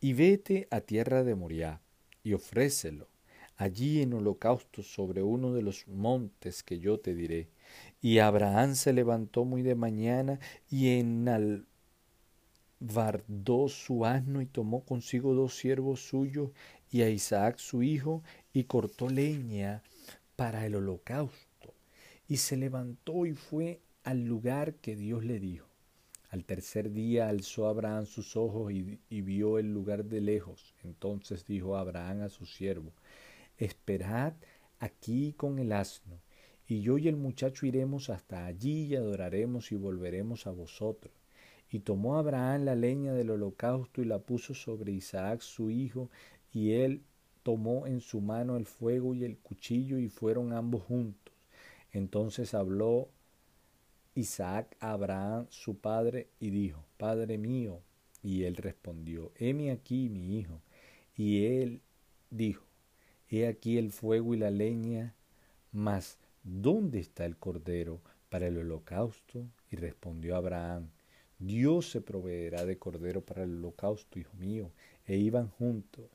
y 0.00 0.12
vete 0.12 0.68
a 0.70 0.80
tierra 0.80 1.24
de 1.24 1.34
Moriah, 1.34 1.80
y 2.22 2.32
ofrécelo 2.32 3.08
allí 3.56 4.02
en 4.02 4.12
holocausto 4.14 4.82
sobre 4.82 5.22
uno 5.22 5.52
de 5.52 5.62
los 5.62 5.88
montes 5.88 6.62
que 6.62 6.78
yo 6.78 7.00
te 7.00 7.14
diré. 7.14 7.48
Y 8.00 8.18
Abraham 8.18 8.74
se 8.74 8.92
levantó 8.92 9.44
muy 9.44 9.62
de 9.62 9.74
mañana 9.74 10.38
y 10.70 10.98
enalbardó 10.98 11.66
su 13.68 14.04
asno 14.04 14.42
y 14.42 14.46
tomó 14.46 14.84
consigo 14.84 15.34
dos 15.34 15.56
siervos 15.56 16.00
suyos 16.06 16.50
y 16.90 17.02
a 17.02 17.10
Isaac 17.10 17.58
su 17.58 17.82
hijo 17.82 18.22
y 18.52 18.64
cortó 18.64 19.08
leña 19.08 19.82
para 20.36 20.66
el 20.66 20.76
holocausto. 20.76 21.74
Y 22.28 22.38
se 22.38 22.56
levantó 22.56 23.26
y 23.26 23.34
fue 23.34 23.80
al 24.04 24.24
lugar 24.24 24.74
que 24.74 24.96
Dios 24.96 25.24
le 25.24 25.40
dijo. 25.40 25.66
Al 26.30 26.44
tercer 26.44 26.92
día 26.92 27.28
alzó 27.28 27.66
Abraham 27.66 28.04
sus 28.04 28.36
ojos 28.36 28.72
y, 28.72 28.98
vio 29.22 29.58
el 29.58 29.72
lugar 29.72 30.04
de 30.04 30.20
lejos. 30.20 30.74
Entonces 30.82 31.46
dijo 31.46 31.76
Abraham 31.76 32.22
a 32.22 32.28
su 32.28 32.46
siervo, 32.46 32.92
Esperad 33.58 34.34
aquí 34.78 35.32
con 35.32 35.58
el 35.58 35.72
asno, 35.72 36.20
y 36.68 36.80
yo 36.82 36.98
y 36.98 37.08
el 37.08 37.16
muchacho 37.16 37.64
iremos 37.64 38.10
hasta 38.10 38.44
allí 38.44 38.86
y 38.86 38.96
adoraremos 38.96 39.72
y 39.72 39.76
volveremos 39.76 40.46
a 40.46 40.50
vosotros. 40.50 41.14
Y 41.70 41.80
tomó 41.80 42.18
Abraham 42.18 42.64
la 42.64 42.74
leña 42.74 43.12
del 43.12 43.30
holocausto 43.30 44.02
y 44.02 44.04
la 44.04 44.18
puso 44.18 44.52
sobre 44.52 44.92
Isaac 44.92 45.40
su 45.40 45.70
hijo, 45.70 46.10
y 46.52 46.72
él 46.72 47.02
tomó 47.42 47.86
en 47.86 48.00
su 48.00 48.20
mano 48.20 48.56
el 48.56 48.66
fuego 48.66 49.14
y 49.14 49.24
el 49.24 49.38
cuchillo 49.38 49.98
y 49.98 50.08
fueron 50.08 50.52
ambos 50.52 50.82
juntos. 50.82 51.34
Entonces 51.92 52.54
habló 52.54 53.08
Isaac 54.14 54.76
a 54.80 54.92
Abraham 54.92 55.46
su 55.50 55.78
padre 55.78 56.28
y 56.40 56.50
dijo, 56.50 56.84
Padre 56.96 57.38
mío. 57.38 57.80
Y 58.22 58.44
él 58.44 58.56
respondió, 58.56 59.30
heme 59.36 59.70
aquí 59.70 60.08
mi 60.08 60.38
hijo. 60.38 60.60
Y 61.16 61.44
él 61.44 61.80
dijo, 62.30 62.64
he 63.28 63.46
aquí 63.46 63.78
el 63.78 63.92
fuego 63.92 64.34
y 64.34 64.38
la 64.38 64.50
leña, 64.50 65.14
mas 65.70 66.18
¿dónde 66.42 66.98
está 66.98 67.24
el 67.24 67.36
cordero 67.36 68.00
para 68.28 68.48
el 68.48 68.58
holocausto? 68.58 69.46
Y 69.70 69.76
respondió 69.76 70.36
Abraham, 70.36 70.90
Dios 71.38 71.90
se 71.90 72.00
proveerá 72.00 72.64
de 72.64 72.78
cordero 72.78 73.20
para 73.20 73.44
el 73.44 73.56
holocausto, 73.56 74.18
hijo 74.18 74.34
mío. 74.36 74.72
E 75.06 75.16
iban 75.16 75.48
juntos. 75.50 76.06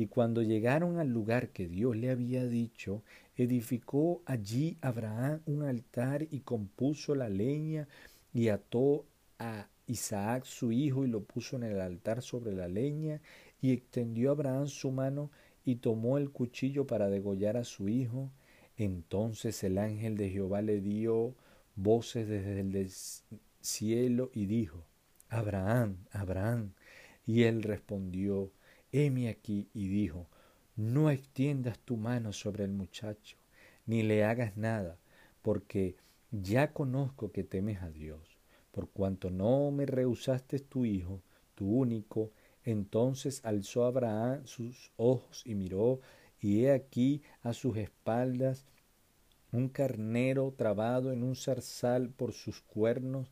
Y 0.00 0.06
cuando 0.06 0.40
llegaron 0.40 0.98
al 0.98 1.08
lugar 1.08 1.50
que 1.50 1.68
Dios 1.68 1.94
le 1.94 2.08
había 2.08 2.46
dicho, 2.46 3.02
edificó 3.36 4.22
allí 4.24 4.78
Abraham 4.80 5.42
un 5.44 5.62
altar 5.62 6.26
y 6.30 6.40
compuso 6.40 7.14
la 7.14 7.28
leña 7.28 7.86
y 8.32 8.48
ató 8.48 9.04
a 9.38 9.68
Isaac 9.86 10.46
su 10.46 10.72
hijo 10.72 11.04
y 11.04 11.08
lo 11.08 11.24
puso 11.24 11.56
en 11.56 11.64
el 11.64 11.82
altar 11.82 12.22
sobre 12.22 12.52
la 12.52 12.66
leña 12.66 13.20
y 13.60 13.72
extendió 13.72 14.30
Abraham 14.30 14.68
su 14.68 14.90
mano 14.90 15.30
y 15.66 15.76
tomó 15.76 16.16
el 16.16 16.30
cuchillo 16.30 16.86
para 16.86 17.10
degollar 17.10 17.58
a 17.58 17.64
su 17.64 17.90
hijo. 17.90 18.32
Entonces 18.78 19.62
el 19.64 19.76
ángel 19.76 20.16
de 20.16 20.30
Jehová 20.30 20.62
le 20.62 20.80
dio 20.80 21.34
voces 21.76 22.26
desde 22.26 22.60
el 22.60 22.90
cielo 23.60 24.30
y 24.32 24.46
dijo, 24.46 24.82
Abraham, 25.28 25.98
Abraham. 26.10 26.72
Y 27.26 27.42
él 27.42 27.62
respondió, 27.62 28.50
heme 28.92 29.28
aquí, 29.28 29.68
y 29.74 29.88
dijo, 29.88 30.26
no 30.76 31.10
extiendas 31.10 31.78
tu 31.78 31.96
mano 31.96 32.32
sobre 32.32 32.64
el 32.64 32.72
muchacho, 32.72 33.36
ni 33.86 34.02
le 34.02 34.24
hagas 34.24 34.56
nada, 34.56 34.98
porque 35.42 35.96
ya 36.30 36.72
conozco 36.72 37.32
que 37.32 37.44
temes 37.44 37.82
a 37.82 37.90
Dios, 37.90 38.38
por 38.70 38.88
cuanto 38.88 39.30
no 39.30 39.70
me 39.70 39.86
rehusaste 39.86 40.58
tu 40.60 40.84
hijo, 40.84 41.22
tu 41.54 41.66
único. 41.66 42.30
Entonces 42.64 43.40
alzó 43.44 43.84
Abraham 43.84 44.46
sus 44.46 44.92
ojos 44.96 45.42
y 45.44 45.54
miró, 45.54 46.00
y 46.40 46.64
he 46.64 46.72
aquí 46.72 47.22
a 47.42 47.52
sus 47.52 47.76
espaldas 47.76 48.64
un 49.52 49.68
carnero 49.68 50.54
trabado 50.56 51.12
en 51.12 51.22
un 51.22 51.34
zarzal 51.34 52.10
por 52.10 52.32
sus 52.32 52.60
cuernos, 52.60 53.30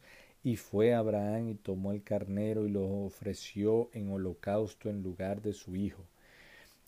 y 0.49 0.57
fue 0.57 0.95
Abraham 0.95 1.51
y 1.51 1.55
tomó 1.57 1.93
el 1.93 2.03
carnero 2.03 2.67
y 2.67 2.71
lo 2.71 2.89
ofreció 3.05 3.91
en 3.93 4.11
holocausto 4.11 4.89
en 4.89 5.03
lugar 5.03 5.43
de 5.43 5.53
su 5.53 5.77
hijo. 5.77 6.03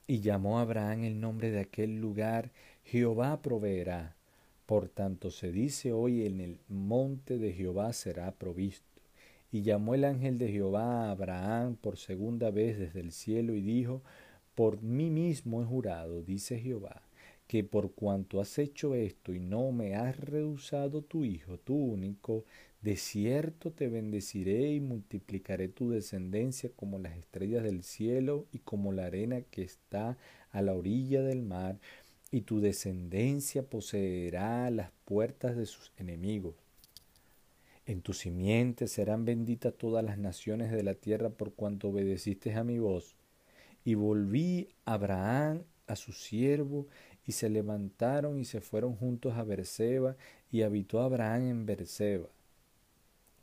Y 0.06 0.20
llamó 0.20 0.60
Abraham 0.60 1.04
el 1.04 1.20
nombre 1.20 1.50
de 1.50 1.60
aquel 1.60 2.00
lugar, 2.00 2.52
Jehová 2.84 3.42
proveerá. 3.42 4.16
Por 4.64 4.88
tanto 4.88 5.30
se 5.30 5.52
dice 5.52 5.92
hoy 5.92 6.24
en 6.24 6.40
el 6.40 6.58
monte 6.68 7.36
de 7.36 7.52
Jehová 7.52 7.92
será 7.92 8.32
provisto. 8.32 9.02
Y 9.52 9.60
llamó 9.60 9.94
el 9.94 10.06
ángel 10.06 10.38
de 10.38 10.48
Jehová 10.48 11.04
a 11.04 11.10
Abraham 11.10 11.76
por 11.76 11.98
segunda 11.98 12.50
vez 12.50 12.78
desde 12.78 13.00
el 13.00 13.12
cielo 13.12 13.54
y 13.54 13.60
dijo, 13.60 14.00
Por 14.54 14.80
mí 14.80 15.10
mismo 15.10 15.60
he 15.60 15.66
jurado, 15.66 16.22
dice 16.22 16.58
Jehová, 16.58 17.02
que 17.46 17.62
por 17.62 17.92
cuanto 17.92 18.40
has 18.40 18.58
hecho 18.58 18.94
esto 18.94 19.34
y 19.34 19.38
no 19.38 19.70
me 19.70 19.96
has 19.96 20.18
rehusado 20.18 21.02
tu 21.02 21.24
hijo, 21.24 21.58
tu 21.58 21.74
único, 21.74 22.46
de 22.82 22.96
cierto 22.96 23.72
te 23.72 23.88
bendeciré 23.88 24.72
y 24.72 24.80
multiplicaré 24.80 25.68
tu 25.68 25.90
descendencia 25.90 26.70
como 26.74 26.98
las 26.98 27.16
estrellas 27.18 27.62
del 27.62 27.82
cielo 27.82 28.46
y 28.52 28.60
como 28.60 28.92
la 28.92 29.06
arena 29.06 29.42
que 29.42 29.62
está 29.62 30.16
a 30.50 30.62
la 30.62 30.74
orilla 30.74 31.22
del 31.22 31.42
mar, 31.42 31.78
y 32.30 32.42
tu 32.42 32.60
descendencia 32.60 33.62
poseerá 33.62 34.70
las 34.70 34.92
puertas 35.04 35.56
de 35.56 35.66
sus 35.66 35.92
enemigos. 35.98 36.54
En 37.86 38.02
tu 38.02 38.12
simiente 38.14 38.86
serán 38.86 39.24
benditas 39.24 39.74
todas 39.74 40.04
las 40.04 40.16
naciones 40.16 40.70
de 40.70 40.82
la 40.82 40.94
tierra 40.94 41.28
por 41.28 41.52
cuanto 41.52 41.88
obedeciste 41.88 42.54
a 42.54 42.64
mi 42.64 42.78
voz. 42.78 43.16
Y 43.84 43.94
volví 43.94 44.68
Abraham 44.84 45.64
a 45.86 45.96
su 45.96 46.12
siervo, 46.12 46.86
y 47.26 47.32
se 47.32 47.50
levantaron 47.50 48.38
y 48.38 48.44
se 48.44 48.60
fueron 48.60 48.94
juntos 48.94 49.34
a 49.34 49.44
Berseba, 49.44 50.16
y 50.50 50.62
habitó 50.62 51.00
Abraham 51.00 51.48
en 51.48 51.66
Berseba. 51.66 52.28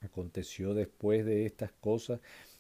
Aconteció 0.02 0.74
después 0.74 1.26
de 1.26 1.46
estas 1.46 1.72
cosas 1.72 2.20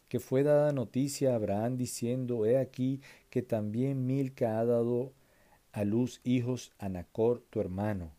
que 0.09 0.19
fue 0.19 0.43
dada 0.43 0.71
noticia 0.71 1.33
a 1.33 1.35
Abraham 1.35 1.77
diciendo, 1.77 2.45
He 2.45 2.57
aquí 2.57 3.01
que 3.29 3.41
también 3.41 4.05
Milca 4.05 4.59
ha 4.59 4.65
dado 4.65 5.13
a 5.71 5.83
luz 5.83 6.21
hijos 6.23 6.71
a 6.79 6.89
Nacor 6.89 7.43
tu 7.49 7.59
hermano, 7.59 8.11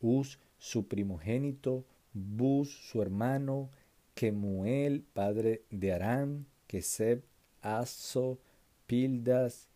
Uz 0.00 0.38
su 0.58 0.88
primogénito, 0.88 1.84
Bus 2.12 2.70
su 2.70 3.00
hermano, 3.00 3.70
Kemuel 4.14 5.04
padre 5.14 5.62
de 5.70 5.92
Aram, 5.92 6.44
Keseb, 6.66 7.22
Aso, 7.62 8.38
Pildas, 8.86 9.68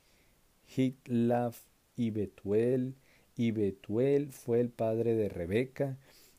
Hitlaf 0.77 1.59
y 1.97 2.11
Betuel, 2.11 2.95
y 3.37 3.53
Betuel 3.53 4.33
fue 4.33 4.61
el 4.61 4.71
padre 4.71 5.15
de 5.15 5.29
Rebeca. 5.29 5.97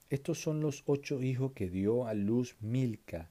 Estos 0.10 0.40
son 0.40 0.62
los 0.62 0.84
ocho 0.86 1.22
hijos 1.22 1.52
que 1.52 1.70
dio 1.70 2.08
a 2.08 2.14
luz 2.14 2.56
Milca, 2.62 3.30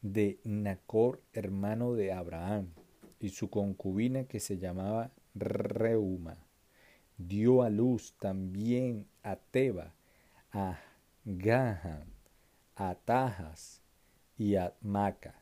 de 0.00 0.40
Nacor, 0.42 1.22
hermano 1.32 1.94
de 1.94 2.12
Abraham, 2.12 2.70
y 3.20 3.28
su 3.28 3.50
concubina 3.50 4.24
que 4.24 4.40
se 4.40 4.58
llamaba 4.58 5.12
Reuma. 5.34 6.44
Dio 7.18 7.62
a 7.62 7.70
luz 7.70 8.14
también 8.18 9.06
a 9.22 9.36
Teba, 9.36 9.94
a 10.50 10.80
Gaham, 11.24 12.08
a 12.74 12.96
Tajas 12.96 13.80
y 14.36 14.56
a 14.56 14.74
Maca. 14.80 15.40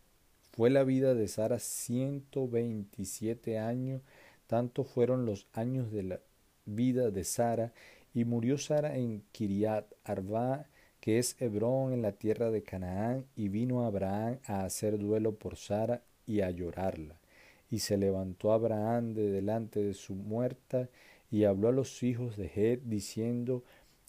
Fue 0.53 0.69
la 0.69 0.85
vida 0.85 1.15
de 1.15 1.27
Sara 1.27 1.59
ciento 1.59 2.49
veintisiete 2.49 3.59
años, 3.59 4.03
tanto 4.47 4.85
fueron 4.85 5.25
los 5.25 5.47
años 5.55 5.91
de 5.91 6.03
la 6.03 6.21
vida 6.67 7.11
de 7.11 7.25
Sara, 7.25 7.73
y 8.15 8.25
murió 8.25 8.59
Sara 8.59 8.97
en 8.97 9.23
Kiriat 9.33 9.87
Arba 10.05 10.67
que 11.01 11.19
es 11.19 11.41
Hebrón 11.41 11.93
en 11.93 12.03
la 12.03 12.13
tierra 12.13 12.51
de 12.51 12.63
Canaán, 12.63 13.27
y 13.35 13.49
vino 13.49 13.85
Abraham 13.85 14.39
a 14.47 14.65
hacer 14.65 14.99
duelo 14.99 15.35
por 15.35 15.57
Sara 15.57 16.03
y 16.27 16.43
a 16.43 16.51
llorarla. 16.51 17.19
Y 17.71 17.79
se 17.79 17.97
levantó 17.97 18.53
Abraham 18.53 19.15
de 19.15 19.31
delante 19.31 19.83
de 19.83 19.95
su 19.95 20.15
muerta, 20.15 20.89
y 21.31 21.45
habló 21.45 21.69
a 21.69 21.73
los 21.73 22.03
hijos 22.03 22.37
de 22.37 22.51
Het, 22.55 22.83
diciendo, 22.83 23.65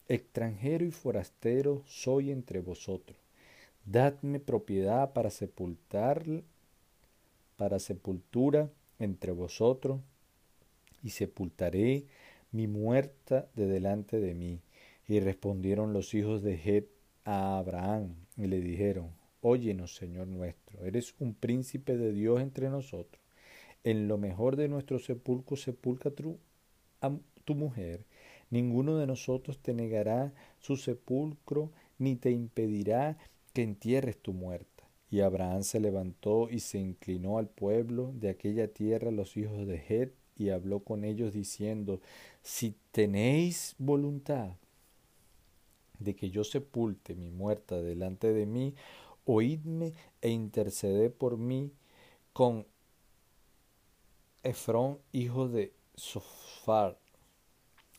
Extranjero 0.10 0.84
y 0.84 0.92
forastero 0.92 1.84
soy 1.86 2.32
entre 2.32 2.60
vosotros. 2.60 3.18
Dadme 3.86 4.40
propiedad 4.40 5.14
para 5.14 5.30
sepultar, 5.30 6.26
para 7.56 7.80
sepultura 7.80 8.70
entre 9.00 9.32
vosotros, 9.32 10.02
y 11.04 11.12
sepultaré 11.12 12.06
mi 12.52 12.68
muerta 12.68 13.50
de 13.56 13.66
delante 13.68 14.20
de 14.20 14.34
mí 14.34 14.62
y 15.08 15.20
respondieron 15.20 15.94
los 15.94 16.14
hijos 16.14 16.42
de 16.42 16.56
Het 16.56 16.90
a 17.26 17.58
Abraham 17.58 18.16
y 18.38 18.48
le 18.48 18.62
dijeron, 18.62 19.12
Óyenos, 19.42 19.96
Señor 19.96 20.28
nuestro, 20.28 20.86
eres 20.86 21.16
un 21.20 21.34
príncipe 21.34 21.98
de 21.98 22.14
Dios 22.14 22.42
entre 22.42 22.70
nosotros. 22.70 23.22
En 23.84 24.08
lo 24.08 24.18
mejor 24.18 24.56
de 24.56 24.68
nuestro 24.68 25.00
sepulcro 25.00 25.58
sepulca 25.58 26.12
tu, 26.12 26.38
a 27.02 27.12
tu 27.44 27.56
mujer. 27.56 28.06
Ninguno 28.52 28.98
de 28.98 29.08
nosotros 29.08 29.60
te 29.60 29.74
negará 29.74 30.34
su 30.60 30.78
sepulcro, 30.78 31.72
ni 31.98 32.16
te 32.16 32.32
impedirá 32.32 33.18
que 33.54 33.64
entierres 33.64 34.18
tu 34.18 34.34
muerta. 34.34 34.84
Y 35.10 35.22
Abraham 35.22 35.64
se 35.64 35.80
levantó 35.80 36.50
y 36.50 36.60
se 36.60 36.78
inclinó 36.78 37.38
al 37.38 37.48
pueblo 37.48 38.14
de 38.14 38.30
aquella 38.30 38.68
tierra, 38.68 39.10
los 39.10 39.36
hijos 39.38 39.66
de 39.66 39.82
Het, 39.90 40.14
y 40.38 40.50
habló 40.50 40.80
con 40.80 41.04
ellos 41.04 41.34
diciendo, 41.34 42.00
Si 42.42 42.76
tenéis 42.92 43.76
voluntad, 43.78 44.56
de 46.00 46.16
que 46.16 46.32
yo 46.32 46.44
sepulte 46.44 47.16
mi 47.16 47.30
muerta 47.30 47.82
delante 47.82 48.34
de 48.34 48.46
mí, 48.46 48.74
oídme 49.26 49.94
e 50.22 50.30
interceded 50.30 51.12
por 51.12 51.38
mí 51.38 51.72
con 52.34 52.66
Efrón, 54.44 55.00
hijo 55.12 55.48
de 55.48 55.74
Sofar, 55.96 56.98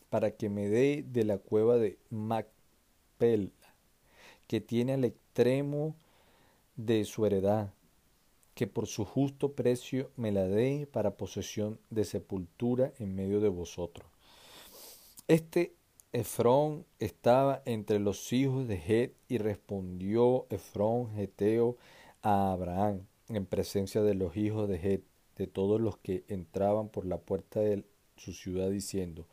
para 0.09 0.35
que 0.35 0.49
me 0.49 0.67
dé 0.67 1.05
de 1.07 1.23
la 1.23 1.37
cueva 1.37 1.77
de 1.77 1.97
Macpela, 2.09 3.49
que 4.47 4.59
tiene 4.59 4.93
al 4.93 5.05
extremo 5.05 5.95
de 6.75 7.05
su 7.05 7.25
heredad, 7.25 7.73
que 8.55 8.67
por 8.67 8.87
su 8.87 9.05
justo 9.05 9.53
precio 9.53 10.11
me 10.17 10.31
la 10.31 10.43
dé 10.43 10.87
para 10.91 11.15
posesión 11.15 11.79
de 11.89 12.03
sepultura 12.03 12.91
en 12.99 13.15
medio 13.15 13.39
de 13.39 13.49
vosotros. 13.49 14.12
Este 15.29 15.73
Efrón 16.11 16.85
estaba 16.99 17.61
entre 17.65 17.97
los 17.99 18.33
hijos 18.33 18.67
de 18.67 18.75
Het 18.75 19.15
y 19.29 19.37
respondió 19.37 20.47
Efrón 20.49 21.15
Geteo 21.15 21.77
a 22.21 22.51
Abraham 22.51 23.07
en 23.29 23.45
presencia 23.45 24.01
de 24.01 24.15
los 24.15 24.35
hijos 24.35 24.67
de 24.67 24.75
Het, 24.75 25.03
de 25.37 25.47
todos 25.47 25.79
los 25.79 25.97
que 25.97 26.25
entraban 26.27 26.89
por 26.89 27.05
la 27.05 27.19
puerta 27.19 27.61
de 27.61 27.85
su 28.17 28.33
ciudad 28.33 28.69
diciendo, 28.69 29.25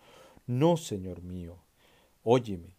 No, 0.47 0.77
Señor 0.77 1.23
mío, 1.23 1.59
óyeme, 2.23 2.77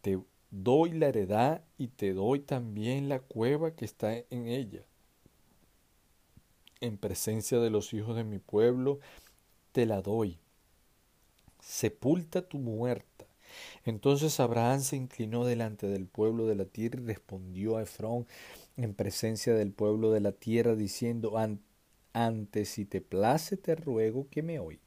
te 0.00 0.20
doy 0.52 0.92
la 0.92 1.08
heredad 1.08 1.64
y 1.76 1.88
te 1.88 2.14
doy 2.14 2.38
también 2.38 3.08
la 3.08 3.18
cueva 3.18 3.74
que 3.74 3.84
está 3.84 4.16
en 4.16 4.46
ella. 4.46 4.84
En 6.80 6.98
presencia 6.98 7.58
de 7.58 7.70
los 7.70 7.92
hijos 7.92 8.14
de 8.14 8.22
mi 8.22 8.38
pueblo, 8.38 9.00
te 9.72 9.86
la 9.86 10.02
doy 10.02 10.38
sepulta 11.66 12.42
tu 12.42 12.58
muerta. 12.58 13.26
Entonces 13.84 14.38
Abraham 14.38 14.80
se 14.80 14.96
inclinó 14.96 15.44
delante 15.44 15.88
del 15.88 16.06
pueblo 16.06 16.46
de 16.46 16.54
la 16.54 16.64
tierra 16.64 17.00
y 17.00 17.06
respondió 17.06 17.76
a 17.76 17.82
Efrón 17.82 18.26
en 18.76 18.94
presencia 18.94 19.52
del 19.54 19.72
pueblo 19.72 20.12
de 20.12 20.20
la 20.20 20.32
tierra, 20.32 20.76
diciendo, 20.76 21.34
antes 22.12 22.68
si 22.68 22.84
te 22.84 23.00
place 23.00 23.56
te 23.56 23.74
ruego 23.74 24.28
que 24.30 24.42
me 24.42 24.60
oigas. 24.60 24.84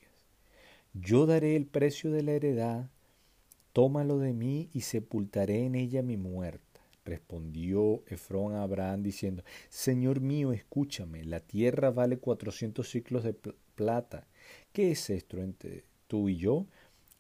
Yo 0.94 1.26
daré 1.26 1.58
el 1.58 1.66
precio 1.66 2.12
de 2.12 2.24
la 2.24 2.32
heredad, 2.32 2.90
tómalo 3.74 4.18
de 4.18 4.34
mí 4.34 4.70
y 4.74 4.82
sepultaré 4.82 5.66
en 5.66 5.76
ella 5.76 6.02
mi 6.02 6.16
muerta. 6.16 6.82
Respondió 7.04 8.04
Efrón 8.08 8.54
a 8.54 8.64
Abraham 8.64 9.04
diciendo, 9.04 9.44
Señor 9.68 10.22
mío, 10.22 10.54
escúchame, 10.54 11.26
la 11.26 11.42
tierra 11.42 11.92
vale 11.92 12.20
cuatrocientos 12.20 12.90
ciclos 12.90 13.24
de 13.24 13.34
plata. 13.76 14.28
¿Qué 14.72 14.92
es 14.92 15.10
esto 15.10 15.38
entre 15.40 15.89
tú 16.10 16.28
y 16.28 16.38
yo, 16.38 16.66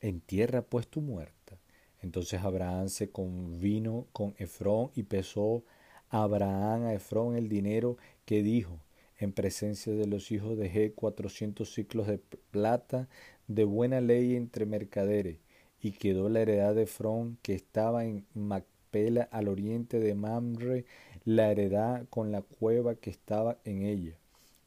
entierra 0.02 0.64
pues 0.64 0.88
tu 0.88 1.00
muerta. 1.00 1.58
Entonces 2.02 2.42
Abraham 2.42 2.90
se 2.90 3.12
convino 3.12 4.08
con 4.12 4.34
Efrón 4.38 4.92
y 4.96 5.04
pesó 5.04 5.64
Abraham 6.10 6.86
a 6.86 6.94
Efrón 6.94 7.36
el 7.36 7.48
dinero 7.48 7.98
que 8.26 8.42
dijo 8.42 8.80
en 9.18 9.32
presencia 9.32 9.94
de 9.94 10.08
los 10.08 10.32
hijos 10.32 10.58
de 10.58 10.72
G 10.72 10.96
cuatrocientos 10.96 11.74
ciclos 11.74 12.08
de 12.08 12.18
plata 12.52 13.08
de 13.48 13.64
buena 13.64 14.02
ley 14.02 14.36
entre 14.36 14.66
mercaderes 14.66 15.38
y 15.82 15.92
quedó 15.92 16.28
la 16.30 16.42
heredad 16.42 16.74
de 16.74 16.84
Efrón 16.84 17.38
que 17.44 17.54
estaba 17.54 18.06
en 18.06 18.26
Macpela 18.34 19.28
al 19.32 19.50
oriente 19.50 20.00
de 20.00 20.16
Mamre 20.16 20.86
la 21.26 21.52
heredad 21.52 22.08
con 22.10 22.32
la 22.32 22.42
cueva 22.42 22.96
que 22.96 23.12
estaba 23.12 23.60
en 23.66 23.84
ella 23.84 24.18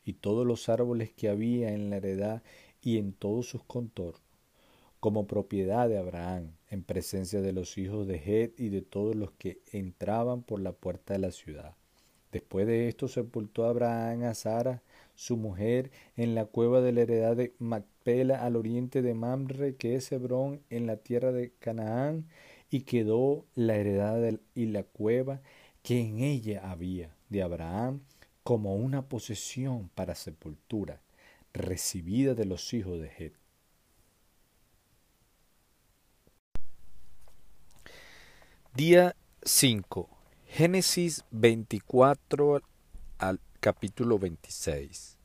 y 0.04 0.14
todos 0.14 0.46
los 0.46 0.68
árboles 0.68 1.10
que 1.10 1.28
había 1.28 1.72
en 1.72 1.90
la 1.90 1.96
heredad 1.96 2.42
y 2.82 2.98
en 2.98 3.12
todos 3.12 3.46
sus 3.46 3.62
contornos, 3.64 4.20
como 5.00 5.26
propiedad 5.26 5.88
de 5.88 5.98
Abraham, 5.98 6.52
en 6.68 6.82
presencia 6.82 7.40
de 7.40 7.52
los 7.52 7.78
hijos 7.78 8.06
de 8.06 8.16
Het 8.16 8.60
y 8.60 8.68
de 8.68 8.82
todos 8.82 9.14
los 9.14 9.30
que 9.32 9.60
entraban 9.72 10.42
por 10.42 10.60
la 10.60 10.72
puerta 10.72 11.14
de 11.14 11.20
la 11.20 11.30
ciudad. 11.30 11.74
Después 12.32 12.66
de 12.66 12.88
esto 12.88 13.08
sepultó 13.08 13.66
Abraham 13.66 14.24
a 14.24 14.34
Sara, 14.34 14.82
su 15.14 15.36
mujer, 15.36 15.90
en 16.16 16.34
la 16.34 16.46
cueva 16.46 16.80
de 16.80 16.92
la 16.92 17.02
heredad 17.02 17.36
de 17.36 17.54
Macpela 17.58 18.44
al 18.44 18.56
oriente 18.56 19.02
de 19.02 19.14
Mamre, 19.14 19.76
que 19.76 19.96
es 19.96 20.10
Hebrón, 20.12 20.62
en 20.70 20.86
la 20.86 20.96
tierra 20.96 21.30
de 21.30 21.52
Canaán, 21.58 22.26
y 22.70 22.80
quedó 22.82 23.44
la 23.54 23.76
heredad 23.76 24.40
y 24.54 24.66
la 24.66 24.82
cueva 24.82 25.42
que 25.82 26.00
en 26.00 26.20
ella 26.20 26.70
había 26.70 27.14
de 27.28 27.42
Abraham 27.42 28.00
como 28.42 28.76
una 28.76 29.08
posesión 29.08 29.90
para 29.94 30.14
sepultura 30.14 31.02
recibida 31.54 32.34
de 32.34 32.44
los 32.44 32.72
hijos 32.74 33.00
de 33.00 33.08
Het. 33.08 33.34
Día 38.74 39.16
5. 39.42 40.08
Génesis 40.46 41.24
24 41.30 42.62
al 43.18 43.40
capítulo 43.60 44.18
26. 44.18 45.16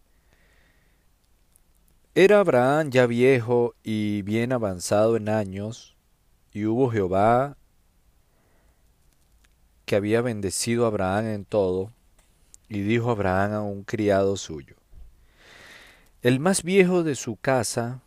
Era 2.15 2.39
Abraham 2.39 2.89
ya 2.89 3.05
viejo 3.05 3.75
y 3.83 4.21
bien 4.21 4.51
avanzado 4.53 5.17
en 5.17 5.29
años, 5.29 5.95
y 6.51 6.65
hubo 6.65 6.89
Jehová 6.89 7.57
que 9.85 9.95
había 9.95 10.21
bendecido 10.21 10.85
a 10.85 10.87
Abraham 10.87 11.27
en 11.27 11.45
todo, 11.45 11.91
y 12.69 12.81
dijo 12.81 13.11
Abraham 13.11 13.53
a 13.53 13.61
un 13.61 13.83
criado 13.83 14.35
suyo, 14.35 14.76
El 16.27 16.41
más 16.41 16.63
viejo 16.63 17.03
de 17.03 17.15
su 17.15 17.37
casa, 17.37 18.03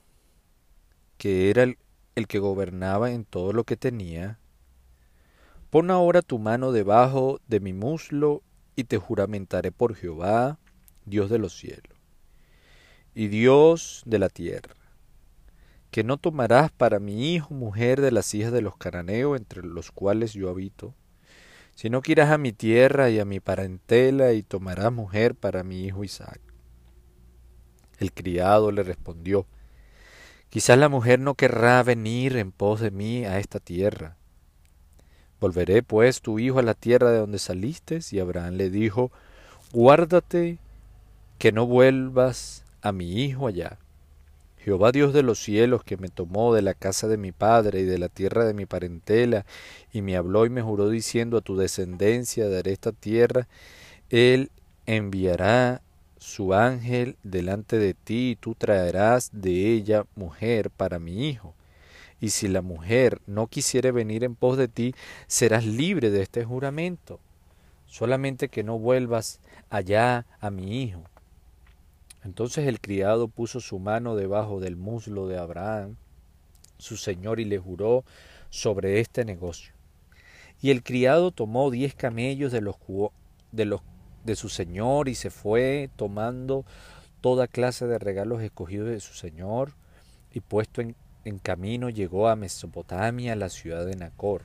que 1.16 1.48
era 1.48 1.62
el, 1.62 1.78
el 2.16 2.26
que 2.26 2.38
gobernaba 2.38 3.12
en 3.12 3.24
todo 3.24 3.54
lo 3.54 3.64
que 3.64 3.78
tenía, 3.78 4.38
pon 5.70 5.90
ahora 5.90 6.20
tu 6.20 6.38
mano 6.38 6.70
debajo 6.70 7.40
de 7.46 7.60
mi 7.60 7.72
muslo 7.72 8.42
y 8.76 8.84
te 8.84 8.98
juramentaré 8.98 9.72
por 9.72 9.94
Jehová, 9.94 10.58
Dios 11.06 11.30
de 11.30 11.38
los 11.38 11.56
cielos, 11.56 11.96
y 13.14 13.28
Dios 13.28 14.02
de 14.04 14.18
la 14.18 14.28
tierra, 14.28 14.76
que 15.90 16.04
no 16.04 16.18
tomarás 16.18 16.70
para 16.70 16.98
mi 16.98 17.34
hijo 17.34 17.54
mujer 17.54 18.02
de 18.02 18.12
las 18.12 18.34
hijas 18.34 18.52
de 18.52 18.60
los 18.60 18.76
cananeos 18.76 19.38
entre 19.38 19.62
los 19.62 19.92
cuales 19.92 20.34
yo 20.34 20.50
habito, 20.50 20.94
sino 21.74 22.02
que 22.02 22.12
irás 22.12 22.28
a 22.28 22.36
mi 22.36 22.52
tierra 22.52 23.08
y 23.08 23.18
a 23.18 23.24
mi 23.24 23.40
parentela 23.40 24.34
y 24.34 24.42
tomarás 24.42 24.92
mujer 24.92 25.34
para 25.34 25.64
mi 25.64 25.86
hijo 25.86 26.04
Isaac. 26.04 26.49
El 28.00 28.12
criado 28.12 28.72
le 28.72 28.82
respondió, 28.82 29.46
Quizás 30.48 30.76
la 30.78 30.88
mujer 30.88 31.20
no 31.20 31.34
querrá 31.34 31.80
venir 31.84 32.36
en 32.36 32.50
pos 32.50 32.80
de 32.80 32.90
mí 32.90 33.24
a 33.24 33.38
esta 33.38 33.60
tierra. 33.60 34.16
Volveré 35.38 35.84
pues 35.84 36.20
tu 36.20 36.40
hijo 36.40 36.58
a 36.58 36.62
la 36.62 36.74
tierra 36.74 37.12
de 37.12 37.18
donde 37.18 37.38
saliste. 37.38 38.00
Y 38.10 38.18
Abraham 38.18 38.54
le 38.54 38.68
dijo, 38.68 39.12
Guárdate 39.72 40.58
que 41.38 41.52
no 41.52 41.66
vuelvas 41.66 42.64
a 42.82 42.90
mi 42.90 43.22
hijo 43.22 43.46
allá. 43.46 43.78
Jehová 44.58 44.92
Dios 44.92 45.14
de 45.14 45.22
los 45.22 45.38
cielos, 45.38 45.84
que 45.84 45.96
me 45.96 46.08
tomó 46.08 46.52
de 46.52 46.62
la 46.62 46.74
casa 46.74 47.08
de 47.08 47.16
mi 47.16 47.32
padre 47.32 47.80
y 47.80 47.84
de 47.84 47.98
la 47.98 48.08
tierra 48.08 48.44
de 48.44 48.52
mi 48.52 48.66
parentela, 48.66 49.46
y 49.92 50.02
me 50.02 50.16
habló 50.16 50.44
y 50.44 50.50
me 50.50 50.60
juró 50.60 50.90
diciendo 50.90 51.38
a 51.38 51.40
tu 51.40 51.56
descendencia 51.56 52.48
daré 52.48 52.72
esta 52.72 52.92
tierra, 52.92 53.48
él 54.10 54.50
enviará 54.84 55.80
su 56.20 56.52
ángel 56.52 57.16
delante 57.22 57.78
de 57.78 57.94
ti 57.94 58.32
y 58.32 58.36
tú 58.36 58.54
traerás 58.54 59.30
de 59.32 59.72
ella 59.72 60.04
mujer 60.14 60.70
para 60.70 60.98
mi 60.98 61.26
hijo. 61.28 61.54
Y 62.20 62.28
si 62.28 62.46
la 62.46 62.60
mujer 62.60 63.22
no 63.26 63.46
quisiere 63.46 63.90
venir 63.90 64.22
en 64.22 64.36
pos 64.36 64.58
de 64.58 64.68
ti, 64.68 64.94
serás 65.26 65.64
libre 65.64 66.10
de 66.10 66.20
este 66.20 66.44
juramento. 66.44 67.20
Solamente 67.86 68.50
que 68.50 68.62
no 68.62 68.78
vuelvas 68.78 69.40
allá 69.70 70.26
a 70.40 70.50
mi 70.50 70.82
hijo. 70.82 71.02
Entonces 72.22 72.68
el 72.68 72.80
criado 72.80 73.28
puso 73.28 73.60
su 73.60 73.78
mano 73.78 74.14
debajo 74.14 74.60
del 74.60 74.76
muslo 74.76 75.26
de 75.26 75.38
Abraham, 75.38 75.96
su 76.76 76.98
señor, 76.98 77.40
y 77.40 77.46
le 77.46 77.58
juró 77.58 78.04
sobre 78.50 79.00
este 79.00 79.24
negocio. 79.24 79.72
Y 80.60 80.70
el 80.70 80.82
criado 80.82 81.30
tomó 81.30 81.70
diez 81.70 81.94
camellos 81.94 82.52
de 82.52 82.60
los, 82.60 82.76
de 83.52 83.64
los 83.64 83.80
de 84.24 84.36
su 84.36 84.48
señor 84.48 85.08
y 85.08 85.14
se 85.14 85.30
fue 85.30 85.90
tomando 85.96 86.64
toda 87.20 87.46
clase 87.46 87.86
de 87.86 87.98
regalos 87.98 88.42
escogidos 88.42 88.88
de 88.88 89.00
su 89.00 89.14
señor 89.14 89.72
y 90.32 90.40
puesto 90.40 90.80
en, 90.80 90.94
camino 91.42 91.90
llegó 91.90 92.28
a 92.28 92.36
Mesopotamia, 92.36 93.36
la 93.36 93.50
ciudad 93.50 93.84
de 93.84 93.94
Nacor, 93.94 94.42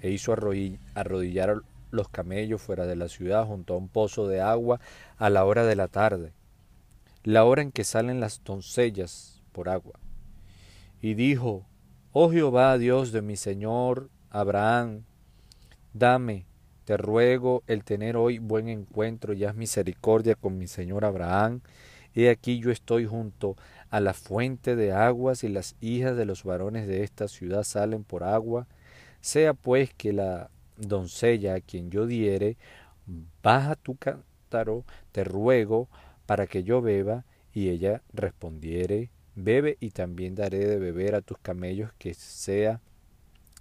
e 0.00 0.10
hizo 0.10 0.32
arrodillar 0.32 1.62
los 1.90 2.08
camellos 2.08 2.60
fuera 2.60 2.86
de 2.86 2.96
la 2.96 3.08
ciudad 3.08 3.46
junto 3.46 3.74
a 3.74 3.78
un 3.78 3.88
pozo 3.88 4.26
de 4.26 4.40
agua 4.40 4.80
a 5.18 5.30
la 5.30 5.44
hora 5.44 5.64
de 5.64 5.76
la 5.76 5.88
tarde 5.88 6.32
la 7.24 7.44
hora 7.44 7.62
en 7.62 7.72
que 7.72 7.84
salen 7.84 8.20
las 8.20 8.42
doncellas 8.44 9.40
por 9.52 9.68
agua. 9.68 9.98
Y 11.00 11.14
dijo, 11.14 11.64
Oh 12.12 12.30
Jehová, 12.30 12.76
Dios 12.78 13.12
de 13.12 13.22
mi 13.22 13.36
Señor 13.36 14.10
Abraham, 14.30 15.04
dame, 15.92 16.46
te 16.84 16.96
ruego, 16.96 17.62
el 17.66 17.84
tener 17.84 18.16
hoy 18.16 18.38
buen 18.38 18.68
encuentro 18.68 19.32
y 19.32 19.44
haz 19.44 19.54
misericordia 19.54 20.34
con 20.34 20.58
mi 20.58 20.66
Señor 20.66 21.04
Abraham. 21.04 21.60
He 22.14 22.28
aquí 22.28 22.58
yo 22.58 22.70
estoy 22.70 23.06
junto 23.06 23.56
a 23.90 24.00
la 24.00 24.14
fuente 24.14 24.76
de 24.76 24.92
aguas 24.92 25.44
y 25.44 25.48
las 25.48 25.76
hijas 25.80 26.16
de 26.16 26.24
los 26.24 26.44
varones 26.44 26.86
de 26.86 27.04
esta 27.04 27.28
ciudad 27.28 27.62
salen 27.62 28.04
por 28.04 28.24
agua. 28.24 28.66
Sea 29.20 29.54
pues 29.54 29.94
que 29.94 30.12
la 30.12 30.50
doncella 30.76 31.54
a 31.54 31.60
quien 31.60 31.90
yo 31.90 32.06
diere, 32.06 32.56
baja 33.42 33.76
tu 33.76 33.96
cántaro, 33.96 34.84
te 35.12 35.24
ruego, 35.24 35.88
para 36.26 36.46
que 36.46 36.64
yo 36.64 36.80
beba, 36.80 37.24
y 37.52 37.68
ella 37.68 38.02
respondiere, 38.12 39.10
bebe 39.34 39.76
y 39.80 39.90
también 39.90 40.34
daré 40.34 40.66
de 40.66 40.78
beber 40.78 41.14
a 41.14 41.20
tus 41.20 41.38
camellos 41.38 41.92
que 41.98 42.14
sea 42.14 42.80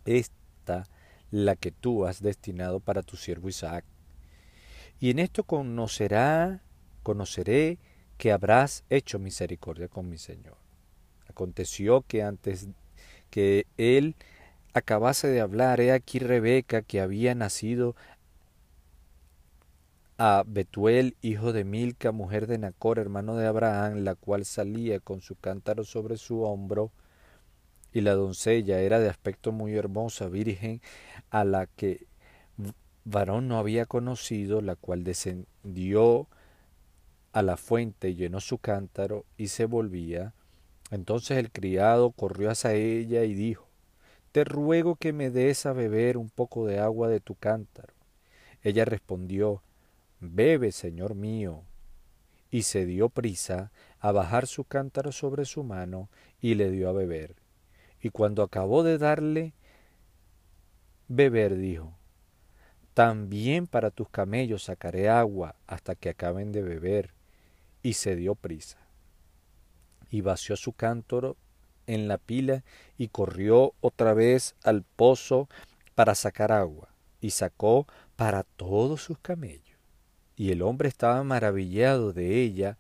esta 0.06 0.88
la 1.32 1.56
que 1.56 1.72
tú 1.72 2.06
has 2.06 2.22
destinado 2.22 2.80
para 2.80 3.02
tu 3.02 3.18
siervo 3.18 3.50
Isaac. 3.50 3.86
Y 5.00 5.10
en 5.10 5.20
esto 5.20 5.44
conocerá, 5.44 6.62
conoceré 7.02 7.80
que 8.18 8.32
habrás 8.32 8.84
hecho 8.90 9.18
misericordia 9.18 9.88
con 9.88 10.10
mi 10.10 10.18
Señor. 10.18 10.58
Aconteció 11.28 12.02
que 12.02 12.22
antes 12.22 12.68
que 13.32 13.66
él 13.78 14.16
acabase 14.74 15.28
de 15.28 15.42
hablar, 15.42 15.82
he 15.82 15.92
aquí 15.92 16.20
Rebeca, 16.20 16.82
que 16.82 17.02
había 17.02 17.34
nacido 17.34 17.96
a 20.18 20.44
Betuel, 20.46 21.16
hijo 21.22 21.52
de 21.52 21.64
Milca, 21.64 22.12
mujer 22.12 22.46
de 22.46 22.60
Nacor, 22.60 23.00
hermano 23.00 23.36
de 23.38 23.48
Abraham, 23.48 24.04
la 24.04 24.14
cual 24.14 24.46
salía 24.46 25.00
con 25.00 25.22
su 25.22 25.36
cántaro 25.36 25.84
sobre 25.84 26.18
su 26.18 26.44
hombro, 26.44 26.92
y 27.94 28.02
la 28.02 28.14
doncella 28.14 28.80
era 28.80 29.00
de 29.00 29.10
aspecto 29.10 29.52
muy 29.52 29.76
hermosa, 29.76 30.28
virgen, 30.28 30.82
a 31.30 31.44
la 31.44 31.68
que 31.68 32.08
varón 33.04 33.48
no 33.48 33.58
había 33.58 33.86
conocido, 33.86 34.62
la 34.62 34.76
cual 34.76 35.04
descendió 35.04 36.28
a 37.34 37.42
la 37.42 37.58
fuente 37.58 38.16
llenó 38.16 38.40
su 38.42 38.58
cántaro 38.58 39.26
y 39.38 39.48
se 39.48 39.66
volvía. 39.66 40.34
Entonces 40.90 41.38
el 41.38 41.52
criado 41.52 42.12
corrió 42.12 42.52
hacia 42.52 42.74
ella 42.74 43.24
y 43.24 43.34
dijo, 43.34 43.68
Te 44.32 44.44
ruego 44.44 44.96
que 44.96 45.14
me 45.14 45.30
des 45.30 45.66
a 45.66 45.74
beber 45.74 46.18
un 46.18 46.30
poco 46.30 46.66
de 46.66 46.80
agua 46.80 47.08
de 47.08 47.22
tu 47.22 47.36
cántaro. 47.36 47.94
Ella 48.64 48.86
respondió, 48.86 49.64
Bebe, 50.20 50.72
señor 50.72 51.16
mío. 51.16 51.64
Y 52.50 52.64
se 52.64 52.86
dio 52.86 53.10
prisa 53.10 53.72
a 54.00 54.12
bajar 54.12 54.46
su 54.46 54.66
cántaro 54.66 55.14
sobre 55.14 55.46
su 55.46 55.64
mano 55.64 56.10
y 56.42 56.56
le 56.56 56.70
dio 56.70 56.90
a 56.90 56.92
beber. 56.92 57.41
Y 58.02 58.10
cuando 58.10 58.44
acabó 58.44 58.84
de 58.84 58.98
darle 58.98 59.54
beber, 61.08 61.56
dijo, 61.58 61.94
También 62.94 63.68
para 63.68 63.92
tus 63.92 64.10
camellos 64.10 64.64
sacaré 64.64 65.10
agua 65.10 65.56
hasta 65.68 65.96
que 65.96 66.10
acaben 66.10 66.52
de 66.52 66.64
beber. 66.64 67.14
Y 67.84 67.94
se 67.94 68.16
dio 68.16 68.36
prisa. 68.36 68.78
Y 70.10 70.22
vació 70.22 70.56
su 70.56 70.74
cántaro 70.74 71.38
en 71.88 72.08
la 72.08 72.18
pila 72.18 72.64
y 72.98 73.08
corrió 73.08 73.74
otra 73.82 74.14
vez 74.14 74.56
al 74.64 74.84
pozo 74.84 75.50
para 75.96 76.16
sacar 76.16 76.52
agua. 76.52 76.90
Y 77.22 77.32
sacó 77.32 77.88
para 78.16 78.44
todos 78.44 79.04
sus 79.04 79.20
camellos. 79.20 79.78
Y 80.36 80.52
el 80.52 80.64
hombre 80.64 80.90
estaba 80.90 81.24
maravillado 81.24 82.14
de 82.14 82.42
ella, 82.42 82.78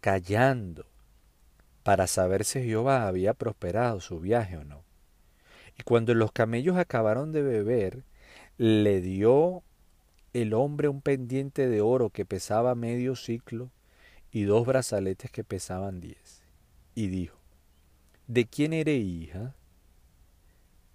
callando, 0.00 0.86
para 1.82 2.06
saber 2.06 2.44
si 2.44 2.62
Jehová 2.62 3.06
había 3.06 3.34
prosperado 3.34 4.00
su 4.00 4.20
viaje 4.20 4.56
o 4.56 4.64
no. 4.64 4.84
Y 5.78 5.82
cuando 5.82 6.14
los 6.14 6.32
camellos 6.32 6.76
acabaron 6.76 7.32
de 7.32 7.42
beber, 7.42 8.04
le 8.58 9.00
dio 9.00 9.62
el 10.32 10.54
hombre 10.54 10.88
un 10.88 11.00
pendiente 11.00 11.68
de 11.68 11.80
oro 11.80 12.10
que 12.10 12.24
pesaba 12.24 12.74
medio 12.74 13.16
ciclo 13.16 13.70
y 14.30 14.44
dos 14.44 14.66
brazaletes 14.66 15.30
que 15.30 15.44
pesaban 15.44 16.00
diez. 16.00 16.42
Y 16.94 17.08
dijo, 17.08 17.38
¿De 18.26 18.46
quién 18.46 18.72
eres 18.72 19.02
hija? 19.02 19.54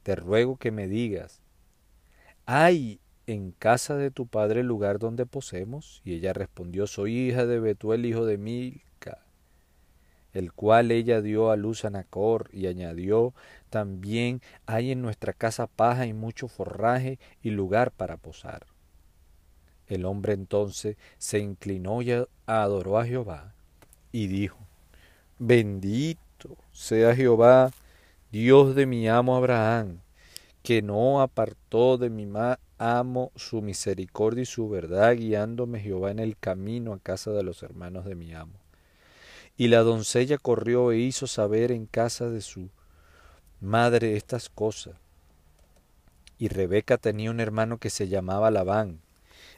Te 0.03 0.15
ruego 0.15 0.57
que 0.57 0.71
me 0.71 0.87
digas, 0.87 1.41
¿hay 2.45 2.99
en 3.27 3.51
casa 3.51 3.97
de 3.97 4.09
tu 4.09 4.25
padre 4.25 4.61
el 4.61 4.67
lugar 4.67 4.99
donde 4.99 5.25
posemos? 5.25 6.01
Y 6.05 6.13
ella 6.13 6.33
respondió, 6.33 6.87
soy 6.87 7.15
hija 7.15 7.45
de 7.45 7.59
Betuel, 7.59 8.05
hijo 8.05 8.25
de 8.25 8.37
Milca, 8.37 8.86
el 10.33 10.53
cual 10.53 10.91
ella 10.91 11.21
dio 11.21 11.51
a 11.51 11.55
luz 11.55 11.85
a 11.85 11.89
Nacor, 11.89 12.49
y 12.53 12.67
añadió, 12.67 13.33
también 13.69 14.41
hay 14.65 14.91
en 14.91 15.01
nuestra 15.01 15.33
casa 15.33 15.67
paja 15.67 16.05
y 16.05 16.13
mucho 16.13 16.47
forraje 16.47 17.19
y 17.41 17.49
lugar 17.49 17.91
para 17.91 18.17
posar. 18.17 18.67
El 19.87 20.05
hombre 20.05 20.33
entonces 20.33 20.97
se 21.17 21.39
inclinó 21.39 22.01
y 22.01 22.13
adoró 22.45 22.99
a 22.99 23.05
Jehová, 23.05 23.53
y 24.11 24.27
dijo, 24.27 24.57
Bendito 25.39 26.57
sea 26.71 27.15
Jehová, 27.15 27.71
Dios 28.31 28.75
de 28.75 28.85
mi 28.85 29.07
amo 29.07 29.35
Abraham, 29.35 29.99
que 30.63 30.81
no 30.81 31.21
apartó 31.21 31.97
de 31.97 32.09
mi 32.09 32.27
amo 32.77 33.31
su 33.35 33.61
misericordia 33.61 34.41
y 34.43 34.45
su 34.45 34.67
verdad, 34.67 35.15
guiándome 35.15 35.79
Jehová 35.79 36.11
en 36.11 36.19
el 36.19 36.37
camino 36.37 36.93
a 36.93 36.99
casa 36.99 37.31
de 37.31 37.43
los 37.43 37.63
hermanos 37.63 38.05
de 38.05 38.15
mi 38.15 38.33
amo. 38.33 38.66
Y 39.57 39.67
la 39.69 39.79
doncella 39.79 40.37
corrió 40.37 40.91
e 40.91 40.99
hizo 40.99 41.27
saber 41.27 41.71
en 41.71 41.87
casa 41.87 42.29
de 42.29 42.41
su 42.41 42.69
madre 43.59 44.15
estas 44.15 44.49
cosas. 44.49 44.95
Y 46.37 46.49
Rebeca 46.49 46.97
tenía 46.97 47.31
un 47.31 47.39
hermano 47.39 47.79
que 47.79 47.89
se 47.89 48.07
llamaba 48.07 48.51
Labán, 48.51 49.01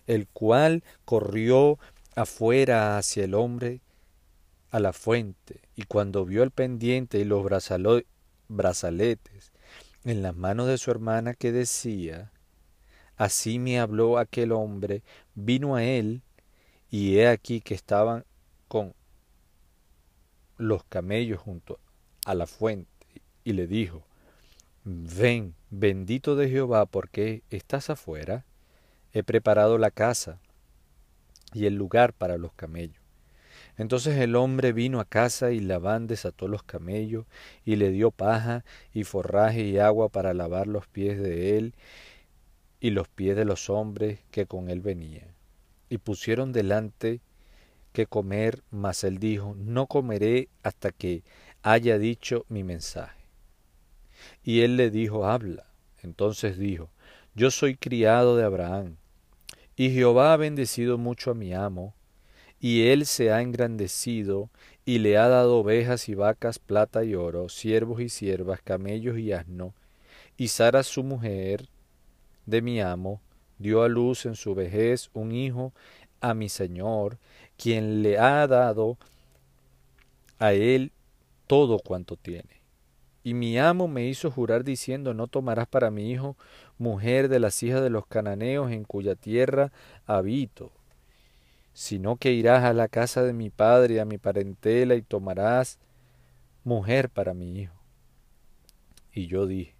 el 0.07 0.27
cual 0.27 0.83
corrió 1.03 1.77
afuera 2.15 2.97
hacia 2.97 3.25
el 3.25 3.33
hombre 3.33 3.81
a 4.71 4.79
la 4.79 4.93
fuente, 4.93 5.61
y 5.75 5.83
cuando 5.83 6.25
vio 6.25 6.43
el 6.43 6.51
pendiente 6.51 7.19
y 7.19 7.25
los 7.25 7.43
brazaletes 8.47 9.51
en 10.05 10.21
las 10.21 10.35
manos 10.35 10.67
de 10.67 10.77
su 10.77 10.91
hermana 10.91 11.33
que 11.33 11.51
decía, 11.51 12.31
Así 13.17 13.59
me 13.59 13.79
habló 13.79 14.17
aquel 14.17 14.53
hombre, 14.53 15.03
vino 15.35 15.75
a 15.75 15.83
él, 15.83 16.21
y 16.89 17.17
he 17.17 17.27
aquí 17.27 17.59
que 17.61 17.73
estaban 17.73 18.23
con 18.67 18.93
los 20.59 20.83
camellos 20.83 21.39
junto 21.39 21.79
a 22.25 22.35
la 22.35 22.45
fuente, 22.45 22.91
y 23.43 23.53
le 23.53 23.65
dijo, 23.65 24.03
Ven, 24.83 25.55
bendito 25.71 26.35
de 26.35 26.49
Jehová, 26.49 26.85
porque 26.85 27.41
estás 27.49 27.89
afuera, 27.89 28.45
he 29.13 29.23
preparado 29.23 29.77
la 29.77 29.89
casa 29.89 30.39
y 31.53 31.65
el 31.65 31.75
lugar 31.75 32.13
para 32.13 32.37
los 32.37 32.53
camellos. 32.53 33.01
Entonces 33.77 34.17
el 34.17 34.35
hombre 34.35 34.73
vino 34.73 34.99
a 34.99 35.05
casa 35.05 35.51
y 35.51 35.59
Labán 35.61 36.07
desató 36.07 36.47
los 36.49 36.63
camellos 36.63 37.25
y 37.63 37.77
le 37.77 37.91
dio 37.91 38.11
paja 38.11 38.65
y 38.93 39.05
forraje 39.05 39.61
y 39.63 39.77
agua 39.79 40.09
para 40.09 40.33
lavar 40.33 40.67
los 40.67 40.85
pies 40.87 41.17
de 41.17 41.57
él 41.57 41.73
y 42.81 42.89
los 42.89 43.07
pies 43.07 43.37
de 43.37 43.45
los 43.45 43.69
hombres 43.69 44.19
que 44.31 44.45
con 44.45 44.69
él 44.69 44.81
venían. 44.81 45.27
Y 45.89 45.97
pusieron 45.97 46.51
delante 46.51 47.21
que 47.91 48.05
comer, 48.05 48.63
mas 48.71 49.03
él 49.03 49.17
dijo, 49.17 49.55
no 49.57 49.87
comeré 49.87 50.49
hasta 50.63 50.91
que 50.91 51.23
haya 51.63 51.97
dicho 51.97 52.45
mi 52.49 52.63
mensaje. 52.63 53.19
Y 54.43 54.61
él 54.61 54.77
le 54.77 54.89
dijo, 54.89 55.25
habla. 55.25 55.65
Entonces 56.01 56.57
dijo, 56.57 56.89
yo 57.35 57.51
soy 57.51 57.75
criado 57.75 58.35
de 58.37 58.43
Abraham, 58.43 58.97
y 59.75 59.91
Jehová 59.91 60.33
ha 60.33 60.37
bendecido 60.37 60.97
mucho 60.97 61.31
a 61.31 61.35
mi 61.35 61.53
amo, 61.53 61.93
y 62.59 62.87
él 62.87 63.05
se 63.05 63.31
ha 63.31 63.41
engrandecido, 63.41 64.49
y 64.85 64.99
le 64.99 65.17
ha 65.17 65.27
dado 65.27 65.57
ovejas 65.57 66.09
y 66.09 66.15
vacas, 66.15 66.59
plata 66.59 67.03
y 67.03 67.15
oro, 67.15 67.47
siervos 67.47 68.01
y 68.01 68.09
siervas, 68.09 68.61
camellos 68.61 69.17
y 69.17 69.31
asno, 69.31 69.73
y 70.37 70.47
Sara 70.49 70.83
su 70.83 71.03
mujer 71.03 71.67
de 72.45 72.61
mi 72.61 72.81
amo 72.81 73.21
dio 73.57 73.83
a 73.83 73.89
luz 73.89 74.25
en 74.25 74.35
su 74.35 74.55
vejez 74.55 75.09
un 75.13 75.31
hijo 75.31 75.73
a 76.21 76.33
mi 76.33 76.49
señor, 76.49 77.17
quien 77.59 78.01
le 78.01 78.17
ha 78.17 78.47
dado 78.47 78.97
a 80.39 80.53
él 80.53 80.93
todo 81.45 81.79
cuanto 81.79 82.15
tiene. 82.15 82.61
Y 83.21 83.33
mi 83.33 83.59
amo 83.59 83.89
me 83.89 84.07
hizo 84.07 84.31
jurar 84.31 84.63
diciendo, 84.63 85.13
no 85.13 85.27
tomarás 85.27 85.67
para 85.67 85.91
mi 85.91 86.09
hijo 86.09 86.37
mujer 86.77 87.27
de 87.27 87.39
las 87.39 87.61
hijas 87.61 87.81
de 87.81 87.89
los 87.89 88.07
cananeos 88.07 88.71
en 88.71 88.85
cuya 88.85 89.15
tierra 89.15 89.73
habito, 90.05 90.71
sino 91.73 92.15
que 92.15 92.31
irás 92.31 92.63
a 92.63 92.73
la 92.73 92.87
casa 92.87 93.23
de 93.23 93.33
mi 93.33 93.49
padre 93.49 93.95
y 93.95 93.99
a 93.99 94.05
mi 94.05 94.17
parentela 94.17 94.95
y 94.95 95.01
tomarás 95.01 95.79
mujer 96.63 97.09
para 97.09 97.33
mi 97.33 97.59
hijo. 97.59 97.75
Y 99.13 99.27
yo 99.27 99.47
dije, 99.47 99.75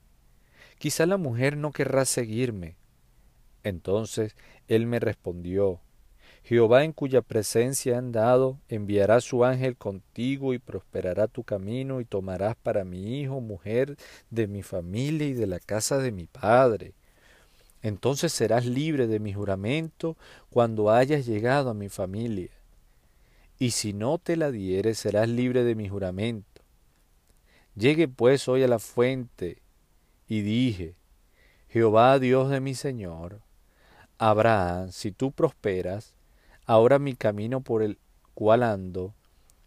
quizá 0.78 1.06
la 1.06 1.18
mujer 1.18 1.56
no 1.56 1.72
querrá 1.72 2.04
seguirme. 2.04 2.76
Entonces 3.64 4.36
él 4.68 4.86
me 4.86 5.00
respondió, 5.00 5.80
Jehová 6.50 6.84
en 6.84 6.94
cuya 6.94 7.22
presencia 7.22 8.00
han 8.00 8.12
dado, 8.12 8.58
enviará 8.70 9.22
su 9.22 9.46
ángel 9.46 9.78
contigo 9.78 10.56
y 10.56 10.58
prosperará 10.58 11.28
tu 11.28 11.44
camino 11.44 12.02
y 12.02 12.06
tomarás 12.06 12.56
para 12.56 12.84
mi 12.84 13.22
hijo 13.22 13.40
mujer 13.40 13.98
de 14.32 14.48
mi 14.48 14.64
familia 14.64 15.28
y 15.28 15.34
de 15.34 15.46
la 15.46 15.60
casa 15.60 16.00
de 16.00 16.12
mi 16.12 16.26
padre. 16.26 16.96
Entonces 17.84 18.34
serás 18.34 18.66
libre 18.66 19.06
de 19.06 19.20
mi 19.20 19.32
juramento 19.32 20.18
cuando 20.50 20.90
hayas 20.90 21.28
llegado 21.28 21.70
a 21.70 21.76
mi 21.76 21.88
familia. 21.88 22.50
Y 23.60 23.70
si 23.70 23.94
no 23.94 24.18
te 24.18 24.36
la 24.36 24.50
dieres, 24.50 24.98
serás 24.98 25.30
libre 25.30 25.64
de 25.64 25.76
mi 25.76 25.88
juramento. 25.88 26.64
Llegue 27.76 28.08
pues 28.08 28.48
hoy 28.48 28.64
a 28.64 28.68
la 28.68 28.80
fuente 28.80 29.62
y 30.28 30.42
dije, 30.42 30.96
Jehová 31.68 32.18
Dios 32.18 32.50
de 32.50 32.60
mi 32.60 32.74
Señor, 32.74 33.40
Abraham, 34.18 34.92
si 34.92 35.12
tú 35.12 35.32
prosperas, 35.32 36.16
ahora 36.70 37.00
mi 37.00 37.16
camino 37.16 37.62
por 37.62 37.82
el 37.82 37.98
cual 38.36 38.62
ando, 38.62 39.16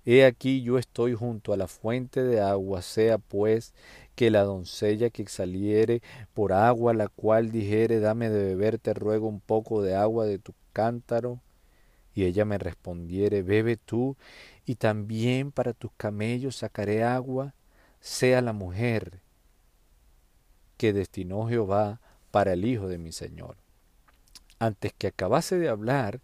he 0.04 0.24
aquí 0.24 0.62
yo 0.62 0.78
estoy 0.78 1.14
junto 1.14 1.52
a 1.52 1.56
la 1.56 1.66
fuente 1.66 2.22
de 2.22 2.40
agua, 2.40 2.80
sea 2.80 3.18
pues 3.18 3.74
que 4.14 4.30
la 4.30 4.44
doncella 4.44 5.10
que 5.10 5.26
saliere 5.26 6.00
por 6.32 6.52
agua, 6.52 6.94
la 6.94 7.08
cual 7.08 7.50
dijere, 7.50 7.98
dame 7.98 8.30
de 8.30 8.44
beber, 8.44 8.78
te 8.78 8.94
ruego 8.94 9.26
un 9.26 9.40
poco 9.40 9.82
de 9.82 9.96
agua 9.96 10.26
de 10.26 10.38
tu 10.38 10.54
cántaro, 10.72 11.40
y 12.14 12.22
ella 12.22 12.44
me 12.44 12.56
respondiere, 12.56 13.42
bebe 13.42 13.76
tú, 13.76 14.16
y 14.64 14.76
también 14.76 15.50
para 15.50 15.72
tus 15.72 15.90
camellos 15.96 16.54
sacaré 16.54 17.02
agua, 17.02 17.52
sea 17.98 18.40
la 18.42 18.52
mujer 18.52 19.18
que 20.76 20.92
destinó 20.92 21.48
Jehová 21.48 22.00
para 22.30 22.52
el 22.52 22.64
hijo 22.64 22.86
de 22.86 22.98
mi 22.98 23.10
Señor. 23.10 23.61
Antes 24.62 24.92
que 24.96 25.08
acabase 25.08 25.58
de 25.58 25.68
hablar, 25.68 26.20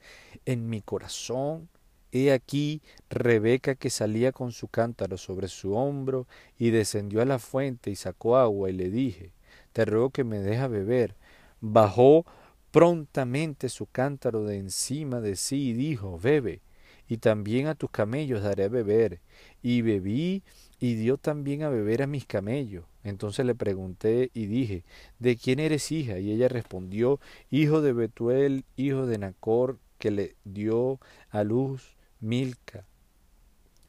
en 0.47 0.70
mi 0.70 0.80
corazón, 0.80 1.68
he 2.12 2.30
aquí 2.30 2.82
Rebeca 3.11 3.74
que 3.74 3.91
salía 3.91 4.30
con 4.30 4.53
su 4.53 4.68
cántaro 4.68 5.16
sobre 5.16 5.49
su 5.49 5.74
hombro 5.74 6.28
y 6.57 6.70
descendió 6.70 7.20
a 7.20 7.24
la 7.24 7.41
fuente 7.41 7.91
y 7.91 7.97
sacó 7.97 8.36
agua 8.36 8.70
y 8.70 8.74
le 8.74 8.91
dije, 8.91 9.32
te 9.72 9.84
ruego 9.84 10.11
que 10.11 10.22
me 10.22 10.39
deja 10.39 10.68
beber. 10.68 11.16
Bajó 11.61 12.26
prontamente 12.70 13.68
su 13.68 13.86
cántaro 13.86 14.45
de 14.45 14.59
encima 14.59 15.20
de 15.20 15.34
sí 15.34 15.70
y 15.70 15.72
dijo, 15.72 16.16
bebe, 16.16 16.62
y 17.09 17.16
también 17.16 17.66
a 17.66 17.74
tus 17.74 17.91
camellos 17.91 18.45
daré 18.45 18.66
a 18.66 18.68
beber. 18.68 19.20
Y 19.62 19.82
bebí 19.82 20.45
y 20.78 20.95
dio 20.95 21.16
también 21.16 21.64
a 21.64 21.70
beber 21.70 22.03
a 22.03 22.07
mis 22.07 22.24
camellos. 22.24 22.84
Entonces 23.05 23.46
le 23.46 23.55
pregunté 23.55 24.30
y 24.34 24.46
dije, 24.46 24.84
¿de 25.18 25.36
quién 25.36 25.61
eres 25.61 25.92
hija? 25.92 26.18
Y 26.18 26.32
ella 26.32 26.49
respondió, 26.49 27.20
hijo 27.51 27.80
de 27.80 27.92
Betuel, 27.92 28.64
hijo 28.76 29.07
de 29.07 29.18
Nacor, 29.18 29.78
que 29.99 30.11
le 30.11 30.36
dio 30.44 31.01
a 31.30 31.44
luz 31.44 31.96
Milca. 32.20 32.86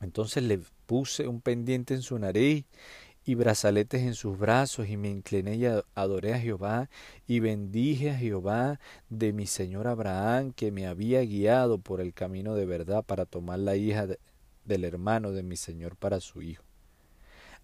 Entonces 0.02 0.44
le 0.44 0.60
puse 0.86 1.28
un 1.28 1.42
pendiente 1.42 1.94
en 1.94 2.02
su 2.02 2.18
nariz 2.18 2.66
y 3.26 3.36
brazaletes 3.36 4.02
en 4.02 4.16
sus 4.16 4.38
brazos 4.40 4.90
y 4.90 4.98
me 4.98 5.10
incliné 5.10 5.56
y 5.56 5.66
adoré 5.94 6.34
a 6.34 6.40
Jehová 6.40 6.90
y 7.28 7.40
bendije 7.42 8.12
a 8.12 8.18
Jehová 8.18 8.80
de 9.10 9.34
mi 9.34 9.46
señor 9.46 9.88
Abraham 9.88 10.52
que 10.54 10.72
me 10.72 10.88
había 10.88 11.22
guiado 11.22 11.80
por 11.80 12.02
el 12.02 12.14
camino 12.14 12.56
de 12.56 12.66
verdad 12.66 13.04
para 13.04 13.26
tomar 13.26 13.60
la 13.60 13.76
hija 13.76 14.08
del 14.66 14.84
hermano 14.86 15.32
de 15.32 15.44
mi 15.44 15.58
señor 15.58 15.96
para 15.96 16.22
su 16.22 16.42
hijo. 16.42 16.69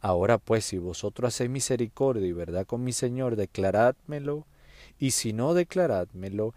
Ahora 0.05 0.37
pues, 0.37 0.65
si 0.65 0.77
vosotros 0.77 1.33
hacéis 1.33 1.49
misericordia 1.49 2.27
y 2.27 2.31
verdad 2.31 2.67
con 2.67 2.83
mi 2.83 2.93
Señor, 2.93 3.35
declarádmelo, 3.35 4.45
y 4.99 5.09
si 5.09 5.33
no, 5.33 5.55
declarádmelo, 5.55 6.53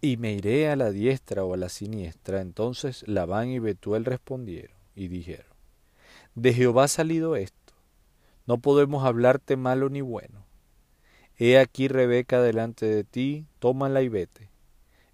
y 0.00 0.18
me 0.18 0.34
iré 0.34 0.68
a 0.68 0.76
la 0.76 0.92
diestra 0.92 1.44
o 1.44 1.52
a 1.52 1.56
la 1.56 1.68
siniestra. 1.68 2.40
Entonces 2.40 3.02
Labán 3.08 3.48
y 3.48 3.58
Betuel 3.58 4.04
respondieron 4.04 4.76
y 4.94 5.08
dijeron, 5.08 5.52
De 6.36 6.54
Jehová 6.54 6.84
ha 6.84 6.88
salido 6.88 7.34
esto, 7.34 7.74
no 8.46 8.58
podemos 8.58 9.04
hablarte 9.04 9.56
malo 9.56 9.90
ni 9.90 10.00
bueno. 10.00 10.44
He 11.36 11.58
aquí 11.58 11.88
Rebeca 11.88 12.40
delante 12.40 12.86
de 12.86 13.02
ti, 13.02 13.46
tómala 13.58 14.02
y 14.02 14.10
vete, 14.10 14.48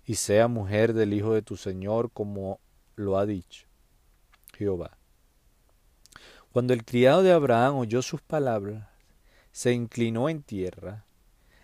y 0.05 0.17
sea 0.17 0.47
mujer 0.47 0.93
del 0.93 1.15
hijo 1.15 1.33
de 1.33 1.41
tu 1.41 1.57
Señor 1.57 2.11
como 2.13 2.61
lo 2.97 3.17
ha 3.17 3.25
dicho 3.25 3.67
Jehová. 4.59 4.98
Cuando 6.59 6.75
el 6.75 6.85
criado 6.85 7.23
de 7.23 7.31
Abraham 7.31 7.77
oyó 7.77 8.03
sus 8.03 8.21
palabras, 8.21 8.89
se 9.53 9.75
inclinó 9.75 10.29
en 10.29 10.43
tierra 10.43 11.05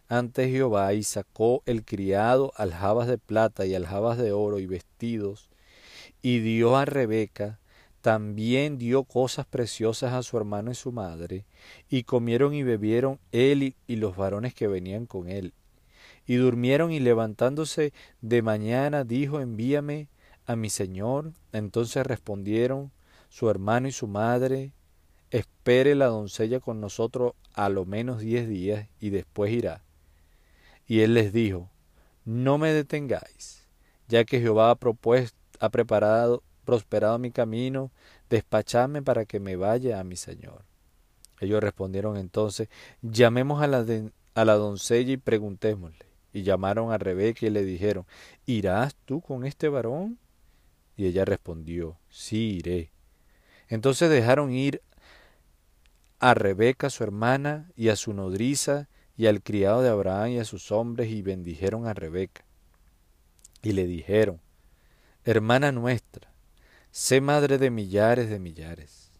ante 0.07 0.49
Jehová 0.49 0.95
y 0.95 1.03
sacó 1.03 1.65
el 1.67 1.85
criado 1.85 2.53
aljabas 2.55 3.09
de 3.09 3.19
plata 3.19 3.67
y 3.67 3.75
aljabas 3.75 4.19
de 4.19 4.31
oro 4.31 4.61
y 4.61 4.67
vestidos, 4.67 5.51
y 6.23 6.39
dio 6.39 6.77
a 6.77 6.85
Rebeca, 6.85 7.59
también 8.03 8.79
dio 8.79 9.03
cosas 9.03 9.47
preciosas 9.47 10.13
a 10.13 10.23
su 10.23 10.37
hermano 10.37 10.71
y 10.71 10.77
su 10.77 10.93
madre, 10.93 11.45
y 11.89 12.05
comieron 12.05 12.55
y 12.55 12.63
bebieron 12.63 13.19
él 13.33 13.75
y 13.89 13.97
los 13.97 14.17
varones 14.17 14.55
que 14.55 14.69
venían 14.69 15.07
con 15.07 15.29
él. 15.29 15.55
Y 16.25 16.37
durmieron 16.37 16.93
y 16.93 17.01
levantándose 17.01 17.93
de 18.21 18.43
mañana 18.43 19.03
dijo, 19.03 19.41
envíame 19.41 20.09
a 20.47 20.55
mi 20.55 20.71
señor. 20.71 21.33
Entonces 21.51 22.07
respondieron, 22.07 22.93
su 23.29 23.51
hermano 23.51 23.89
y 23.89 23.93
su 23.93 24.07
madre, 24.07 24.71
espere 25.35 25.97
la 25.97 26.07
doncella 26.07 26.61
con 26.61 26.81
nosotros 26.81 27.33
a 27.55 27.69
lo 27.69 27.85
menos 27.85 28.21
diez 28.21 28.49
días 28.49 28.87
y 29.01 29.11
después 29.11 29.53
irá. 29.53 29.83
Y 30.87 31.01
él 31.01 31.15
les 31.15 31.33
dijo, 31.33 31.71
no 32.25 32.57
me 32.57 32.73
detengáis, 32.73 33.67
ya 34.07 34.25
que 34.25 34.41
Jehová 34.41 34.71
ha 34.71 34.77
propuesto, 34.77 35.37
ha 35.59 35.71
preparado, 35.71 36.45
prosperado 36.65 37.19
mi 37.19 37.33
camino, 37.33 37.91
despachadme 38.31 39.03
para 39.03 39.25
que 39.25 39.41
me 39.41 39.57
vaya 39.57 39.99
a 39.99 40.05
mi 40.05 40.15
señor. 40.15 40.63
Ellos 41.41 41.61
respondieron 41.61 42.17
entonces, 42.17 42.69
llamemos 43.03 43.61
a 43.61 43.67
la, 43.67 43.85
a 44.35 44.45
la 44.45 44.55
doncella 44.55 45.15
y 45.15 45.17
preguntémosle. 45.17 46.07
Y 46.33 46.43
llamaron 46.43 46.93
a 46.93 46.99
Rebeca 46.99 47.45
y 47.47 47.51
le 47.51 47.65
dijeron, 47.65 48.07
¿irás 48.47 48.95
tú 49.05 49.21
con 49.21 49.45
este 49.45 49.69
varón? 49.69 50.19
Y 50.97 51.07
ella 51.07 51.25
respondió, 51.25 51.97
sí 52.09 52.57
iré. 52.59 52.91
Entonces 53.69 54.11
dejaron 54.11 54.53
ir 54.53 54.81
a 56.19 56.35
Rebeca 56.35 56.91
su 56.91 57.05
hermana 57.05 57.71
y 57.77 57.89
a 57.89 57.97
su 57.97 58.13
nodriza 58.13 58.89
y 59.17 59.27
al 59.27 59.43
criado 59.43 59.83
de 59.83 59.89
Abraham 59.89 60.31
y 60.31 60.39
a 60.39 60.45
sus 60.45 60.73
hombres 60.73 61.09
y 61.11 61.23
bendijeron 61.23 61.87
a 61.87 61.95
Rebeca. 61.95 62.45
Y 63.63 63.73
le 63.73 63.87
dijeron, 63.87 64.41
Hermana 65.25 65.73
nuestra, 65.73 66.33
sé 66.91 67.21
madre 67.21 67.59
de 67.59 67.71
millares 67.71 68.29
de 68.29 68.39
millares, 68.39 69.11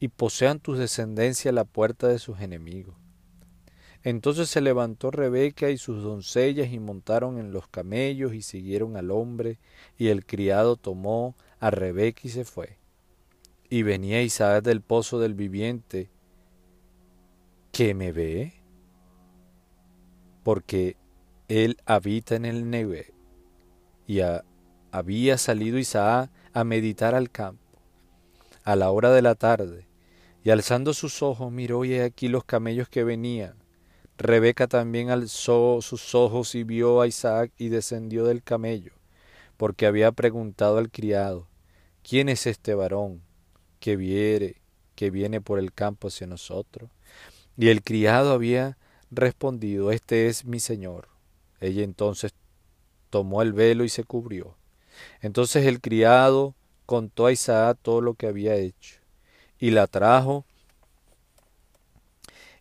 y 0.00 0.08
posean 0.08 0.60
tus 0.60 0.78
descendencia 0.78 1.52
la 1.52 1.64
puerta 1.64 2.08
de 2.08 2.18
sus 2.18 2.40
enemigos. 2.40 2.96
Entonces 4.04 4.48
se 4.48 4.60
levantó 4.60 5.10
Rebeca 5.10 5.70
y 5.70 5.76
sus 5.76 6.02
doncellas 6.02 6.72
y 6.72 6.78
montaron 6.78 7.38
en 7.38 7.52
los 7.52 7.68
camellos 7.68 8.32
y 8.32 8.42
siguieron 8.42 8.96
al 8.96 9.10
hombre, 9.10 9.58
y 9.98 10.08
el 10.08 10.24
criado 10.24 10.76
tomó 10.76 11.34
a 11.60 11.70
Rebeca 11.70 12.22
y 12.24 12.30
se 12.30 12.44
fue. 12.44 12.78
Y 13.70 13.82
venía 13.82 14.22
Isaac 14.22 14.64
del 14.64 14.80
pozo 14.80 15.20
del 15.20 15.34
viviente, 15.34 16.08
¿qué 17.70 17.92
me 17.92 18.12
ve? 18.12 18.54
Porque 20.42 20.96
él 21.48 21.76
habita 21.84 22.34
en 22.34 22.46
el 22.46 22.70
Neve, 22.70 23.12
y 24.06 24.20
había 24.90 25.36
salido 25.36 25.76
Isaac 25.76 26.30
a 26.54 26.64
meditar 26.64 27.14
al 27.14 27.30
campo, 27.30 27.78
a 28.64 28.74
la 28.74 28.90
hora 28.90 29.10
de 29.12 29.20
la 29.20 29.34
tarde, 29.34 29.86
y 30.42 30.48
alzando 30.48 30.94
sus 30.94 31.22
ojos 31.22 31.52
miró 31.52 31.84
y 31.84 31.98
aquí 31.98 32.28
los 32.28 32.44
camellos 32.44 32.88
que 32.88 33.04
venían. 33.04 33.54
Rebeca 34.16 34.66
también 34.66 35.10
alzó 35.10 35.82
sus 35.82 36.14
ojos 36.14 36.54
y 36.54 36.64
vio 36.64 37.02
a 37.02 37.06
Isaac 37.06 37.52
y 37.58 37.68
descendió 37.68 38.24
del 38.24 38.42
camello, 38.42 38.92
porque 39.58 39.84
había 39.84 40.10
preguntado 40.12 40.78
al 40.78 40.90
criado, 40.90 41.48
¿quién 42.02 42.30
es 42.30 42.46
este 42.46 42.74
varón 42.74 43.27
que 43.80 43.96
viene, 43.96 44.56
que 44.94 45.10
viene 45.10 45.40
por 45.40 45.58
el 45.58 45.72
campo 45.72 46.08
hacia 46.08 46.26
nosotros? 46.26 46.90
Y 47.56 47.68
el 47.68 47.82
criado 47.82 48.32
había 48.32 48.78
respondido, 49.10 49.90
Este 49.90 50.28
es 50.28 50.44
mi 50.44 50.60
señor. 50.60 51.08
Ella 51.60 51.82
entonces 51.82 52.32
tomó 53.10 53.42
el 53.42 53.52
velo 53.52 53.84
y 53.84 53.88
se 53.88 54.04
cubrió. 54.04 54.56
Entonces 55.20 55.66
el 55.66 55.80
criado 55.80 56.54
contó 56.86 57.26
a 57.26 57.32
Isaac 57.32 57.78
todo 57.82 58.00
lo 58.00 58.14
que 58.14 58.26
había 58.26 58.54
hecho, 58.54 58.96
y 59.58 59.70
la 59.70 59.86
trajo 59.86 60.44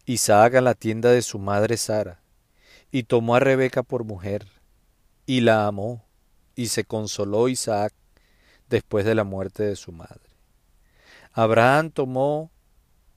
Isaac 0.06 0.56
a 0.56 0.62
la 0.62 0.74
tienda 0.74 1.12
de 1.12 1.22
su 1.22 1.40
madre 1.40 1.78
Sara, 1.78 2.22
y 2.92 3.04
tomó 3.04 3.36
a 3.36 3.40
Rebeca 3.40 3.84
por 3.84 4.04
mujer, 4.04 4.48
y 5.26 5.42
la 5.42 5.68
amó, 5.68 6.06
y 6.56 6.68
se 6.68 6.84
consoló 6.84 7.50
Isaac 7.50 7.94
después 8.70 9.06
de 9.06 9.16
la 9.16 9.24
muerte 9.24 9.64
de 9.64 9.76
su 9.76 9.92
madre. 9.92 10.27
Abraham 11.38 11.92
tomó 11.92 12.50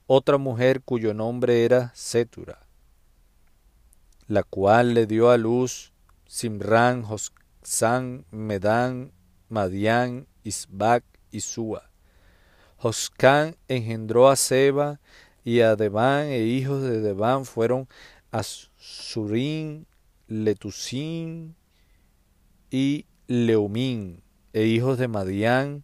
otra 0.05 0.37
mujer 0.37 0.83
cuyo 0.83 1.15
nombre 1.15 1.65
era 1.65 1.91
Setura, 1.95 2.67
la 4.27 4.43
cual 4.43 4.93
le 4.93 5.07
dio 5.07 5.31
a 5.31 5.39
luz 5.39 5.91
Simran, 6.27 7.01
Josán, 7.01 8.27
Medán, 8.29 9.11
Madián, 9.49 10.27
Isbac 10.43 11.03
y 11.31 11.39
Sua. 11.39 11.89
Joscán 12.77 13.55
engendró 13.67 14.29
a 14.29 14.35
Seba 14.35 14.99
y 15.43 15.61
a 15.61 15.75
Debán 15.75 16.27
e 16.27 16.43
hijos 16.43 16.83
de 16.83 17.01
Debán 17.01 17.45
fueron 17.45 17.87
Asurín, 18.29 19.87
Letusín 20.27 21.55
y 22.69 23.07
Leumín 23.25 24.21
e 24.53 24.65
hijos 24.65 24.99
de 24.99 25.07
Madián, 25.07 25.83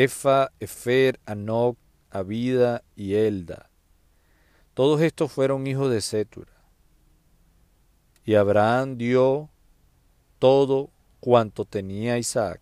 Efa, 0.00 0.52
Efer, 0.60 1.18
Anoc, 1.26 1.76
Abida 2.08 2.84
y 2.94 3.14
Elda. 3.14 3.68
Todos 4.74 5.00
estos 5.00 5.32
fueron 5.32 5.66
hijos 5.66 5.90
de 5.90 6.00
Setura. 6.00 6.52
Y 8.24 8.36
Abraham 8.36 8.96
dio 8.96 9.50
todo 10.38 10.92
cuanto 11.18 11.64
tenía 11.64 12.16
Isaac. 12.16 12.60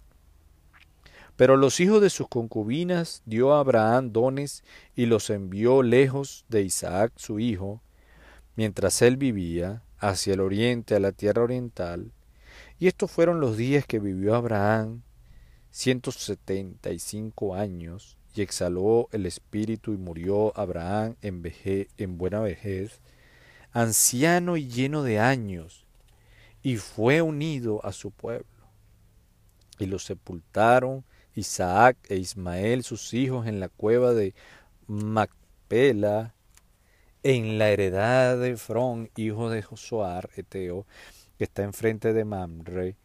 Pero 1.36 1.58
los 1.58 1.78
hijos 1.78 2.00
de 2.00 2.08
sus 2.08 2.26
concubinas 2.26 3.20
dio 3.26 3.52
a 3.52 3.60
Abraham 3.60 4.12
dones 4.12 4.64
y 4.94 5.04
los 5.04 5.28
envió 5.28 5.82
lejos 5.82 6.46
de 6.48 6.62
Isaac 6.62 7.12
su 7.16 7.38
hijo, 7.38 7.82
mientras 8.54 9.02
él 9.02 9.18
vivía 9.18 9.82
hacia 9.98 10.32
el 10.32 10.40
oriente, 10.40 10.94
a 10.94 11.00
la 11.00 11.12
tierra 11.12 11.42
oriental. 11.42 12.14
Y 12.78 12.86
estos 12.86 13.10
fueron 13.10 13.40
los 13.40 13.58
días 13.58 13.84
que 13.84 13.98
vivió 13.98 14.34
Abraham, 14.34 15.02
ciento 15.76 16.10
setenta 16.10 16.90
y 16.90 16.98
cinco 16.98 17.54
años, 17.54 18.16
y 18.34 18.40
exhaló 18.40 19.10
el 19.12 19.26
espíritu 19.26 19.92
y 19.92 19.98
murió 19.98 20.58
Abraham 20.58 21.16
en, 21.20 21.42
en 21.98 22.16
buena 22.16 22.40
vejez, 22.40 23.02
anciano 23.72 24.56
y 24.56 24.68
lleno 24.68 25.02
de 25.02 25.18
años, 25.18 25.84
y 26.62 26.78
fue 26.78 27.20
unido 27.20 27.84
a 27.84 27.92
su 27.92 28.10
pueblo. 28.10 28.46
Y 29.78 29.84
lo 29.84 29.98
sepultaron 29.98 31.04
Isaac 31.34 31.98
e 32.08 32.16
Ismael, 32.16 32.82
sus 32.82 33.12
hijos, 33.12 33.46
en 33.46 33.60
la 33.60 33.68
cueva 33.68 34.14
de 34.14 34.34
Macpela, 34.86 36.34
en 37.22 37.58
la 37.58 37.68
heredad 37.68 38.38
de 38.38 38.52
Efrón, 38.52 39.10
hijo 39.14 39.50
de 39.50 39.60
Josuar, 39.60 40.30
Eteo, 40.36 40.86
que 41.36 41.44
está 41.44 41.64
enfrente 41.64 42.14
de 42.14 42.24
Mamre, 42.24 42.96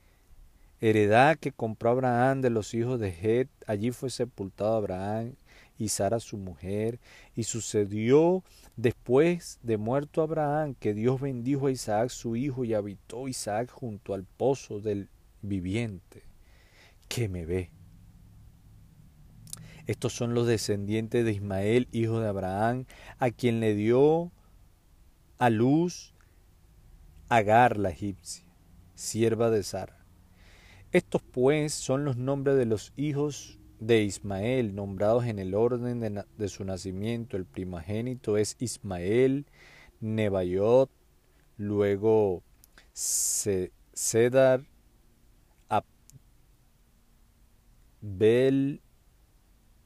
heredad 0.81 1.37
que 1.37 1.51
compró 1.51 1.91
Abraham 1.91 2.41
de 2.41 2.49
los 2.49 2.73
hijos 2.73 2.99
de 2.99 3.09
Het, 3.09 3.49
allí 3.67 3.91
fue 3.91 4.09
sepultado 4.09 4.75
Abraham 4.75 5.35
y 5.77 5.89
Sara 5.89 6.19
su 6.19 6.37
mujer, 6.37 6.99
y 7.35 7.43
sucedió 7.43 8.43
Después 8.77 9.59
de 9.61 9.77
muerto 9.77 10.23
Abraham, 10.23 10.73
que 10.73 10.93
Dios 10.93 11.21
bendijo 11.21 11.67
a 11.67 11.71
Isaac 11.71 12.09
su 12.09 12.35
hijo 12.35 12.65
y 12.65 12.73
habitó 12.73 13.27
Isaac 13.27 13.69
junto 13.69 14.13
al 14.13 14.23
pozo 14.23 14.79
del 14.79 15.09
viviente, 15.41 16.23
que 17.07 17.29
me 17.29 17.45
ve. 17.45 17.69
Estos 19.85 20.13
son 20.13 20.33
los 20.33 20.47
descendientes 20.47 21.25
de 21.25 21.33
Ismael, 21.33 21.89
hijo 21.91 22.19
de 22.19 22.27
Abraham, 22.27 22.85
a 23.19 23.29
quien 23.29 23.59
le 23.59 23.75
dio 23.75 24.31
a 25.37 25.49
luz 25.49 26.15
Agar 27.29 27.77
la 27.77 27.91
egipcia, 27.91 28.45
sierva 28.95 29.49
de 29.49 29.63
Sara. 29.63 30.00
Estos 30.91 31.21
pues 31.21 31.73
son 31.73 32.03
los 32.03 32.17
nombres 32.17 32.57
de 32.57 32.65
los 32.65 32.91
hijos 32.97 33.59
de 33.79 34.03
Ismael, 34.03 34.75
nombrados 34.75 35.25
en 35.25 35.39
el 35.39 35.55
orden 35.55 36.01
de, 36.01 36.49
su 36.49 36.65
nacimiento. 36.65 37.37
El 37.37 37.45
primogénito 37.45 38.35
es 38.35 38.57
Ismael, 38.59 39.45
Nebayot, 40.01 40.91
luego 41.55 42.43
Cedar, 42.93 44.65
Abel, 48.01 48.81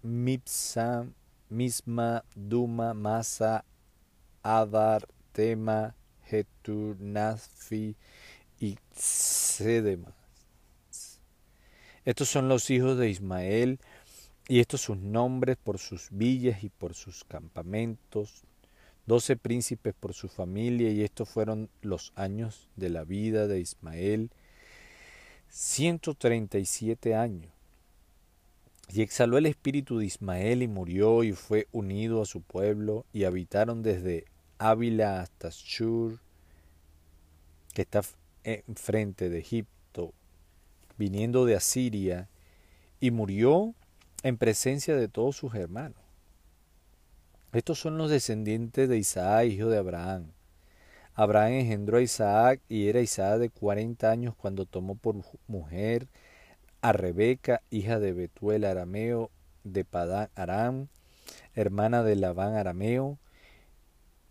Mipsa, 0.02 1.08
Misma, 1.50 2.26
Duma, 2.36 2.96
Masa, 2.96 3.64
Adar, 4.42 5.08
Tema, 5.34 5.96
Getur, 6.24 6.98
y 8.60 8.78
Sedema. 8.92 10.25
Estos 12.06 12.30
son 12.30 12.48
los 12.48 12.70
hijos 12.70 13.00
de 13.00 13.10
Ismael, 13.10 13.80
y 14.48 14.60
estos 14.60 14.82
sus 14.82 14.98
nombres 14.98 15.58
por 15.58 15.80
sus 15.80 16.10
villas 16.12 16.64
y 16.64 16.70
por 16.70 16.94
sus 16.94 17.24
campamentos, 17.24 18.44
doce 19.08 19.36
príncipes 19.36 19.96
por 20.00 20.14
su 20.14 20.28
familia, 20.28 20.92
y 20.92 21.02
estos 21.02 21.28
fueron 21.28 21.68
los 21.82 22.14
años 22.16 22.70
de 22.76 22.90
la 22.90 23.04
vida 23.06 23.48
de 23.48 23.60
Ismael, 23.60 24.30
ciento 25.50 26.14
treinta 26.14 26.60
y 26.60 26.66
siete 26.66 27.16
años. 27.16 27.52
Y 28.94 29.02
exhaló 29.02 29.40
el 29.40 29.48
espíritu 29.48 29.98
de 29.98 30.06
Ismael 30.06 30.62
y 30.62 30.68
murió 30.68 31.24
y 31.24 31.32
fue 31.32 31.68
unido 31.72 32.22
a 32.22 32.28
su 32.28 32.42
pueblo, 32.42 33.08
y 33.14 33.24
habitaron 33.24 33.82
desde 33.82 34.26
Ávila 34.60 35.22
hasta 35.22 35.50
Shur, 35.52 36.20
que 37.74 37.82
está 37.82 38.02
enfrente 38.44 39.30
de 39.30 39.40
Egipto 39.40 39.75
viniendo 40.98 41.46
de 41.46 41.56
Asiria, 41.56 42.30
y 43.00 43.12
murió 43.12 43.74
en 44.24 44.38
presencia 44.38 44.96
de 44.96 45.08
todos 45.08 45.36
sus 45.36 45.54
hermanos. 45.56 45.98
Estos 47.54 47.80
son 47.80 47.98
los 47.98 48.10
descendientes 48.10 48.90
de 48.90 48.98
Isaac, 48.98 49.46
hijo 49.46 49.70
de 49.70 49.78
Abraham. 49.78 50.32
Abraham 51.14 51.54
engendró 51.54 51.98
a 51.98 52.02
Isaac 52.02 52.60
y 52.68 52.90
era 52.90 53.00
Isaac 53.00 53.40
de 53.40 53.50
cuarenta 53.50 54.12
años 54.12 54.36
cuando 54.36 54.66
tomó 54.66 54.96
por 54.96 55.16
mujer 55.48 56.08
a 56.82 56.92
Rebeca, 56.92 57.62
hija 57.70 58.00
de 58.00 58.12
Betuel 58.12 58.66
arameo 58.66 59.32
de 59.64 59.86
Padán 59.86 60.30
Aram, 60.36 60.88
hermana 61.56 62.04
de 62.04 62.18
Labán 62.18 62.56
arameo, 62.56 63.18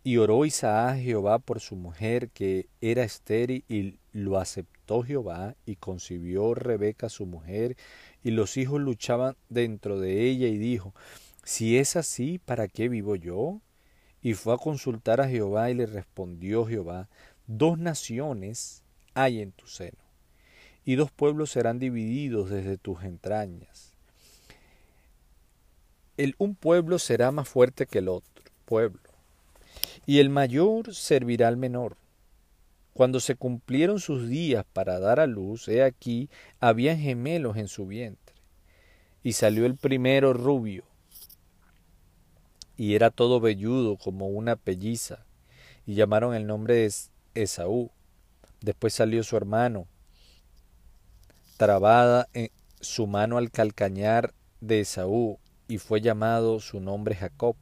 y 0.05 0.19
oró 0.19 0.45
Isaac 0.45 0.91
a 0.91 0.97
Jehová 0.99 1.39
por 1.39 1.61
su 1.61 1.77
mujer 1.77 2.29
que 2.29 2.69
era 2.83 3.03
estéril 3.05 3.65
y 3.69 3.99
lo 4.13 4.39
aceptó 4.39 5.03
Jehová 5.03 5.57
y 5.65 5.77
concibió 5.77 6.55
Rebeca 6.55 7.09
su 7.09 7.25
mujer 7.25 7.77
y 8.23 8.31
los 8.31 8.59
hijos 8.59 8.83
luchaban 8.83 9.35
dentro 9.49 9.99
de 9.99 10.29
ella 10.29 10.47
y 10.47 10.59
dijo, 10.59 10.95
si 11.43 11.79
es 11.79 11.97
así, 11.97 12.39
¿para 12.39 12.69
qué 12.69 12.91
vivo 12.91 13.17
yo? 13.17 13.63
Y 14.21 14.35
fue 14.35 14.55
a 14.55 14.59
consultar 14.59 15.23
a 15.23 15.29
Jehová 15.29 15.71
y 15.71 15.75
le 15.75 15.87
respondió 15.87 16.67
Jehová, 16.67 17.09
dos 17.47 17.79
naciones 17.79 18.83
hay 19.15 19.41
en 19.41 19.53
tu 19.53 19.67
seno, 19.67 19.99
y 20.85 20.97
dos 20.97 21.11
pueblos 21.11 21.51
serán 21.51 21.79
divididos 21.79 22.51
desde 22.51 22.79
tus 22.79 23.05
entrañas. 23.05 23.93
El 26.17 26.35
un 26.39 26.55
pueblo 26.55 26.99
será 26.99 27.31
más 27.31 27.49
fuerte 27.49 27.87
que 27.87 27.99
el 27.99 28.09
otro 28.09 28.45
pueblo, 28.65 29.04
y 30.07 30.19
el 30.19 30.31
mayor 30.31 30.95
servirá 30.95 31.49
al 31.49 31.57
menor. 31.57 31.97
Cuando 32.93 33.19
se 33.19 33.35
cumplieron 33.35 33.99
sus 33.99 34.29
días 34.29 34.65
para 34.73 35.01
dar 35.01 35.19
a 35.19 35.27
luz, 35.27 35.69
he 35.69 35.83
aquí, 35.83 36.31
había 36.61 36.97
gemelos 36.97 37.57
en 37.57 37.69
su 37.69 37.87
vientre. 37.87 38.37
Y 39.23 39.33
salió 39.33 39.67
el 39.67 39.77
primero 39.77 40.33
rubio, 40.33 40.85
y 42.77 42.95
era 42.95 43.11
todo 43.11 43.41
velludo 43.41 43.97
como 43.97 44.29
una 44.29 44.57
pelliza, 44.57 45.25
y 45.87 45.95
llamaron 45.95 46.35
el 46.35 46.47
nombre 46.47 46.75
de 46.75 46.93
Esaú. 47.35 47.91
Después 48.61 48.95
salió 48.95 49.23
su 49.25 49.37
hermano, 49.37 49.87
trabada 51.57 52.29
en 52.33 52.51
su 52.81 53.07
mano 53.07 53.39
al 53.39 53.51
calcañar 53.51 54.35
de 54.61 54.81
Esaú, 54.81 55.39
y 55.69 55.79
fue 55.79 56.01
llamado 56.01 56.61
su 56.61 56.81
nombre 56.81 57.15
Jacob. 57.15 57.57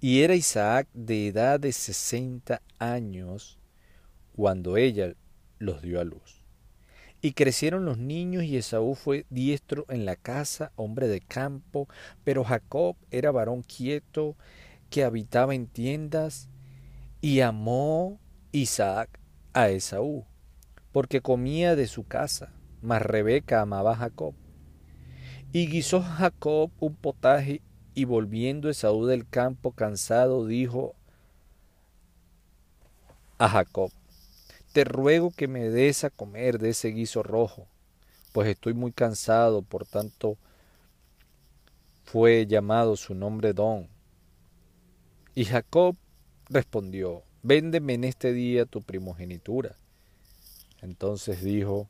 Y 0.00 0.22
era 0.22 0.34
Isaac 0.34 0.88
de 0.92 1.28
edad 1.28 1.60
de 1.60 1.72
sesenta 1.72 2.60
años 2.78 3.58
cuando 4.36 4.76
ella 4.76 5.14
los 5.58 5.82
dio 5.82 6.00
a 6.00 6.04
luz. 6.04 6.44
Y 7.20 7.32
crecieron 7.32 7.86
los 7.86 7.96
niños 7.96 8.44
y 8.44 8.58
Esaú 8.58 8.94
fue 8.94 9.24
diestro 9.30 9.86
en 9.88 10.04
la 10.04 10.14
casa, 10.14 10.72
hombre 10.76 11.08
de 11.08 11.22
campo, 11.22 11.88
pero 12.22 12.44
Jacob 12.44 12.96
era 13.10 13.30
varón 13.30 13.62
quieto 13.62 14.36
que 14.90 15.04
habitaba 15.04 15.54
en 15.54 15.66
tiendas 15.66 16.50
y 17.22 17.40
amó 17.40 18.20
Isaac 18.52 19.18
a 19.54 19.70
Esaú, 19.70 20.26
porque 20.92 21.22
comía 21.22 21.76
de 21.76 21.86
su 21.86 22.06
casa, 22.06 22.52
mas 22.82 23.00
Rebeca 23.00 23.62
amaba 23.62 23.92
a 23.92 23.96
Jacob. 23.96 24.34
Y 25.50 25.68
guisó 25.68 26.02
Jacob 26.02 26.70
un 26.78 26.94
potaje 26.94 27.62
y 27.94 28.04
volviendo 28.04 28.68
Esaú 28.68 29.06
del 29.06 29.28
campo 29.28 29.72
cansado 29.72 30.46
dijo 30.46 30.94
a 33.38 33.48
Jacob, 33.48 33.90
te 34.72 34.84
ruego 34.84 35.30
que 35.30 35.46
me 35.46 35.68
des 35.68 36.04
a 36.04 36.10
comer 36.10 36.58
de 36.58 36.70
ese 36.70 36.88
guiso 36.88 37.22
rojo, 37.22 37.66
pues 38.32 38.48
estoy 38.48 38.74
muy 38.74 38.92
cansado, 38.92 39.62
por 39.62 39.86
tanto 39.86 40.36
fue 42.04 42.46
llamado 42.46 42.96
su 42.96 43.14
nombre 43.14 43.52
Don. 43.52 43.88
Y 45.34 45.44
Jacob 45.44 45.96
respondió, 46.48 47.22
véndeme 47.42 47.94
en 47.94 48.04
este 48.04 48.32
día 48.32 48.66
tu 48.66 48.82
primogenitura. 48.82 49.76
Entonces 50.80 51.42
dijo 51.42 51.88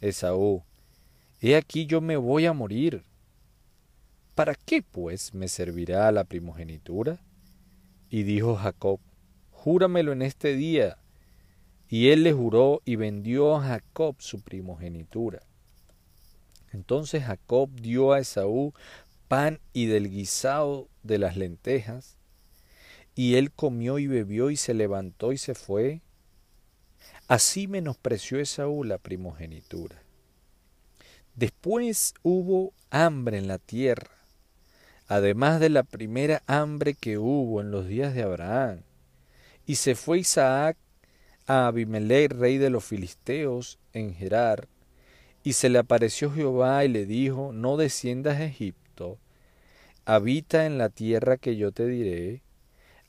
Esaú, 0.00 0.62
he 1.40 1.56
aquí 1.56 1.86
yo 1.86 2.00
me 2.00 2.16
voy 2.16 2.46
a 2.46 2.52
morir. 2.52 3.04
¿Para 4.34 4.54
qué 4.54 4.82
pues 4.82 5.34
me 5.34 5.48
servirá 5.48 6.10
la 6.12 6.24
primogenitura? 6.24 7.20
Y 8.10 8.24
dijo 8.24 8.56
Jacob, 8.56 9.00
júramelo 9.50 10.12
en 10.12 10.22
este 10.22 10.54
día 10.54 10.98
y 11.88 12.08
él 12.08 12.24
le 12.24 12.32
juró 12.32 12.82
y 12.84 12.96
vendió 12.96 13.56
a 13.56 13.62
Jacob 13.62 14.16
su 14.18 14.40
primogenitura. 14.40 15.42
Entonces 16.72 17.22
Jacob 17.22 17.70
dio 17.70 18.12
a 18.12 18.18
Esaú 18.18 18.74
pan 19.28 19.60
y 19.72 19.86
del 19.86 20.10
guisado 20.10 20.88
de 21.02 21.18
las 21.18 21.36
lentejas, 21.36 22.16
y 23.14 23.36
él 23.36 23.52
comió 23.52 23.98
y 24.00 24.08
bebió 24.08 24.50
y 24.50 24.56
se 24.56 24.74
levantó 24.74 25.32
y 25.32 25.38
se 25.38 25.54
fue. 25.54 26.02
Así 27.28 27.68
menospreció 27.68 28.40
Esaú 28.40 28.82
la 28.82 28.98
primogenitura. 28.98 30.02
Después 31.36 32.14
hubo 32.22 32.72
hambre 32.90 33.38
en 33.38 33.46
la 33.46 33.58
tierra, 33.58 34.13
además 35.06 35.60
de 35.60 35.68
la 35.68 35.82
primera 35.82 36.42
hambre 36.46 36.94
que 36.94 37.18
hubo 37.18 37.60
en 37.60 37.70
los 37.70 37.86
días 37.86 38.14
de 38.14 38.22
Abraham. 38.22 38.80
Y 39.66 39.76
se 39.76 39.94
fue 39.94 40.18
Isaac 40.18 40.76
a 41.46 41.66
Abimelech, 41.66 42.32
rey 42.32 42.58
de 42.58 42.70
los 42.70 42.84
filisteos, 42.84 43.78
en 43.92 44.14
Gerar, 44.14 44.68
y 45.42 45.52
se 45.54 45.68
le 45.68 45.78
apareció 45.78 46.30
Jehová 46.30 46.84
y 46.84 46.88
le 46.88 47.04
dijo, 47.04 47.52
no 47.52 47.76
desciendas 47.76 48.38
a 48.38 48.44
Egipto, 48.44 49.18
habita 50.06 50.66
en 50.66 50.78
la 50.78 50.88
tierra 50.88 51.36
que 51.36 51.56
yo 51.56 51.70
te 51.72 51.86
diré, 51.86 52.42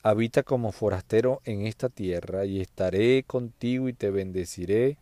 habita 0.02 0.42
como 0.42 0.72
forastero 0.72 1.40
en 1.44 1.66
esta 1.66 1.88
tierra, 1.88 2.44
y 2.44 2.60
estaré 2.60 3.22
contigo 3.22 3.88
y 3.88 3.94
te 3.94 4.10
bendeciré, 4.10 4.98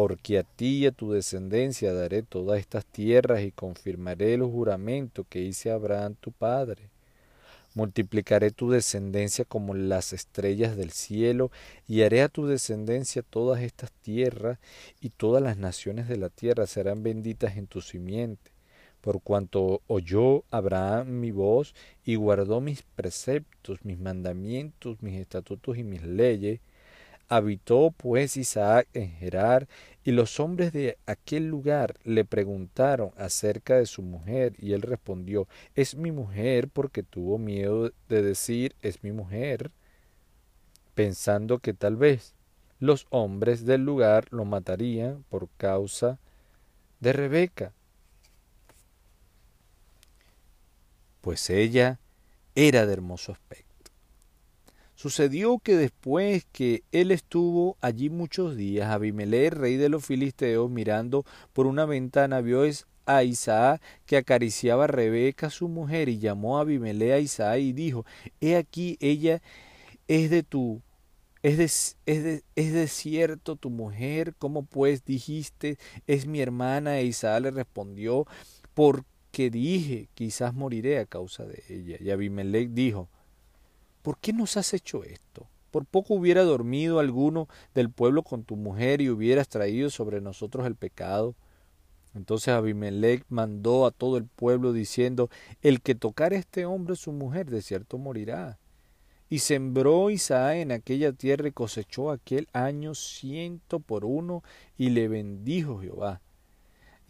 porque 0.00 0.38
a 0.38 0.44
ti 0.44 0.78
y 0.78 0.86
a 0.86 0.92
tu 0.92 1.12
descendencia 1.12 1.92
daré 1.92 2.22
todas 2.22 2.58
estas 2.58 2.86
tierras 2.86 3.42
y 3.42 3.52
confirmaré 3.52 4.32
el 4.32 4.42
juramento 4.42 5.26
que 5.28 5.42
hice 5.42 5.70
a 5.70 5.74
Abraham 5.74 6.14
tu 6.18 6.32
padre 6.32 6.88
multiplicaré 7.74 8.50
tu 8.50 8.70
descendencia 8.70 9.44
como 9.44 9.74
las 9.74 10.14
estrellas 10.14 10.74
del 10.74 10.90
cielo, 10.90 11.52
y 11.86 12.02
haré 12.02 12.22
a 12.22 12.28
tu 12.28 12.46
descendencia 12.46 13.22
todas 13.22 13.62
estas 13.62 13.92
tierras, 13.92 14.58
y 15.00 15.10
todas 15.10 15.42
las 15.42 15.58
naciones 15.58 16.08
de 16.08 16.16
la 16.16 16.30
tierra 16.30 16.66
serán 16.66 17.02
benditas 17.02 17.58
en 17.58 17.66
tu 17.68 17.80
simiente. 17.82 18.50
Por 19.02 19.20
cuanto 19.20 19.82
oyó 19.86 20.44
Abraham 20.50 21.20
mi 21.20 21.30
voz 21.30 21.74
y 22.04 22.14
guardó 22.14 22.60
mis 22.60 22.82
preceptos, 22.82 23.84
mis 23.84 23.98
mandamientos, 23.98 25.00
mis 25.02 25.20
estatutos 25.20 25.76
y 25.78 25.84
mis 25.84 26.02
leyes, 26.02 26.60
Habitó 27.32 27.94
pues 27.96 28.36
Isaac 28.36 28.88
en 28.92 29.12
Gerar, 29.12 29.68
y 30.04 30.12
los 30.12 30.40
hombres 30.40 30.72
de 30.72 30.98
aquel 31.06 31.48
lugar 31.48 31.96
le 32.04 32.24
preguntaron 32.24 33.12
acerca 33.16 33.76
de 33.76 33.86
su 33.86 34.02
mujer, 34.02 34.54
y 34.58 34.72
él 34.72 34.82
respondió, 34.82 35.46
es 35.74 35.94
mi 35.94 36.10
mujer, 36.10 36.68
porque 36.68 37.02
tuvo 37.02 37.38
miedo 37.38 37.92
de 38.08 38.22
decir, 38.22 38.74
es 38.80 39.02
mi 39.02 39.12
mujer, 39.12 39.70
pensando 40.94 41.58
que 41.58 41.74
tal 41.74 41.96
vez 41.96 42.34
los 42.78 43.06
hombres 43.10 43.66
del 43.66 43.84
lugar 43.84 44.26
lo 44.30 44.44
matarían 44.44 45.22
por 45.28 45.48
causa 45.58 46.18
de 47.00 47.12
Rebeca. 47.12 47.72
Pues 51.20 51.50
ella 51.50 51.98
era 52.54 52.86
de 52.86 52.92
hermoso 52.94 53.32
aspecto. 53.32 53.69
Sucedió 55.00 55.58
que 55.60 55.76
después 55.76 56.44
que 56.52 56.82
él 56.92 57.10
estuvo 57.10 57.78
allí 57.80 58.10
muchos 58.10 58.54
días, 58.54 58.90
Abimelech, 58.90 59.54
rey 59.54 59.76
de 59.78 59.88
los 59.88 60.04
filisteos, 60.04 60.70
mirando 60.70 61.24
por 61.54 61.66
una 61.66 61.86
ventana, 61.86 62.42
vio 62.42 62.64
a 63.06 63.24
Isaac 63.24 63.80
que 64.04 64.18
acariciaba 64.18 64.84
a 64.84 64.88
Rebeca, 64.88 65.48
su 65.48 65.68
mujer, 65.68 66.10
y 66.10 66.18
llamó 66.18 66.58
a 66.58 66.60
Abimelech 66.60 67.12
a 67.12 67.18
Isaac 67.18 67.60
y 67.60 67.72
dijo, 67.72 68.04
He 68.42 68.56
aquí, 68.56 68.98
ella 69.00 69.40
es 70.06 70.28
de 70.28 70.42
tu 70.42 70.82
es 71.42 71.56
de, 71.56 71.64
es, 71.64 72.22
de, 72.22 72.42
es 72.54 73.40
tu 73.58 73.70
mujer, 73.70 74.34
¿cómo 74.36 74.66
pues 74.66 75.06
dijiste, 75.06 75.78
es 76.06 76.26
mi 76.26 76.42
hermana? 76.42 76.98
E 76.98 77.04
Isaac 77.04 77.40
le 77.40 77.50
respondió, 77.50 78.26
porque 78.74 79.48
dije, 79.48 80.10
quizás 80.12 80.52
moriré 80.52 80.98
a 80.98 81.06
causa 81.06 81.46
de 81.46 81.64
ella. 81.70 81.96
Y 81.98 82.10
Abimelech 82.10 82.68
dijo, 82.68 83.08
¿por 84.02 84.18
qué 84.18 84.32
nos 84.32 84.56
has 84.56 84.74
hecho 84.74 85.04
esto? 85.04 85.48
Por 85.70 85.86
poco 85.86 86.14
hubiera 86.14 86.42
dormido 86.42 86.98
alguno 86.98 87.48
del 87.74 87.90
pueblo 87.90 88.22
con 88.22 88.44
tu 88.44 88.56
mujer 88.56 89.00
y 89.00 89.10
hubieras 89.10 89.48
traído 89.48 89.88
sobre 89.90 90.20
nosotros 90.20 90.66
el 90.66 90.74
pecado. 90.74 91.36
Entonces 92.14 92.48
Abimelech 92.48 93.24
mandó 93.28 93.86
a 93.86 93.92
todo 93.92 94.16
el 94.16 94.24
pueblo 94.24 94.72
diciendo, 94.72 95.30
el 95.62 95.80
que 95.80 95.94
tocar 95.94 96.32
a 96.32 96.36
este 96.36 96.66
hombre 96.66 96.96
su 96.96 97.12
mujer 97.12 97.50
de 97.50 97.62
cierto 97.62 97.98
morirá. 97.98 98.58
Y 99.28 99.38
sembró 99.38 100.10
Isaac 100.10 100.56
en 100.56 100.72
aquella 100.72 101.12
tierra 101.12 101.46
y 101.46 101.52
cosechó 101.52 102.10
aquel 102.10 102.48
año 102.52 102.96
ciento 102.96 103.78
por 103.78 104.04
uno 104.04 104.42
y 104.76 104.90
le 104.90 105.06
bendijo 105.06 105.80
Jehová. 105.80 106.20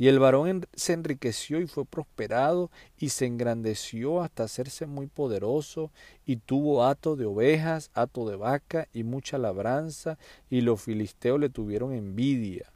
Y 0.01 0.09
el 0.09 0.19
varón 0.19 0.67
se 0.73 0.95
enriqueció 0.95 1.61
y 1.61 1.67
fue 1.67 1.85
prosperado 1.85 2.71
y 2.97 3.11
se 3.11 3.27
engrandeció 3.27 4.23
hasta 4.23 4.45
hacerse 4.45 4.87
muy 4.87 5.09
poderoso 5.09 5.93
y 6.25 6.37
tuvo 6.37 6.87
hato 6.87 7.17
de 7.17 7.27
ovejas, 7.27 7.91
hato 7.93 8.27
de 8.27 8.35
vaca 8.35 8.89
y 8.95 9.05
mucha 9.05 9.37
labranza 9.37 10.17
y 10.49 10.63
los 10.63 10.81
filisteos 10.81 11.39
le 11.39 11.51
tuvieron 11.51 11.93
envidia. 11.93 12.73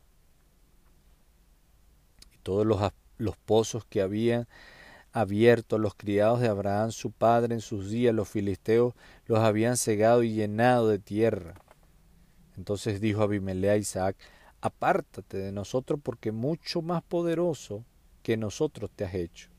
Y 2.34 2.40
todos 2.42 2.66
los, 2.66 2.78
los 3.16 3.38
pozos 3.38 3.86
que 3.86 4.02
habían 4.02 4.46
abierto 5.10 5.78
los 5.78 5.94
criados 5.94 6.40
de 6.40 6.48
Abraham 6.48 6.90
su 6.90 7.10
padre 7.10 7.54
en 7.54 7.62
sus 7.62 7.88
días, 7.88 8.14
los 8.14 8.28
filisteos 8.28 8.92
los 9.24 9.38
habían 9.38 9.78
cegado 9.78 10.24
y 10.24 10.34
llenado 10.34 10.88
de 10.88 10.98
tierra. 10.98 11.54
Entonces 12.58 13.00
dijo 13.00 13.22
Abimelech 13.22 13.70
a 13.70 13.76
Isaac, 13.78 14.16
apártate 14.64 15.36
de 15.36 15.52
nosotros 15.52 16.00
porque 16.02 16.32
mucho 16.32 16.80
más 16.80 17.02
poderoso 17.02 17.84
que 18.22 18.38
nosotros 18.38 18.90
te 18.96 19.04
has 19.04 19.12
hecho. 19.12 19.50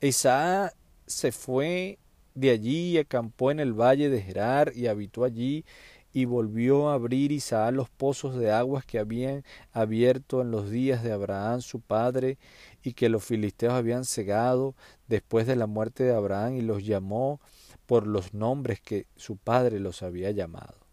Isaac 0.00 0.74
se 1.06 1.30
fue 1.30 2.00
de 2.34 2.50
allí 2.50 2.90
y 2.90 2.98
acampó 2.98 3.52
en 3.52 3.60
el 3.60 3.72
valle 3.72 4.10
de 4.10 4.20
Gerar 4.20 4.72
y 4.74 4.88
habitó 4.88 5.22
allí 5.22 5.64
y 6.12 6.24
volvió 6.24 6.88
a 6.88 6.94
abrir 6.94 7.30
Isaac 7.30 7.72
los 7.72 7.90
pozos 7.90 8.36
de 8.36 8.50
aguas 8.50 8.84
que 8.84 8.98
habían 8.98 9.44
abierto 9.70 10.42
en 10.42 10.50
los 10.50 10.68
días 10.68 11.04
de 11.04 11.12
Abraham 11.12 11.60
su 11.60 11.80
padre 11.80 12.38
y 12.82 12.94
que 12.94 13.08
los 13.08 13.24
filisteos 13.24 13.74
habían 13.74 14.04
cegado 14.04 14.74
después 15.06 15.46
de 15.46 15.54
la 15.54 15.68
muerte 15.68 16.02
de 16.02 16.12
Abraham 16.12 16.56
y 16.56 16.62
los 16.62 16.84
llamó 16.84 17.40
por 17.86 18.08
los 18.08 18.34
nombres 18.34 18.80
que 18.80 19.06
su 19.14 19.36
padre 19.36 19.78
los 19.78 20.02
había 20.02 20.32
llamado. 20.32 20.87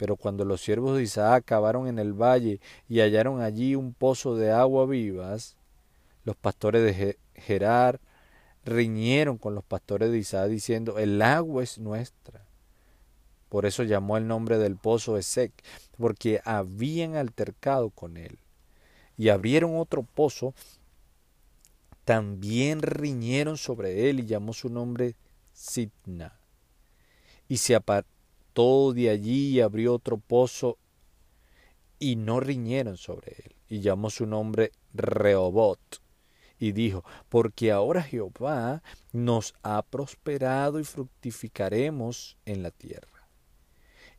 Pero 0.00 0.16
cuando 0.16 0.46
los 0.46 0.62
siervos 0.62 0.96
de 0.96 1.02
Isaac 1.02 1.42
acabaron 1.42 1.86
en 1.86 1.98
el 1.98 2.14
valle 2.14 2.58
y 2.88 3.00
hallaron 3.00 3.42
allí 3.42 3.74
un 3.74 3.92
pozo 3.92 4.34
de 4.34 4.50
agua 4.50 4.86
vivas, 4.86 5.58
los 6.24 6.36
pastores 6.36 6.82
de 6.82 7.18
Gerar 7.34 8.00
riñeron 8.64 9.36
con 9.36 9.54
los 9.54 9.62
pastores 9.62 10.10
de 10.10 10.16
Isaac 10.16 10.48
diciendo, 10.48 10.98
el 10.98 11.20
agua 11.20 11.62
es 11.62 11.78
nuestra. 11.78 12.46
Por 13.50 13.66
eso 13.66 13.82
llamó 13.82 14.16
el 14.16 14.26
nombre 14.26 14.56
del 14.56 14.78
pozo 14.78 15.18
Esec, 15.18 15.52
porque 15.98 16.40
habían 16.46 17.16
altercado 17.16 17.90
con 17.90 18.16
él. 18.16 18.38
Y 19.18 19.28
abrieron 19.28 19.76
otro 19.76 20.02
pozo, 20.02 20.54
también 22.06 22.80
riñeron 22.80 23.58
sobre 23.58 24.08
él 24.08 24.20
y 24.20 24.26
llamó 24.26 24.54
su 24.54 24.70
nombre 24.70 25.14
Sitna. 25.52 26.40
Y 27.48 27.58
se 27.58 27.74
apartó 28.50 28.92
de 28.92 29.10
allí 29.10 29.50
y 29.50 29.60
abrió 29.60 29.94
otro 29.94 30.18
pozo 30.18 30.78
y 31.98 32.16
no 32.16 32.40
riñeron 32.40 32.96
sobre 32.96 33.36
él. 33.44 33.54
Y 33.68 33.80
llamó 33.80 34.10
su 34.10 34.26
nombre 34.26 34.72
Rehobot 34.92 36.00
y 36.58 36.72
dijo, 36.72 37.04
porque 37.28 37.70
ahora 37.70 38.02
Jehová 38.02 38.82
nos 39.12 39.54
ha 39.62 39.82
prosperado 39.82 40.80
y 40.80 40.84
fructificaremos 40.84 42.36
en 42.44 42.62
la 42.62 42.70
tierra. 42.70 43.28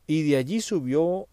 Y 0.06 0.28
de 0.28 0.36
allí 0.38 0.60
subió 0.60 1.28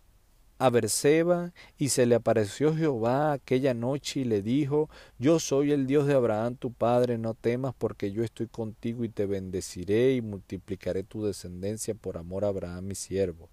a 0.60 0.70
Berseba 0.70 1.54
y 1.78 1.90
se 1.90 2.06
le 2.06 2.16
apareció 2.16 2.76
Jehová 2.76 3.32
aquella 3.32 3.74
noche 3.74 4.20
y 4.20 4.24
le 4.26 4.42
dijo, 4.42 4.90
Yo 5.18 5.40
soy 5.40 5.72
el 5.72 5.88
Dios 5.88 6.06
de 6.06 6.14
Abraham 6.14 6.56
tu 6.56 6.72
padre, 6.72 7.18
no 7.18 7.34
temas 7.34 7.74
porque 7.78 8.12
yo 8.12 8.24
estoy 8.24 8.48
contigo 8.48 9.04
y 9.04 9.10
te 9.10 9.26
bendeciré 9.26 10.14
y 10.14 10.22
multiplicaré 10.22 11.04
tu 11.04 11.26
descendencia 11.26 11.96
por 11.96 12.18
amor 12.18 12.46
a 12.46 12.50
Abraham 12.50 12.86
mi 12.86 12.96
siervo 12.96 13.50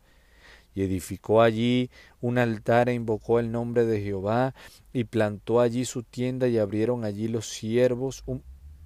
y 0.76 0.82
edificó 0.82 1.40
allí 1.40 1.90
un 2.20 2.36
altar 2.36 2.90
e 2.90 2.94
invocó 2.94 3.40
el 3.40 3.50
nombre 3.50 3.86
de 3.86 4.02
Jehová 4.02 4.54
y 4.92 5.04
plantó 5.04 5.60
allí 5.60 5.86
su 5.86 6.02
tienda 6.02 6.48
y 6.48 6.58
abrieron 6.58 7.04
allí 7.04 7.28
los 7.28 7.48
siervos 7.48 8.22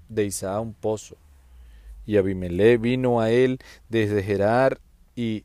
de 0.09 0.25
Isaac 0.25 0.63
un 0.63 0.73
pozo. 0.73 1.17
Y 2.07 2.17
Abimelech 2.17 2.81
vino 2.81 3.21
a 3.21 3.33
él 3.33 3.59
desde 3.89 4.23
Gerar 4.23 4.81
y 5.17 5.45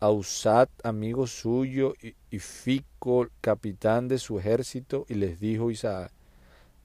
Amigo 0.00 1.26
suyo, 1.26 1.94
y, 2.30 2.38
Fico, 2.38 3.28
capitán 3.40 4.06
de 4.06 4.18
su 4.18 4.38
ejército, 4.38 5.06
y 5.08 5.14
les 5.14 5.40
dijo 5.40 5.72
Isaac, 5.72 6.12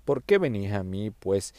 ¿por 0.03 0.23
qué 0.23 0.39
venís 0.39 0.71
a 0.73 0.83
mí, 0.83 1.11
pues, 1.11 1.53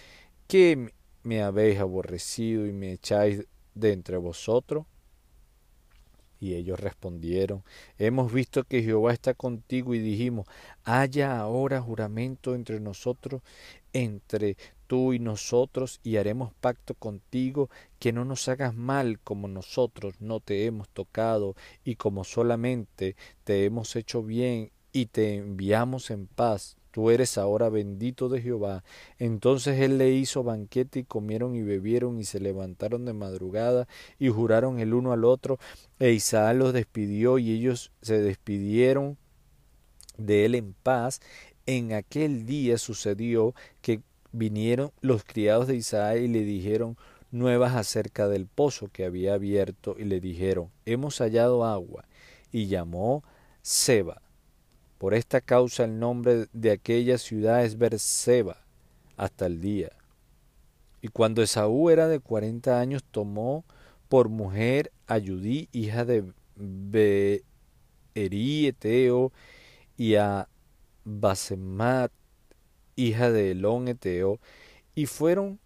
que 0.48 0.92
me 1.22 1.42
habéis 1.42 1.78
aborrecido 1.78 2.66
y 2.66 2.72
me 2.72 2.92
echáis 2.92 3.46
de 3.74 3.92
entre 3.92 4.16
vosotros? 4.16 4.84
Y 6.40 6.54
ellos 6.54 6.80
respondieron, 6.80 7.62
hemos 7.98 8.32
visto 8.32 8.64
que 8.64 8.82
Jehová 8.82 9.12
está 9.12 9.32
contigo 9.32 9.94
y 9.94 10.00
dijimos, 10.00 10.46
haya 10.82 11.38
ahora 11.38 11.80
juramento 11.80 12.54
entre 12.56 12.80
nosotros, 12.80 13.42
entre 13.92 14.56
tú 14.86 15.12
y 15.12 15.18
nosotros, 15.18 16.00
y 16.02 16.16
haremos 16.16 16.52
pacto 16.60 16.94
contigo, 16.94 17.70
que 17.98 18.12
no 18.12 18.24
nos 18.24 18.48
hagas 18.48 18.74
mal 18.74 19.18
como 19.20 19.48
nosotros 19.48 20.14
no 20.20 20.40
te 20.40 20.66
hemos 20.66 20.88
tocado 20.88 21.54
y 21.84 21.96
como 21.96 22.24
solamente 22.24 23.16
te 23.44 23.64
hemos 23.64 23.96
hecho 23.96 24.22
bien 24.22 24.70
y 24.92 25.06
te 25.06 25.36
enviamos 25.36 26.10
en 26.10 26.26
paz 26.26 26.76
tú 26.94 27.10
eres 27.10 27.38
ahora 27.38 27.70
bendito 27.70 28.28
de 28.28 28.40
Jehová. 28.40 28.84
Entonces 29.18 29.80
él 29.80 29.98
le 29.98 30.12
hizo 30.12 30.44
banquete 30.44 31.00
y 31.00 31.04
comieron 31.04 31.56
y 31.56 31.62
bebieron 31.62 32.20
y 32.20 32.24
se 32.24 32.38
levantaron 32.38 33.04
de 33.04 33.12
madrugada 33.12 33.88
y 34.20 34.28
juraron 34.28 34.78
el 34.78 34.94
uno 34.94 35.12
al 35.12 35.24
otro, 35.24 35.58
e 35.98 36.12
Isaac 36.12 36.56
los 36.56 36.72
despidió 36.72 37.38
y 37.38 37.50
ellos 37.50 37.90
se 38.00 38.22
despidieron 38.22 39.18
de 40.18 40.44
él 40.44 40.54
en 40.54 40.72
paz. 40.72 41.20
En 41.66 41.94
aquel 41.94 42.46
día 42.46 42.78
sucedió 42.78 43.56
que 43.82 44.00
vinieron 44.34 44.90
los 45.00 45.24
criados 45.24 45.66
de 45.66 45.76
Isaac 45.76 46.18
y 46.18 46.28
le 46.28 46.44
dijeron 46.44 46.96
nuevas 47.30 47.74
acerca 47.74 48.28
del 48.28 48.46
pozo 48.46 48.88
que 48.92 49.04
había 49.04 49.34
abierto 49.34 49.96
y 49.98 50.04
le 50.04 50.20
dijeron 50.20 50.70
hemos 50.84 51.18
hallado 51.18 51.64
agua 51.64 52.04
y 52.52 52.66
llamó 52.66 53.24
Seba 53.62 54.20
por 54.98 55.12
esta 55.12 55.40
causa 55.42 55.84
el 55.84 55.98
nombre 55.98 56.46
de 56.54 56.70
aquella 56.70 57.18
ciudad 57.18 57.62
es 57.64 57.76
Berseba 57.76 58.56
hasta 59.18 59.44
el 59.44 59.60
día. 59.60 59.90
Y 61.02 61.08
cuando 61.08 61.42
Esaú 61.42 61.90
era 61.90 62.08
de 62.08 62.20
cuarenta 62.20 62.80
años, 62.80 63.04
tomó 63.10 63.64
por 64.08 64.30
mujer 64.30 64.92
a 65.06 65.20
Judí, 65.20 65.68
hija 65.72 66.06
de 66.06 66.24
Beeri 66.56 67.42
Eteo, 68.66 69.30
y 69.98 70.14
a 70.14 70.48
Basemat, 71.04 72.10
hija 72.96 73.30
de 73.30 73.52
Elón 73.52 73.88
Eteo, 73.88 74.38
y 74.94 75.06
fueron 75.06 75.58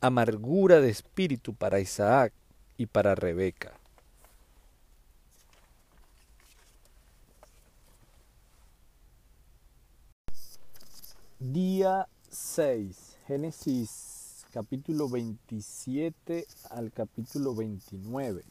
amargura 0.00 0.80
de 0.80 0.90
espíritu 0.90 1.54
para 1.54 1.80
Isaac 1.80 2.32
y 2.76 2.86
para 2.86 3.14
Rebeca. 3.14 3.72
Día 11.38 12.06
6, 12.30 13.18
Génesis 13.26 14.46
capítulo 14.52 15.08
27 15.08 16.46
al 16.70 16.92
capítulo 16.92 17.54
29. 17.54 18.42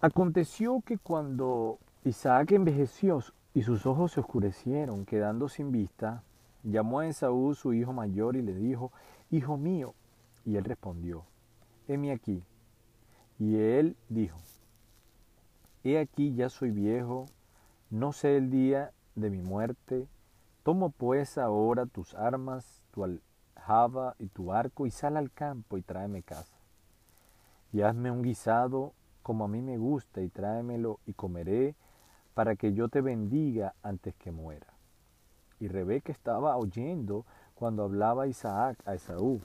Aconteció 0.00 0.82
que 0.84 0.98
cuando 0.98 1.78
Isaac 2.04 2.52
envejeció 2.52 3.22
y 3.56 3.62
sus 3.62 3.86
ojos 3.86 4.12
se 4.12 4.20
oscurecieron, 4.20 5.06
quedando 5.06 5.48
sin 5.48 5.72
vista, 5.72 6.22
llamó 6.62 6.98
a 6.98 7.06
Esaú 7.06 7.54
su 7.54 7.72
hijo 7.72 7.94
mayor 7.94 8.36
y 8.36 8.42
le 8.42 8.54
dijo, 8.54 8.92
Hijo 9.30 9.56
mío. 9.56 9.94
Y 10.44 10.56
él 10.56 10.64
respondió, 10.66 11.24
Heme 11.88 12.12
aquí. 12.12 12.44
Y 13.38 13.56
él 13.56 13.96
dijo, 14.10 14.38
He 15.82 15.98
aquí 15.98 16.34
ya 16.34 16.50
soy 16.50 16.70
viejo, 16.70 17.24
no 17.88 18.12
sé 18.12 18.36
el 18.36 18.50
día 18.50 18.92
de 19.14 19.30
mi 19.30 19.40
muerte. 19.40 20.06
Tomo 20.62 20.90
pues 20.90 21.38
ahora 21.38 21.86
tus 21.86 22.12
armas, 22.14 22.82
tu 22.90 23.04
aljaba 23.04 24.16
y 24.18 24.26
tu 24.26 24.52
arco, 24.52 24.84
y 24.84 24.90
sal 24.90 25.16
al 25.16 25.32
campo 25.32 25.78
y 25.78 25.82
tráeme 25.82 26.22
casa. 26.22 26.58
Y 27.72 27.80
hazme 27.80 28.10
un 28.10 28.20
guisado 28.20 28.92
como 29.22 29.46
a 29.46 29.48
mí 29.48 29.62
me 29.62 29.78
gusta, 29.78 30.20
y 30.20 30.28
tráemelo 30.28 31.00
y 31.06 31.14
comeré, 31.14 31.74
para 32.36 32.54
que 32.54 32.74
yo 32.74 32.90
te 32.90 33.00
bendiga 33.00 33.72
antes 33.82 34.14
que 34.16 34.30
muera. 34.30 34.66
Y 35.58 35.68
Rebeca 35.68 36.12
estaba 36.12 36.54
oyendo 36.58 37.24
cuando 37.54 37.82
hablaba 37.82 38.26
Isaac 38.26 38.76
a 38.84 38.94
Esaú, 38.94 39.40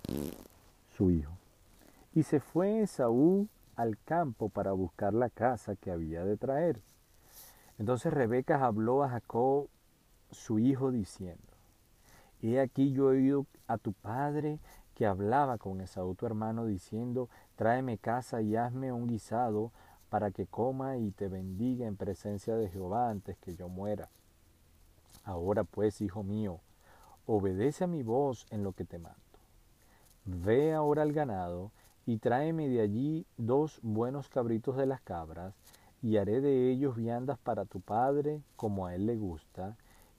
su 0.98 1.10
hijo. 1.10 1.32
Y 2.14 2.24
se 2.24 2.42
fue 2.42 2.82
Esaú 2.82 3.48
al 3.78 3.98
campo 3.98 4.50
para 4.50 4.74
buscar 4.74 5.14
la 5.14 5.30
casa 5.30 5.78
que 5.78 5.90
había 5.90 6.26
de 6.26 6.36
traer. 6.36 6.82
Entonces 7.80 8.14
Rebeca 8.14 8.66
habló 8.66 9.04
a 9.04 9.10
Jacob, 9.10 9.70
su 10.30 10.60
hijo, 10.60 10.92
diciendo, 10.92 11.54
He 12.42 12.60
aquí 12.60 12.92
yo 12.92 13.14
he 13.14 13.20
oído 13.20 13.46
a 13.68 13.78
tu 13.78 13.94
padre 13.94 14.60
que 14.96 15.06
hablaba 15.06 15.58
con 15.58 15.80
Esaú 15.80 16.14
tu 16.16 16.26
hermano, 16.26 16.66
diciendo, 16.66 17.30
Tráeme 17.56 17.98
casa 17.98 18.42
y 18.42 18.58
hazme 18.58 18.92
un 18.92 19.08
guisado 19.08 19.72
para 20.12 20.32
que 20.32 20.46
coma 20.46 20.98
y 20.98 21.12
te 21.12 21.30
bendiga 21.30 21.88
en 21.88 21.96
presencia 21.96 22.58
de 22.58 22.68
Jehová 22.68 23.10
antes 23.10 23.38
que 23.38 23.56
yo 23.56 23.70
muera. 23.70 24.10
Ahora 25.24 25.64
pues, 25.64 26.02
hijo 26.02 26.22
mío, 26.22 26.60
obedece 27.26 27.86
a 27.86 27.88
mi 27.88 28.04
voz 28.04 28.46
en 28.50 28.62
lo 28.62 28.74
que 28.74 28.84
te 28.84 29.00
mando. 29.00 29.18
Ve 30.26 30.74
ahora 30.74 31.04
al 31.04 31.14
ganado 31.14 31.72
y 32.06 32.18
tráeme 32.18 32.68
de 32.68 32.82
allí 32.82 33.26
dos 33.38 33.80
buenos 33.84 34.28
cabritos 34.28 34.76
de 34.76 34.86
las 34.86 35.00
cabras, 35.00 35.54
y 36.02 36.18
haré 36.18 36.42
de 36.42 36.70
ellos 36.70 36.98
viandas 36.98 37.38
para 37.38 37.64
tu 37.64 37.80
padre 37.80 38.42
como 38.58 38.88
a 38.88 38.96
él 38.96 39.06
le 39.06 39.16
gusta, 39.16 39.78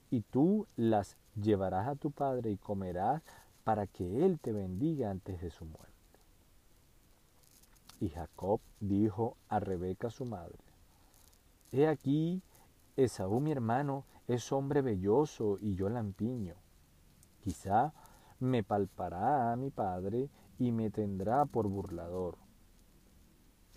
y 0.09 0.21
tú 0.21 0.65
las 0.75 1.17
llevarás 1.35 1.87
a 1.87 1.95
tu 1.95 2.09
padre 2.09 2.49
y 2.49 2.57
comerás 2.57 3.21
para 3.63 3.85
que 3.85 4.25
él 4.25 4.39
te 4.39 4.53
bendiga 4.53 5.11
antes 5.11 5.39
de 5.39 5.51
su 5.51 5.65
muerte. 5.65 5.92
Y 8.03 8.09
Jacob 8.09 8.59
dijo 8.81 9.37
a 9.47 9.61
Rebeca 9.61 10.09
su 10.09 10.25
madre, 10.25 10.59
He 11.71 11.87
aquí, 11.87 12.43
Esaú 12.97 13.39
mi 13.39 13.53
hermano 13.53 14.03
es 14.27 14.51
hombre 14.51 14.81
velloso 14.81 15.57
y 15.61 15.75
yo 15.75 15.87
lampiño. 15.87 16.55
Quizá 17.45 17.93
me 18.41 18.61
palpará 18.61 19.53
a 19.53 19.55
mi 19.55 19.69
padre 19.69 20.29
y 20.59 20.73
me 20.73 20.89
tendrá 20.89 21.45
por 21.45 21.69
burlador. 21.69 22.35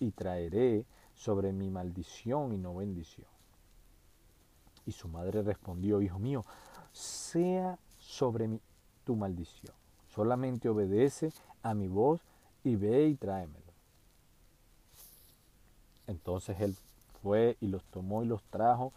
Y 0.01 0.11
traeré 0.11 0.87
sobre 1.15 1.53
mi 1.53 1.71
maldición 1.71 2.53
y 2.53 2.59
no 2.59 2.75
bendición. 2.75 3.29
Y 4.87 4.91
su 4.91 5.07
madre 5.07 5.43
respondió, 5.43 6.03
Hijo 6.03 6.19
mío, 6.19 6.45
sea 6.91 7.79
sobre 7.97 8.49
mi, 8.49 8.61
tu 9.05 9.15
maldición. 9.15 9.77
Solamente 10.09 10.69
obedece 10.69 11.33
a 11.63 11.75
mi 11.75 11.87
voz 11.87 12.23
y 12.65 12.75
ve 12.75 13.07
y 13.07 13.15
tráemelo. 13.15 13.66
Entonces 16.07 16.61
él 16.61 16.77
fue 17.23 17.57
y 17.61 17.69
los 17.69 17.85
tomó 17.85 18.23
y 18.23 18.27
los 18.27 18.43
trajo 18.45 18.93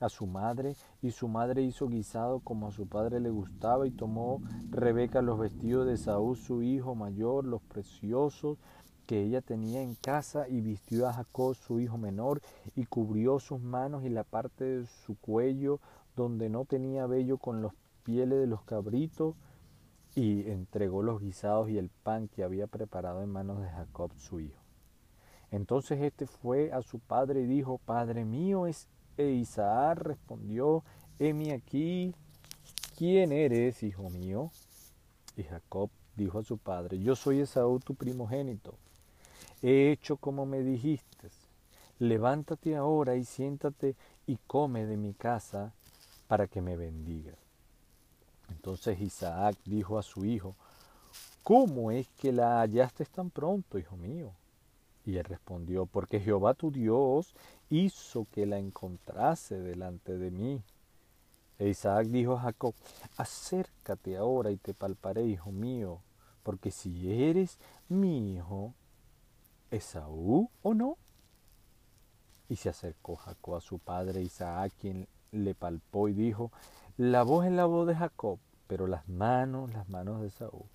a 0.00 0.08
su 0.08 0.26
madre, 0.26 0.74
y 1.00 1.12
su 1.12 1.28
madre 1.28 1.62
hizo 1.62 1.88
guisado 1.88 2.40
como 2.40 2.68
a 2.68 2.72
su 2.72 2.86
padre 2.86 3.20
le 3.20 3.30
gustaba, 3.30 3.86
y 3.86 3.90
tomó 3.90 4.40
Rebeca 4.70 5.22
los 5.22 5.38
vestidos 5.38 5.86
de 5.86 5.96
Saúl, 5.96 6.36
su 6.36 6.62
hijo 6.62 6.94
mayor, 6.94 7.44
los 7.44 7.62
preciosos 7.62 8.58
que 9.06 9.22
ella 9.22 9.42
tenía 9.42 9.82
en 9.82 9.94
casa, 9.94 10.48
y 10.48 10.60
vistió 10.60 11.08
a 11.08 11.12
Jacob, 11.12 11.54
su 11.54 11.78
hijo 11.78 11.98
menor, 11.98 12.40
y 12.74 12.86
cubrió 12.86 13.38
sus 13.38 13.60
manos 13.60 14.04
y 14.04 14.08
la 14.08 14.24
parte 14.24 14.64
de 14.64 14.86
su 14.86 15.16
cuello, 15.16 15.78
donde 16.16 16.48
no 16.48 16.64
tenía 16.64 17.06
vello, 17.06 17.38
con 17.38 17.62
los 17.62 17.72
pieles 18.02 18.40
de 18.40 18.46
los 18.46 18.62
cabritos, 18.62 19.36
y 20.14 20.50
entregó 20.50 21.02
los 21.02 21.20
guisados 21.20 21.70
y 21.70 21.78
el 21.78 21.90
pan 21.90 22.28
que 22.28 22.42
había 22.42 22.66
preparado 22.66 23.22
en 23.22 23.30
manos 23.30 23.60
de 23.60 23.68
Jacob, 23.68 24.10
su 24.18 24.40
hijo. 24.40 24.61
Entonces 25.52 26.00
éste 26.00 26.26
fue 26.26 26.72
a 26.72 26.82
su 26.82 26.98
padre 26.98 27.42
y 27.42 27.46
dijo, 27.46 27.78
Padre 27.78 28.24
mío 28.24 28.66
es 28.66 28.88
e 29.18 29.30
Isaac 29.30 29.98
respondió, 29.98 30.82
heme 31.18 31.52
aquí, 31.52 32.14
¿quién 32.96 33.30
eres, 33.30 33.82
hijo 33.82 34.08
mío? 34.08 34.50
Y 35.36 35.42
Jacob 35.42 35.90
dijo 36.16 36.38
a 36.38 36.44
su 36.44 36.56
padre, 36.56 36.98
yo 36.98 37.14
soy 37.14 37.40
Esaú 37.40 37.78
tu 37.78 37.94
primogénito. 37.94 38.74
He 39.60 39.92
hecho 39.92 40.16
como 40.16 40.46
me 40.46 40.62
dijiste. 40.62 41.28
Levántate 41.98 42.74
ahora 42.74 43.16
y 43.16 43.24
siéntate 43.24 43.94
y 44.26 44.38
come 44.46 44.86
de 44.86 44.96
mi 44.96 45.12
casa 45.12 45.72
para 46.26 46.46
que 46.46 46.62
me 46.62 46.76
bendiga. 46.76 47.34
Entonces 48.48 49.00
Isaac 49.00 49.56
dijo 49.66 49.98
a 49.98 50.02
su 50.02 50.24
hijo, 50.24 50.56
¿cómo 51.42 51.90
es 51.90 52.08
que 52.18 52.32
la 52.32 52.60
hallaste 52.60 53.04
tan 53.04 53.30
pronto, 53.30 53.78
hijo 53.78 53.96
mío? 53.96 54.32
Y 55.04 55.16
él 55.16 55.24
respondió, 55.24 55.86
porque 55.86 56.20
Jehová 56.20 56.54
tu 56.54 56.70
Dios 56.70 57.34
hizo 57.70 58.26
que 58.30 58.46
la 58.46 58.58
encontrase 58.58 59.60
delante 59.60 60.16
de 60.16 60.30
mí. 60.30 60.62
E 61.58 61.68
Isaac 61.68 62.06
dijo 62.06 62.34
a 62.34 62.40
Jacob, 62.40 62.74
acércate 63.16 64.16
ahora 64.16 64.50
y 64.50 64.56
te 64.56 64.74
palparé, 64.74 65.24
hijo 65.24 65.50
mío, 65.50 66.00
porque 66.42 66.70
si 66.70 67.10
eres 67.10 67.58
mi 67.88 68.34
hijo, 68.34 68.74
Esaú 69.70 70.50
o 70.62 70.74
no. 70.74 70.98
Y 72.48 72.56
se 72.56 72.68
acercó 72.68 73.16
Jacob 73.16 73.56
a 73.56 73.60
su 73.60 73.78
padre 73.78 74.22
Isaac, 74.22 74.72
quien 74.80 75.08
le 75.32 75.54
palpó 75.54 76.08
y 76.08 76.12
dijo, 76.12 76.52
la 76.96 77.22
voz 77.22 77.46
es 77.46 77.52
la 77.52 77.64
voz 77.64 77.88
de 77.88 77.96
Jacob, 77.96 78.38
pero 78.66 78.86
las 78.86 79.08
manos, 79.08 79.72
las 79.72 79.88
manos 79.88 80.20
de 80.20 80.28
Esaú 80.28 80.66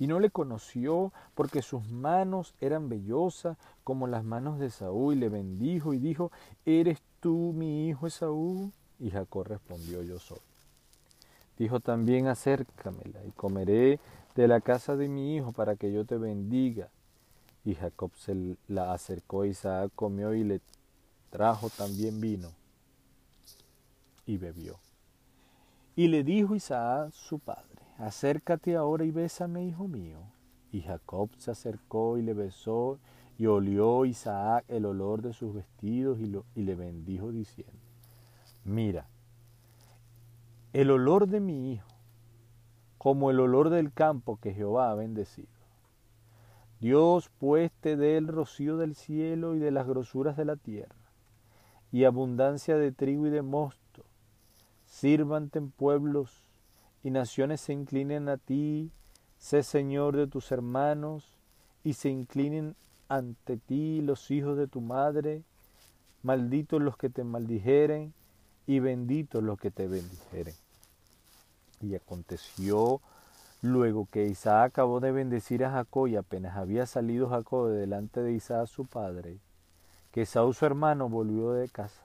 y 0.00 0.06
no 0.06 0.18
le 0.18 0.30
conoció 0.30 1.12
porque 1.34 1.60
sus 1.60 1.86
manos 1.86 2.54
eran 2.58 2.88
vellosas 2.88 3.58
como 3.84 4.06
las 4.06 4.24
manos 4.24 4.58
de 4.58 4.70
Saúl 4.70 5.14
y 5.14 5.20
le 5.20 5.28
bendijo 5.28 5.92
y 5.92 5.98
dijo, 5.98 6.32
¿eres 6.64 7.02
tú 7.20 7.52
mi 7.54 7.86
hijo 7.86 8.06
Esaú? 8.06 8.72
Y 8.98 9.10
Jacob 9.10 9.46
respondió, 9.46 10.02
yo 10.02 10.18
soy. 10.18 10.40
Dijo 11.58 11.80
también, 11.80 12.28
acércamela 12.28 13.22
y 13.26 13.30
comeré 13.32 14.00
de 14.34 14.48
la 14.48 14.62
casa 14.62 14.96
de 14.96 15.06
mi 15.06 15.36
hijo 15.36 15.52
para 15.52 15.76
que 15.76 15.92
yo 15.92 16.06
te 16.06 16.16
bendiga. 16.16 16.88
Y 17.62 17.74
Jacob 17.74 18.10
se 18.16 18.56
la 18.68 18.94
acercó, 18.94 19.44
Isaac 19.44 19.92
comió 19.94 20.32
y 20.34 20.44
le 20.44 20.62
trajo 21.28 21.68
también 21.68 22.22
vino 22.22 22.48
y 24.24 24.38
bebió. 24.38 24.78
Y 25.94 26.08
le 26.08 26.24
dijo 26.24 26.54
Isaac 26.54 27.12
su 27.12 27.38
padre, 27.38 27.69
acércate 28.00 28.76
ahora 28.76 29.04
y 29.04 29.10
bésame, 29.10 29.64
hijo 29.64 29.86
mío. 29.86 30.18
Y 30.72 30.82
Jacob 30.82 31.30
se 31.36 31.50
acercó 31.50 32.16
y 32.16 32.22
le 32.22 32.34
besó, 32.34 32.98
y 33.38 33.46
olió 33.46 34.04
Isaac 34.04 34.64
el 34.68 34.86
olor 34.86 35.22
de 35.22 35.32
sus 35.32 35.54
vestidos 35.54 36.18
y, 36.20 36.62
le 36.62 36.74
bendijo 36.74 37.32
diciendo, 37.32 37.72
mira, 38.64 39.06
el 40.72 40.90
olor 40.90 41.26
de 41.26 41.40
mi 41.40 41.72
hijo, 41.72 41.88
como 42.98 43.30
el 43.30 43.40
olor 43.40 43.70
del 43.70 43.92
campo 43.92 44.38
que 44.40 44.52
Jehová 44.52 44.90
ha 44.90 44.94
bendecido. 44.94 45.48
Dios 46.80 47.30
pues 47.38 47.72
te 47.80 47.96
dé 47.96 48.16
el 48.16 48.28
rocío 48.28 48.76
del 48.76 48.94
cielo 48.94 49.54
y 49.54 49.58
de 49.58 49.70
las 49.70 49.86
grosuras 49.86 50.36
de 50.36 50.44
la 50.44 50.56
tierra, 50.56 50.94
y 51.92 52.04
abundancia 52.04 52.76
de 52.76 52.92
trigo 52.92 53.26
y 53.26 53.30
de 53.30 53.42
mosto. 53.42 54.04
Sírvante 54.84 55.58
en 55.58 55.70
pueblos 55.70 56.44
y 57.02 57.10
naciones 57.10 57.60
se 57.60 57.72
inclinen 57.72 58.28
a 58.28 58.36
ti, 58.36 58.90
sé 59.38 59.62
Señor 59.62 60.16
de 60.16 60.26
tus 60.26 60.52
hermanos, 60.52 61.32
y 61.82 61.94
se 61.94 62.10
inclinen 62.10 62.76
ante 63.08 63.56
ti 63.56 64.02
los 64.02 64.30
hijos 64.30 64.56
de 64.56 64.66
tu 64.66 64.80
madre, 64.80 65.42
malditos 66.22 66.82
los 66.82 66.96
que 66.96 67.08
te 67.08 67.24
maldijeren, 67.24 68.12
y 68.66 68.78
benditos 68.78 69.42
los 69.42 69.58
que 69.58 69.70
te 69.70 69.88
bendijeren. 69.88 70.54
Y 71.80 71.94
aconteció 71.94 73.00
luego 73.62 74.06
que 74.10 74.26
Isaac 74.26 74.72
acabó 74.72 75.00
de 75.00 75.12
bendecir 75.12 75.64
a 75.64 75.70
Jacob, 75.70 76.06
y 76.06 76.16
apenas 76.16 76.56
había 76.56 76.86
salido 76.86 77.30
Jacob 77.30 77.68
de 77.68 77.78
delante 77.78 78.22
de 78.22 78.32
Isaac 78.32 78.66
su 78.66 78.84
padre, 78.84 79.38
que 80.12 80.26
Saúl 80.26 80.54
su 80.54 80.66
hermano 80.66 81.08
volvió 81.08 81.52
de 81.52 81.68
casa, 81.68 82.02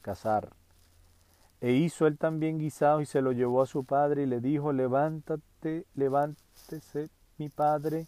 cazar 0.00 0.50
e 1.60 1.72
hizo 1.72 2.06
él 2.06 2.18
también 2.18 2.58
guisado 2.58 3.00
y 3.00 3.06
se 3.06 3.20
lo 3.20 3.32
llevó 3.32 3.62
a 3.62 3.66
su 3.66 3.84
padre 3.84 4.22
y 4.22 4.26
le 4.26 4.40
dijo, 4.40 4.72
levántate, 4.72 5.86
levántese 5.94 7.10
mi 7.36 7.48
padre 7.48 8.06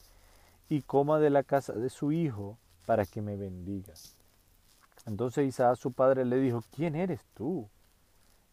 y 0.68 0.82
coma 0.82 1.18
de 1.18 1.30
la 1.30 1.42
casa 1.42 1.72
de 1.72 1.90
su 1.90 2.12
hijo 2.12 2.58
para 2.86 3.04
que 3.04 3.22
me 3.22 3.36
bendiga. 3.36 3.92
Entonces 5.06 5.48
Isaac 5.48 5.76
su 5.76 5.92
padre 5.92 6.24
le 6.24 6.38
dijo, 6.38 6.62
¿quién 6.74 6.94
eres 6.94 7.24
tú? 7.34 7.68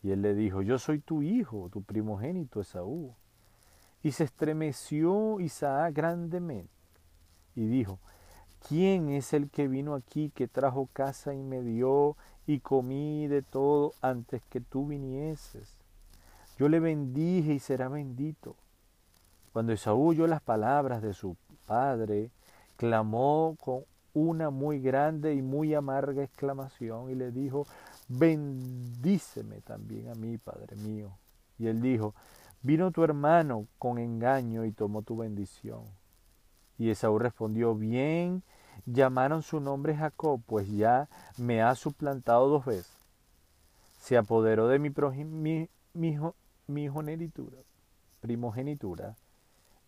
Y 0.01 0.11
él 0.11 0.21
le 0.21 0.33
dijo, 0.33 0.61
yo 0.61 0.79
soy 0.79 0.99
tu 0.99 1.21
hijo, 1.21 1.69
tu 1.69 1.83
primogénito 1.83 2.61
Esaú. 2.61 3.15
Y 4.01 4.11
se 4.11 4.23
estremeció 4.23 5.39
Isaac 5.39 5.93
grandemente 5.93 6.71
y 7.55 7.65
dijo, 7.65 7.99
¿quién 8.67 9.09
es 9.09 9.33
el 9.33 9.49
que 9.49 9.67
vino 9.67 9.95
aquí, 9.95 10.31
que 10.33 10.47
trajo 10.47 10.87
casa 10.93 11.33
y 11.33 11.41
me 11.41 11.61
dio 11.61 12.15
y 12.47 12.59
comí 12.59 13.27
de 13.27 13.41
todo 13.41 13.93
antes 14.01 14.41
que 14.49 14.61
tú 14.61 14.87
vinieses. 14.87 15.75
Yo 16.57 16.69
le 16.69 16.79
bendije 16.79 17.53
y 17.53 17.59
será 17.59 17.89
bendito. 17.89 18.55
Cuando 19.51 19.73
Esaú 19.73 20.09
oyó 20.09 20.25
las 20.27 20.41
palabras 20.41 21.01
de 21.01 21.13
su 21.13 21.35
padre, 21.67 22.31
clamó 22.77 23.57
con 23.59 23.81
una 24.13 24.49
muy 24.49 24.79
grande 24.79 25.35
y 25.35 25.41
muy 25.41 25.73
amarga 25.73 26.23
exclamación 26.23 27.11
y 27.11 27.15
le 27.15 27.31
dijo, 27.31 27.67
bendíceme 28.07 29.61
también 29.61 30.09
a 30.09 30.15
mí, 30.15 30.37
Padre 30.37 30.75
mío. 30.77 31.11
Y 31.59 31.67
él 31.67 31.81
dijo, 31.81 32.15
vino 32.61 32.91
tu 32.91 33.03
hermano 33.03 33.67
con 33.77 33.99
engaño 33.99 34.65
y 34.65 34.71
tomó 34.71 35.01
tu 35.01 35.17
bendición. 35.17 35.81
Y 36.77 36.89
Esaú 36.89 37.19
respondió, 37.19 37.75
bien 37.75 38.41
llamaron 38.85 39.43
su 39.43 39.59
nombre 39.59 39.95
Jacob, 39.95 40.41
pues 40.45 40.69
ya 40.69 41.07
me 41.37 41.61
ha 41.61 41.75
suplantado 41.75 42.47
dos 42.47 42.65
veces. 42.65 42.91
Se 43.99 44.17
apoderó 44.17 44.67
de 44.67 44.79
mi, 44.79 44.89
mi, 45.93 46.19
primogenitura, 48.21 49.15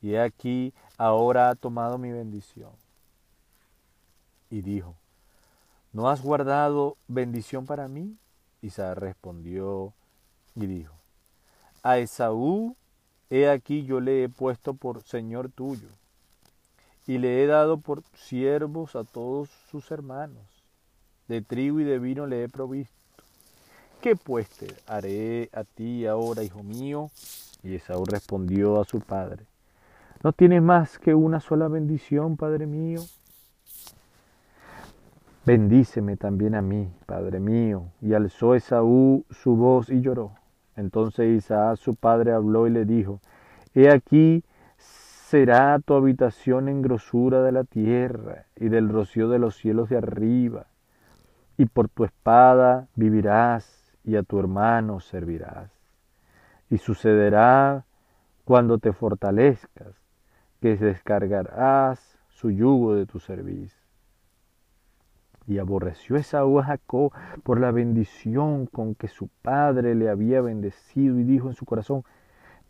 y 0.01 0.13
he 0.13 0.21
aquí 0.21 0.73
ahora 0.97 1.49
ha 1.49 1.55
tomado 1.55 1.97
mi 1.97 2.11
bendición. 2.11 2.71
Y 4.49 4.61
dijo, 4.61 4.95
¿no 5.93 6.09
has 6.09 6.21
guardado 6.21 6.97
bendición 7.07 7.65
para 7.65 7.87
mí? 7.87 8.17
Isaac 8.61 8.97
respondió 8.97 9.93
y 10.55 10.65
dijo, 10.65 10.95
a 11.83 11.97
Esaú 11.97 12.75
he 13.29 13.47
aquí 13.49 13.85
yo 13.85 13.99
le 13.99 14.23
he 14.23 14.29
puesto 14.29 14.73
por 14.73 15.03
señor 15.03 15.49
tuyo 15.49 15.87
y 17.10 17.18
le 17.18 17.41
he 17.41 17.48
dado 17.48 17.80
por 17.80 18.03
siervos 18.14 18.95
a 18.95 19.03
todos 19.03 19.49
sus 19.72 19.90
hermanos. 19.90 20.45
De 21.27 21.41
trigo 21.41 21.80
y 21.80 21.84
de 21.84 21.98
vino 21.98 22.27
le 22.27 22.44
he 22.44 22.49
provisto. 22.49 22.94
¿Qué 23.99 24.15
pues 24.15 24.48
te 24.49 24.68
haré 24.86 25.49
a 25.52 25.64
ti 25.64 26.06
ahora, 26.06 26.44
hijo 26.44 26.61
mío? 26.61 27.10
Y 27.64 27.73
Esaú 27.73 28.06
respondió 28.06 28.80
a 28.80 28.86
su 28.86 28.99
padre, 28.99 29.48
¿no 30.22 30.34
tienes 30.34 30.61
más 30.61 30.99
que 30.99 31.15
una 31.15 31.40
sola 31.40 31.68
bendición, 31.68 32.38
padre 32.38 32.68
mío? 32.68 33.02
Bendíceme 35.48 36.15
también 36.15 36.53
a 36.53 36.61
mí, 36.61 36.91
padre 37.07 37.40
mío. 37.40 37.86
Y 38.02 38.14
alzó 38.14 38.53
Esaú 38.53 39.26
su 39.31 39.56
voz 39.56 39.90
y 39.90 40.02
lloró. 40.02 40.34
Entonces 40.76 41.36
Isaac 41.36 41.77
su 41.77 41.95
padre 41.95 42.34
habló 42.34 42.68
y 42.68 42.69
le 42.69 42.86
dijo, 42.86 43.19
He 43.73 43.90
aquí 43.90 44.44
será 45.30 45.77
tu 45.77 45.93
habitación 45.93 46.69
en 46.69 46.81
grosura 46.81 47.43
de 47.43 47.51
la 47.51 47.64
tierra 47.64 48.47
y 48.56 48.69
del 48.69 48.89
rocío 48.89 49.30
de 49.30 49.38
los 49.38 49.56
cielos 49.56 49.88
de 49.89 49.97
arriba, 49.97 50.65
y 51.56 51.65
por 51.65 51.88
tu 51.88 52.03
espada 52.03 52.88
vivirás 52.95 53.93
y 54.03 54.15
a 54.15 54.23
tu 54.23 54.39
hermano 54.39 54.99
servirás. 54.99 55.69
Y 56.72 56.80
sucederá 56.80 57.85
cuando 58.43 58.80
te 58.80 58.91
fortalezcas, 58.91 59.93
que 60.61 60.76
descargarás 60.76 62.18
su 62.30 62.49
yugo 62.49 62.95
de 62.95 63.06
tu 63.06 63.19
servicio. 63.19 63.80
Y 65.45 65.60
aborreció 65.60 66.15
Esaú 66.15 66.57
a 66.57 66.64
Jacob 66.64 67.14
por 67.43 67.60
la 67.60 67.69
bendición 67.69 68.65
con 68.65 68.95
que 68.95 69.07
su 69.07 69.27
padre 69.43 69.93
le 69.93 70.10
había 70.10 70.41
bendecido 70.41 71.19
y 71.19 71.23
dijo 71.23 71.49
en 71.49 71.53
su 71.53 71.65
corazón, 71.65 72.03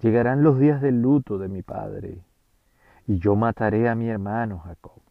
llegarán 0.02 0.44
los 0.44 0.60
días 0.60 0.82
del 0.82 1.02
luto 1.02 1.38
de 1.38 1.48
mi 1.48 1.62
padre, 1.62 2.26
y 3.10 3.18
yo 3.18 3.36
mataré 3.36 3.90
a 3.90 3.96
mi 3.96 4.08
hermano 4.08 4.60
Jacob. 4.60 5.02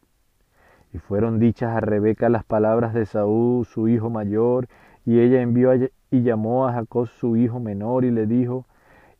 Y 0.93 0.99
fueron 0.99 1.37
dichas 1.37 1.75
a 1.75 1.81
Rebeca 1.81 2.29
las 2.29 2.45
palabras 2.45 2.93
de 2.93 3.01
Esaú, 3.01 3.65
su 3.69 3.89
hijo 3.89 4.09
mayor, 4.09 4.69
y 5.05 5.19
ella 5.19 5.41
envió 5.41 5.73
y 5.73 6.21
llamó 6.21 6.65
a 6.65 6.71
Jacob 6.71 7.07
su 7.07 7.35
hijo 7.35 7.59
menor 7.59 8.05
y 8.05 8.11
le 8.11 8.25
dijo, 8.25 8.65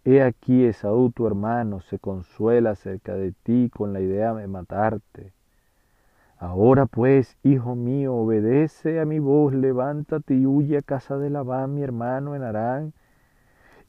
He 0.05 0.23
aquí 0.23 0.63
Esaú 0.63 1.11
tu 1.11 1.27
hermano 1.27 1.81
se 1.81 1.99
consuela 1.99 2.73
cerca 2.75 3.15
de 3.15 3.33
ti 3.43 3.69
con 3.69 3.91
la 3.91 3.99
idea 3.99 4.33
de 4.33 4.47
matarte. 4.47 5.33
Ahora 6.37 6.85
pues, 6.85 7.35
hijo 7.43 7.75
mío, 7.75 8.15
obedece 8.15 9.01
a 9.01 9.05
mi 9.05 9.19
voz, 9.19 9.53
levántate 9.53 10.35
y 10.35 10.45
huye 10.45 10.77
a 10.77 10.81
casa 10.81 11.17
de 11.17 11.29
Labán, 11.29 11.75
mi 11.75 11.83
hermano 11.83 12.33
en 12.33 12.43
Arán, 12.43 12.93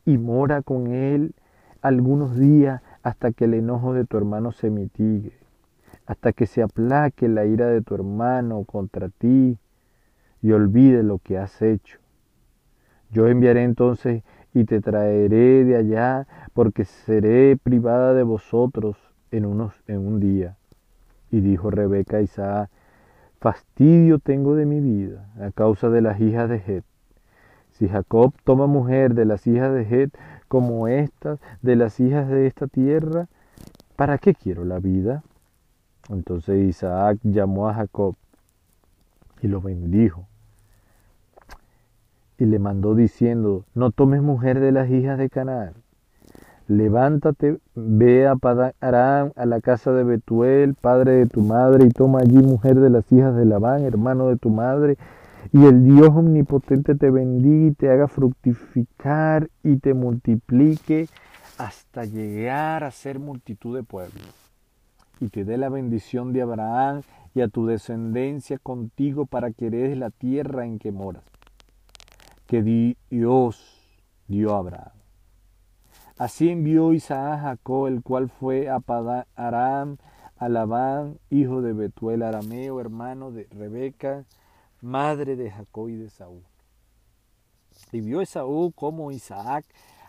y 0.04 0.18
mora 0.18 0.62
con 0.62 0.88
él 0.88 1.32
algunos 1.80 2.36
días 2.36 2.82
hasta 3.02 3.32
que 3.32 3.44
el 3.44 3.54
enojo 3.54 3.94
de 3.94 4.04
tu 4.04 4.16
hermano 4.16 4.52
se 4.52 4.70
mitigue, 4.70 5.32
hasta 6.06 6.32
que 6.32 6.46
se 6.46 6.62
aplaque 6.62 7.28
la 7.28 7.46
ira 7.46 7.66
de 7.66 7.82
tu 7.82 7.94
hermano 7.94 8.64
contra 8.64 9.08
ti 9.08 9.58
y 10.42 10.52
olvide 10.52 11.02
lo 11.02 11.18
que 11.18 11.38
has 11.38 11.62
hecho. 11.62 11.98
Yo 13.10 13.26
enviaré 13.26 13.64
entonces 13.64 14.22
y 14.54 14.64
te 14.64 14.80
traeré 14.80 15.64
de 15.64 15.76
allá, 15.76 16.26
porque 16.54 16.84
seré 16.84 17.56
privada 17.56 18.14
de 18.14 18.22
vosotros 18.22 18.96
en, 19.30 19.46
unos, 19.46 19.74
en 19.86 19.98
un 19.98 20.20
día. 20.20 20.56
Y 21.30 21.40
dijo 21.40 21.70
Rebeca 21.70 22.18
a 22.18 22.22
Isaac, 22.22 22.70
fastidio 23.40 24.18
tengo 24.18 24.54
de 24.54 24.66
mi 24.66 24.80
vida 24.80 25.28
a 25.40 25.50
causa 25.50 25.88
de 25.88 26.00
las 26.02 26.20
hijas 26.20 26.48
de 26.48 26.56
Het. 26.56 26.84
Si 27.70 27.88
Jacob 27.88 28.34
toma 28.44 28.66
mujer 28.66 29.14
de 29.14 29.24
las 29.24 29.46
hijas 29.46 29.72
de 29.72 29.84
Het 29.84 30.10
como 30.50 30.88
estas, 30.88 31.38
de 31.62 31.76
las 31.76 32.00
hijas 32.00 32.28
de 32.28 32.48
esta 32.48 32.66
tierra, 32.66 33.28
¿para 33.94 34.18
qué 34.18 34.34
quiero 34.34 34.64
la 34.64 34.80
vida? 34.80 35.22
Entonces 36.08 36.68
Isaac 36.68 37.18
llamó 37.22 37.68
a 37.68 37.74
Jacob 37.74 38.16
y 39.40 39.46
lo 39.46 39.60
bendijo. 39.60 40.26
Y 42.36 42.46
le 42.46 42.58
mandó 42.58 42.96
diciendo, 42.96 43.64
no 43.74 43.92
tomes 43.92 44.22
mujer 44.22 44.58
de 44.58 44.72
las 44.72 44.90
hijas 44.90 45.18
de 45.18 45.30
Canaán, 45.30 45.74
levántate, 46.66 47.60
ve 47.76 48.26
a 48.26 48.34
Padarán, 48.34 49.32
a 49.36 49.46
la 49.46 49.60
casa 49.60 49.92
de 49.92 50.02
Betuel, 50.02 50.74
padre 50.74 51.12
de 51.12 51.26
tu 51.26 51.42
madre, 51.42 51.86
y 51.86 51.90
toma 51.90 52.22
allí 52.22 52.38
mujer 52.38 52.80
de 52.80 52.90
las 52.90 53.12
hijas 53.12 53.36
de 53.36 53.44
Labán, 53.44 53.84
hermano 53.84 54.26
de 54.26 54.36
tu 54.36 54.50
madre, 54.50 54.98
y 55.52 55.64
el 55.64 55.84
Dios 55.84 56.08
omnipotente 56.10 56.94
te 56.94 57.10
bendiga 57.10 57.66
y 57.68 57.74
te 57.74 57.90
haga 57.90 58.08
fructificar 58.08 59.50
y 59.62 59.76
te 59.76 59.94
multiplique 59.94 61.08
hasta 61.58 62.04
llegar 62.04 62.84
a 62.84 62.90
ser 62.90 63.18
multitud 63.18 63.76
de 63.76 63.82
pueblos. 63.82 64.34
Y 65.20 65.28
te 65.28 65.44
dé 65.44 65.58
la 65.58 65.68
bendición 65.68 66.32
de 66.32 66.42
Abraham 66.42 67.02
y 67.34 67.42
a 67.42 67.48
tu 67.48 67.66
descendencia 67.66 68.58
contigo 68.58 69.26
para 69.26 69.50
que 69.50 69.66
heredes 69.66 69.98
la 69.98 70.10
tierra 70.10 70.64
en 70.64 70.78
que 70.78 70.92
moras, 70.92 71.24
que 72.46 72.96
Dios 73.10 73.96
dio 74.26 74.54
a 74.54 74.58
Abraham. 74.58 74.92
Así 76.18 76.50
envió 76.50 76.92
Isaac 76.92 77.32
a 77.32 77.38
Jacob, 77.38 77.86
el 77.86 78.02
cual 78.02 78.28
fue 78.28 78.68
a 78.68 78.82
Aram, 79.36 79.96
a 80.36 80.48
Labán, 80.48 81.18
hijo 81.30 81.62
de 81.62 81.72
Betuel 81.72 82.22
arameo, 82.22 82.80
hermano 82.80 83.30
de 83.30 83.46
Rebeca, 83.50 84.24
madre 84.80 85.36
de 85.36 85.50
Jacob 85.50 85.88
y 85.88 85.96
de 85.96 86.10
Saúl. 86.10 86.42
Y 87.92 88.00
vio 88.00 88.20
Esaú 88.20 88.72
cómo 88.72 89.10
Isaac 89.10 89.64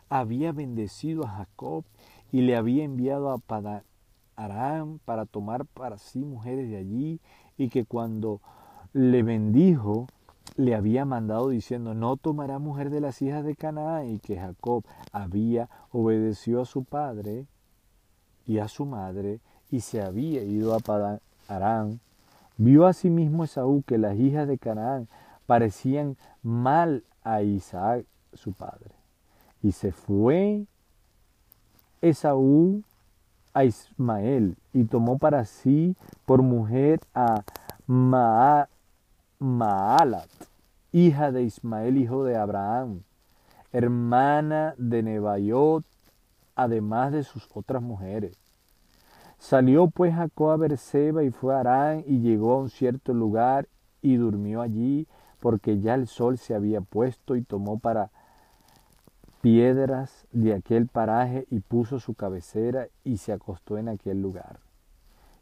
había 0.09 0.51
bendecido 0.51 1.25
a 1.25 1.29
Jacob 1.29 1.85
y 2.31 2.41
le 2.41 2.55
había 2.55 2.83
enviado 2.83 3.31
a 3.31 3.83
Aram 4.35 4.99
para 5.05 5.25
tomar 5.25 5.65
para 5.65 5.97
sí 5.97 6.19
mujeres 6.19 6.69
de 6.69 6.77
allí, 6.77 7.19
y 7.57 7.69
que 7.69 7.85
cuando 7.85 8.41
le 8.93 9.23
bendijo, 9.23 10.07
le 10.55 10.75
había 10.75 11.05
mandado 11.05 11.49
diciendo, 11.49 11.93
no 11.93 12.17
tomará 12.17 12.59
mujer 12.59 12.89
de 12.89 13.01
las 13.01 13.21
hijas 13.21 13.43
de 13.43 13.55
Canaán, 13.55 14.09
y 14.09 14.19
que 14.19 14.37
Jacob 14.37 14.83
había 15.11 15.69
obedecido 15.91 16.61
a 16.61 16.65
su 16.65 16.83
padre 16.83 17.45
y 18.47 18.59
a 18.59 18.67
su 18.67 18.85
madre, 18.85 19.39
y 19.69 19.81
se 19.81 20.01
había 20.01 20.43
ido 20.43 20.73
a 20.73 20.79
Padán 20.79 21.19
Arán. 21.47 21.99
Vio 22.63 22.85
asimismo 22.85 23.43
Esaú 23.43 23.81
que 23.87 23.97
las 23.97 24.15
hijas 24.19 24.47
de 24.47 24.59
Canaán 24.59 25.07
parecían 25.47 26.15
mal 26.43 27.03
a 27.23 27.41
Isaac, 27.41 28.05
su 28.33 28.53
padre. 28.53 28.91
Y 29.63 29.71
se 29.71 29.91
fue 29.91 30.67
Esaú 32.01 32.83
a 33.55 33.65
Ismael 33.65 34.57
y 34.73 34.83
tomó 34.83 35.17
para 35.17 35.45
sí 35.45 35.95
por 36.27 36.43
mujer 36.43 36.99
a 37.15 37.43
Maalat 37.87 38.69
hija 40.91 41.31
de 41.31 41.41
Ismael, 41.41 41.97
hijo 41.97 42.23
de 42.23 42.37
Abraham, 42.37 43.01
hermana 43.71 44.75
de 44.77 45.01
Nebaiot, 45.01 45.83
además 46.55 47.11
de 47.11 47.23
sus 47.23 47.49
otras 47.55 47.81
mujeres. 47.81 48.37
Salió 49.41 49.87
pues 49.87 50.13
Jacob 50.13 50.51
a 50.51 50.55
Berseba 50.57 51.23
y 51.23 51.31
fue 51.31 51.55
a 51.55 51.61
Arán 51.61 52.03
y 52.05 52.19
llegó 52.19 52.53
a 52.53 52.59
un 52.59 52.69
cierto 52.69 53.11
lugar 53.11 53.67
y 53.99 54.15
durmió 54.17 54.61
allí 54.61 55.07
porque 55.39 55.79
ya 55.79 55.95
el 55.95 56.05
sol 56.05 56.37
se 56.37 56.53
había 56.53 56.81
puesto 56.81 57.35
y 57.35 57.41
tomó 57.41 57.79
para 57.79 58.11
piedras 59.41 60.27
de 60.31 60.53
aquel 60.53 60.85
paraje 60.85 61.47
y 61.49 61.59
puso 61.59 61.99
su 61.99 62.13
cabecera 62.13 62.87
y 63.03 63.17
se 63.17 63.33
acostó 63.33 63.79
en 63.79 63.89
aquel 63.89 64.21
lugar. 64.21 64.59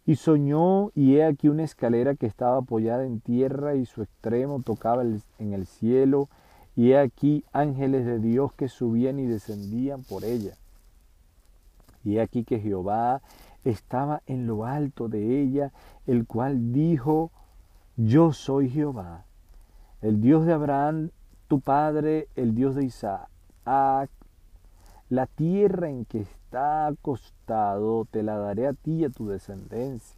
Y 0.06 0.16
soñó, 0.16 0.92
y 0.96 1.18
he 1.18 1.26
aquí 1.26 1.50
una 1.50 1.64
escalera 1.64 2.16
que 2.16 2.26
estaba 2.26 2.60
apoyada 2.60 3.04
en 3.06 3.20
tierra 3.20 3.76
y 3.76 3.86
su 3.86 4.02
extremo 4.02 4.62
tocaba 4.62 5.04
en 5.04 5.54
el 5.54 5.68
cielo, 5.68 6.30
y 6.74 6.92
he 6.92 6.98
aquí 6.98 7.44
ángeles 7.52 8.06
de 8.06 8.20
Dios 8.20 8.54
que 8.54 8.70
subían 8.70 9.20
y 9.20 9.26
descendían 9.26 10.04
por 10.04 10.24
ella. 10.24 10.54
Y 12.06 12.16
he 12.16 12.22
aquí 12.22 12.46
que 12.46 12.60
Jehová 12.60 13.22
estaba 13.70 14.22
en 14.26 14.48
lo 14.48 14.66
alto 14.66 15.10
de 15.10 15.42
ella, 15.42 15.72
el 16.08 16.26
cual 16.26 16.72
dijo, 16.72 17.32
Yo 17.98 18.34
soy 18.34 18.70
Jehová, 18.70 19.26
el 20.02 20.22
Dios 20.22 20.46
de 20.46 20.54
Abraham, 20.54 21.12
tu 21.48 21.60
padre, 21.60 22.28
el 22.36 22.56
Dios 22.56 22.76
de 22.76 22.86
Isaac. 22.86 23.30
La 25.10 25.26
tierra 25.26 25.90
en 25.90 26.06
que 26.06 26.22
está 26.22 26.88
acostado, 26.88 28.06
te 28.06 28.24
la 28.24 28.38
daré 28.38 28.68
a 28.68 28.74
ti 28.74 28.98
y 28.98 29.06
a 29.06 29.10
tu 29.10 29.28
descendencia. 29.28 30.16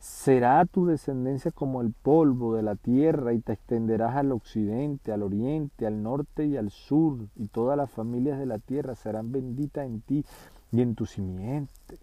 Será 0.00 0.64
tu 0.64 0.86
descendencia 0.86 1.52
como 1.52 1.80
el 1.80 1.92
polvo 1.92 2.56
de 2.56 2.62
la 2.62 2.74
tierra 2.74 3.32
y 3.32 3.38
te 3.38 3.52
extenderás 3.52 4.16
al 4.16 4.32
occidente, 4.32 5.12
al 5.12 5.22
oriente, 5.22 5.86
al 5.86 6.02
norte 6.02 6.46
y 6.46 6.56
al 6.56 6.70
sur, 6.72 7.18
y 7.36 7.46
todas 7.46 7.76
las 7.76 7.88
familias 7.88 8.40
de 8.40 8.46
la 8.46 8.58
tierra 8.58 8.96
serán 8.96 9.30
benditas 9.30 9.86
en 9.86 10.00
ti 10.00 10.24
y 10.72 10.80
en 10.80 10.96
tu 10.96 11.06
simiente. 11.06 11.98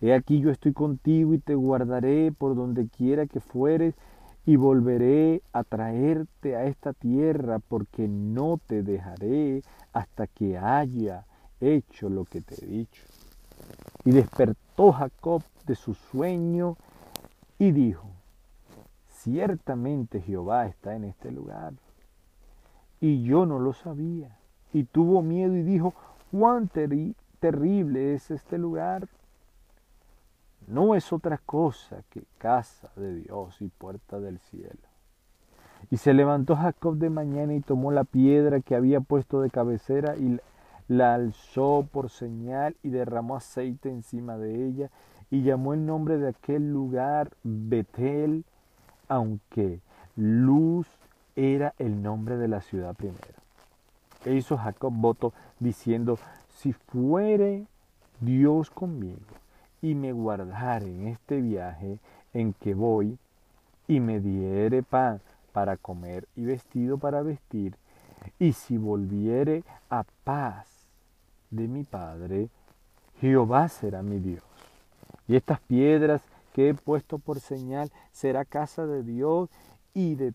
He 0.00 0.14
aquí 0.14 0.40
yo 0.40 0.50
estoy 0.50 0.72
contigo 0.72 1.34
y 1.34 1.38
te 1.38 1.54
guardaré 1.54 2.32
por 2.32 2.54
donde 2.54 2.88
quiera 2.88 3.26
que 3.26 3.40
fueres 3.40 3.94
y 4.46 4.56
volveré 4.56 5.42
a 5.52 5.62
traerte 5.62 6.56
a 6.56 6.64
esta 6.64 6.92
tierra 6.94 7.58
porque 7.58 8.08
no 8.08 8.58
te 8.66 8.82
dejaré 8.82 9.62
hasta 9.92 10.26
que 10.26 10.56
haya 10.56 11.26
hecho 11.60 12.08
lo 12.08 12.24
que 12.24 12.40
te 12.40 12.64
he 12.64 12.66
dicho. 12.66 13.02
Y 14.04 14.12
despertó 14.12 14.92
Jacob 14.92 15.42
de 15.66 15.74
su 15.74 15.92
sueño 15.94 16.76
y 17.58 17.72
dijo, 17.72 18.08
ciertamente 19.08 20.22
Jehová 20.22 20.66
está 20.66 20.96
en 20.96 21.04
este 21.04 21.30
lugar. 21.30 21.74
Y 23.00 23.22
yo 23.22 23.44
no 23.44 23.58
lo 23.58 23.74
sabía. 23.74 24.38
Y 24.72 24.84
tuvo 24.84 25.20
miedo 25.20 25.54
y 25.56 25.62
dijo, 25.62 25.94
cuán 26.30 26.70
terrible 27.40 28.14
es 28.14 28.30
este 28.30 28.56
lugar. 28.56 29.06
No 30.70 30.94
es 30.94 31.12
otra 31.12 31.38
cosa 31.38 32.04
que 32.10 32.22
casa 32.38 32.90
de 32.94 33.22
Dios 33.22 33.60
y 33.60 33.66
puerta 33.66 34.20
del 34.20 34.38
cielo. 34.38 34.78
Y 35.90 35.96
se 35.96 36.14
levantó 36.14 36.54
Jacob 36.54 36.96
de 36.96 37.10
mañana 37.10 37.54
y 37.54 37.60
tomó 37.60 37.90
la 37.90 38.04
piedra 38.04 38.60
que 38.60 38.76
había 38.76 39.00
puesto 39.00 39.40
de 39.40 39.50
cabecera 39.50 40.16
y 40.16 40.38
la 40.86 41.14
alzó 41.14 41.88
por 41.90 42.08
señal 42.08 42.76
y 42.84 42.90
derramó 42.90 43.34
aceite 43.34 43.88
encima 43.88 44.38
de 44.38 44.64
ella 44.68 44.90
y 45.28 45.42
llamó 45.42 45.74
el 45.74 45.84
nombre 45.86 46.18
de 46.18 46.28
aquel 46.28 46.72
lugar 46.72 47.32
Betel, 47.42 48.44
aunque 49.08 49.80
Luz 50.14 50.86
era 51.34 51.74
el 51.78 52.00
nombre 52.00 52.36
de 52.36 52.46
la 52.46 52.60
ciudad 52.60 52.94
primera. 52.94 53.42
E 54.24 54.34
hizo 54.34 54.56
Jacob 54.56 54.92
voto 54.94 55.32
diciendo, 55.58 56.16
si 56.48 56.72
fuere 56.72 57.66
Dios 58.20 58.70
conmigo 58.70 59.39
y 59.82 59.94
me 59.94 60.12
guardare 60.12 60.86
en 60.86 61.08
este 61.08 61.40
viaje 61.40 61.98
en 62.32 62.52
que 62.52 62.74
voy 62.74 63.18
y 63.88 64.00
me 64.00 64.20
diere 64.20 64.82
pan 64.82 65.20
para 65.52 65.76
comer 65.76 66.28
y 66.36 66.44
vestido 66.44 66.98
para 66.98 67.22
vestir, 67.22 67.74
y 68.38 68.52
si 68.52 68.76
volviere 68.76 69.64
a 69.88 70.04
paz 70.24 70.68
de 71.50 71.66
mi 71.66 71.82
Padre, 71.84 72.48
Jehová 73.20 73.68
será 73.68 74.02
mi 74.02 74.18
Dios. 74.18 74.44
Y 75.26 75.36
estas 75.36 75.60
piedras 75.60 76.22
que 76.52 76.68
he 76.68 76.74
puesto 76.74 77.18
por 77.18 77.40
señal 77.40 77.90
será 78.12 78.44
casa 78.44 78.86
de 78.86 79.02
Dios 79.02 79.48
y 79.94 80.14
de 80.14 80.34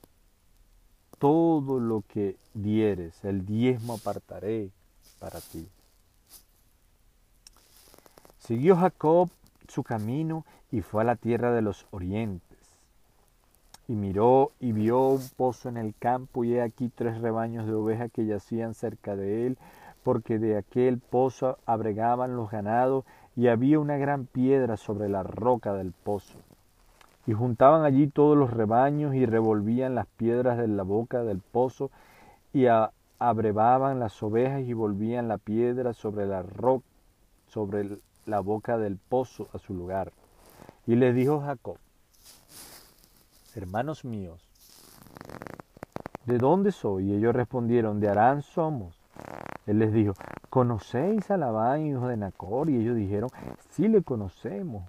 todo 1.20 1.80
lo 1.80 2.04
que 2.08 2.36
dieres, 2.54 3.24
el 3.24 3.46
diezmo 3.46 3.94
apartaré 3.94 4.70
para 5.20 5.40
ti. 5.40 5.68
Siguió 8.46 8.76
Jacob 8.76 9.28
su 9.68 9.82
camino 9.82 10.46
y 10.70 10.82
fue 10.82 11.02
a 11.02 11.06
la 11.06 11.16
tierra 11.16 11.52
de 11.52 11.64
los 11.64 11.88
orientes. 11.90 12.60
Y 13.88 13.94
miró 13.94 14.52
y 14.60 14.72
vio 14.72 15.08
un 15.08 15.28
pozo 15.36 15.68
en 15.68 15.78
el 15.78 15.96
campo 15.98 16.44
y 16.44 16.54
he 16.54 16.62
aquí 16.62 16.92
tres 16.94 17.20
rebaños 17.22 17.66
de 17.66 17.74
ovejas 17.74 18.12
que 18.12 18.28
yacían 18.28 18.76
cerca 18.76 19.16
de 19.16 19.48
él, 19.48 19.58
porque 20.04 20.38
de 20.38 20.58
aquel 20.58 21.00
pozo 21.00 21.58
abregaban 21.66 22.36
los 22.36 22.52
ganados 22.52 23.04
y 23.36 23.48
había 23.48 23.80
una 23.80 23.98
gran 23.98 24.28
piedra 24.28 24.78
sobre 24.78 25.10
la 25.10 25.24
roca 25.24 25.74
del 25.74 25.92
pozo. 25.92 26.38
Y 27.26 27.34
juntaban 27.34 27.84
allí 27.84 28.06
todos 28.06 28.38
los 28.38 28.52
rebaños 28.52 29.16
y 29.16 29.26
revolvían 29.26 29.96
las 29.96 30.06
piedras 30.06 30.60
de 30.60 30.68
la 30.68 30.84
boca 30.84 31.24
del 31.24 31.40
pozo 31.40 31.90
y 32.54 32.68
abrevaban 33.18 34.00
las 34.00 34.22
ovejas 34.22 34.62
y 34.62 34.74
volvían 34.74 35.28
la 35.28 35.40
piedra 35.40 35.94
sobre 35.94 36.28
la 36.28 36.44
roca, 36.44 36.86
sobre 37.48 37.98
la 38.26 38.39
boca 38.39 38.77
del 38.77 38.97
pozo 38.97 39.47
a 39.53 39.60
su 39.60 39.73
lugar. 39.73 40.11
Y 40.88 40.95
les 40.95 41.15
dijo 41.15 41.41
Jacob, 41.41 41.77
hermanos 43.56 44.06
míos, 44.06 44.41
¿de 46.26 46.38
dónde 46.38 46.72
soy? 46.72 47.11
Y 47.11 47.15
ellos 47.15 47.35
respondieron, 47.35 47.99
de 47.99 48.10
Arán 48.10 48.41
somos. 48.41 48.99
Él 49.65 49.80
les 49.80 49.93
dijo, 49.93 50.14
¿conocéis 50.49 51.31
a 51.31 51.38
Labán, 51.38 51.85
hijo 51.85 52.07
de 52.07 52.18
Nacor? 52.18 52.69
Y 52.69 52.77
ellos 52.77 52.95
dijeron, 52.95 53.30
sí 53.69 53.88
le 53.88 54.03
conocemos. 54.03 54.84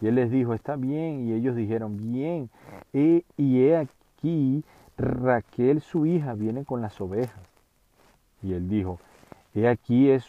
Y 0.00 0.08
él 0.08 0.16
les 0.16 0.30
dijo, 0.30 0.54
está 0.54 0.76
bien. 0.76 1.28
Y 1.28 1.32
ellos 1.32 1.56
dijeron, 1.56 1.96
bien. 2.12 2.50
y 2.92 3.60
he 3.62 3.76
aquí, 3.76 4.64
Raquel 4.96 5.80
su 5.80 6.06
hija 6.06 6.34
viene 6.34 6.64
con 6.64 6.80
las 6.80 7.00
ovejas. 7.00 7.42
Y 8.42 8.52
él 8.52 8.68
dijo, 8.68 8.98
he 9.54 9.68
aquí 9.68 10.10
es 10.10 10.26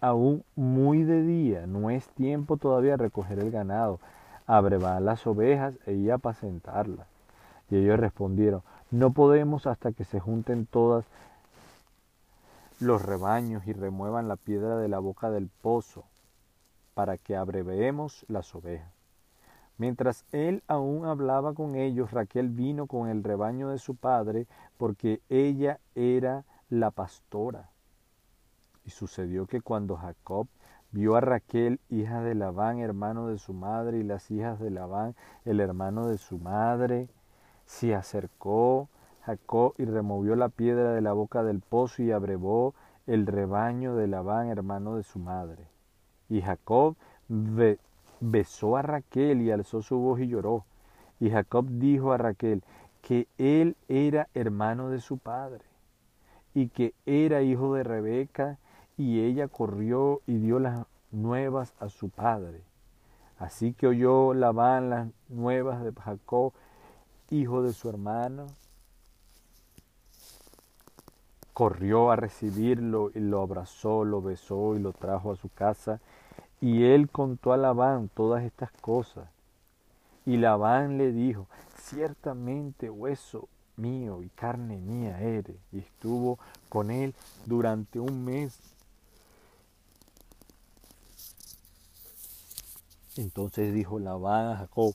aún 0.00 0.44
muy 0.54 1.02
de 1.02 1.22
día, 1.22 1.66
no 1.66 1.90
es 1.90 2.08
tiempo 2.10 2.56
todavía 2.56 2.96
recoger 2.96 3.38
el 3.38 3.50
ganado, 3.50 4.00
abrevar 4.46 5.02
las 5.02 5.26
ovejas 5.26 5.78
e 5.86 5.92
ir 5.92 6.12
a 6.12 6.16
apacentarlas. 6.16 7.06
Y 7.70 7.76
ellos 7.76 7.98
respondieron, 7.98 8.62
no 8.90 9.12
podemos 9.12 9.66
hasta 9.66 9.92
que 9.92 10.04
se 10.04 10.20
junten 10.20 10.66
todas 10.66 11.04
los 12.78 13.02
rebaños 13.02 13.66
y 13.66 13.72
remuevan 13.72 14.28
la 14.28 14.36
piedra 14.36 14.76
de 14.76 14.88
la 14.88 14.98
boca 14.98 15.30
del 15.30 15.48
pozo, 15.62 16.04
para 16.94 17.18
que 17.18 17.36
abreveemos 17.36 18.24
las 18.28 18.54
ovejas. 18.54 18.90
Mientras 19.78 20.24
él 20.32 20.62
aún 20.68 21.04
hablaba 21.04 21.52
con 21.52 21.74
ellos, 21.74 22.10
Raquel 22.10 22.48
vino 22.48 22.86
con 22.86 23.08
el 23.08 23.22
rebaño 23.22 23.68
de 23.68 23.78
su 23.78 23.94
padre, 23.94 24.46
porque 24.78 25.20
ella 25.28 25.78
era 25.94 26.44
la 26.70 26.90
pastora. 26.90 27.68
Y 28.86 28.90
sucedió 28.90 29.46
que 29.46 29.60
cuando 29.60 29.96
Jacob 29.96 30.46
vio 30.92 31.16
a 31.16 31.20
Raquel, 31.20 31.80
hija 31.90 32.22
de 32.22 32.34
Labán, 32.34 32.78
hermano 32.78 33.28
de 33.28 33.38
su 33.38 33.52
madre, 33.52 33.98
y 33.98 34.04
las 34.04 34.30
hijas 34.30 34.60
de 34.60 34.70
Labán, 34.70 35.16
el 35.44 35.60
hermano 35.60 36.06
de 36.06 36.18
su 36.18 36.38
madre, 36.38 37.08
se 37.66 37.94
acercó 37.94 38.88
Jacob 39.22 39.74
y 39.76 39.84
removió 39.84 40.36
la 40.36 40.48
piedra 40.48 40.92
de 40.92 41.00
la 41.00 41.12
boca 41.12 41.42
del 41.42 41.60
pozo 41.60 42.02
y 42.02 42.12
abrevó 42.12 42.74
el 43.08 43.26
rebaño 43.26 43.96
de 43.96 44.06
Labán, 44.06 44.48
hermano 44.48 44.96
de 44.96 45.02
su 45.02 45.18
madre. 45.18 45.66
Y 46.28 46.42
Jacob 46.42 46.96
besó 48.20 48.76
a 48.76 48.82
Raquel 48.82 49.42
y 49.42 49.50
alzó 49.50 49.82
su 49.82 49.98
voz 49.98 50.20
y 50.20 50.28
lloró. 50.28 50.64
Y 51.18 51.30
Jacob 51.30 51.66
dijo 51.68 52.12
a 52.12 52.18
Raquel 52.18 52.62
que 53.02 53.26
él 53.36 53.76
era 53.88 54.28
hermano 54.34 54.90
de 54.90 55.00
su 55.00 55.18
padre 55.18 55.64
y 56.54 56.68
que 56.68 56.94
era 57.04 57.42
hijo 57.42 57.74
de 57.74 57.82
Rebeca 57.82 58.58
y 58.96 59.20
ella 59.20 59.48
corrió 59.48 60.22
y 60.26 60.38
dio 60.38 60.58
las 60.58 60.86
nuevas 61.10 61.74
a 61.80 61.88
su 61.88 62.08
padre. 62.08 62.62
Así 63.38 63.74
que 63.74 63.86
oyó 63.86 64.32
Labán 64.32 64.90
las 64.90 65.08
nuevas 65.28 65.82
de 65.84 65.92
Jacob, 65.92 66.52
hijo 67.30 67.62
de 67.62 67.72
su 67.72 67.88
hermano, 67.88 68.46
corrió 71.52 72.10
a 72.10 72.16
recibirlo 72.16 73.10
y 73.14 73.20
lo 73.20 73.42
abrazó, 73.42 74.04
lo 74.04 74.22
besó 74.22 74.76
y 74.76 74.78
lo 74.78 74.92
trajo 74.92 75.32
a 75.32 75.36
su 75.36 75.50
casa. 75.50 76.00
Y 76.60 76.84
él 76.84 77.10
contó 77.10 77.52
a 77.52 77.58
Labán 77.58 78.08
todas 78.08 78.42
estas 78.44 78.70
cosas. 78.72 79.28
Y 80.24 80.38
Labán 80.38 80.96
le 80.96 81.12
dijo, 81.12 81.46
ciertamente 81.78 82.90
hueso 82.90 83.48
mío 83.76 84.22
y 84.22 84.28
carne 84.30 84.78
mía 84.78 85.20
eres. 85.20 85.56
Y 85.72 85.78
estuvo 85.78 86.38
con 86.70 86.90
él 86.90 87.14
durante 87.44 88.00
un 88.00 88.24
mes 88.24 88.58
Entonces 93.16 93.72
dijo 93.72 93.98
Labán 93.98 94.46
a 94.46 94.56
Jacob, 94.56 94.94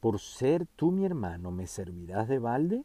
por 0.00 0.20
ser 0.20 0.66
tú 0.76 0.90
mi 0.90 1.04
hermano, 1.04 1.50
¿me 1.50 1.66
servirás 1.66 2.28
de 2.28 2.38
balde? 2.38 2.84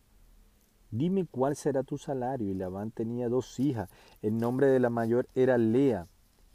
Dime 0.92 1.26
cuál 1.30 1.56
será 1.56 1.84
tu 1.84 1.98
salario. 1.98 2.50
Y 2.50 2.54
Labán 2.54 2.92
tenía 2.92 3.30
dos 3.30 3.60
hijas. 3.60 3.90
El 4.22 4.38
nombre 4.38 4.68
de 4.68 4.80
la 4.80 4.90
mayor 4.90 5.28
era 5.36 5.58
Lea 5.58 6.08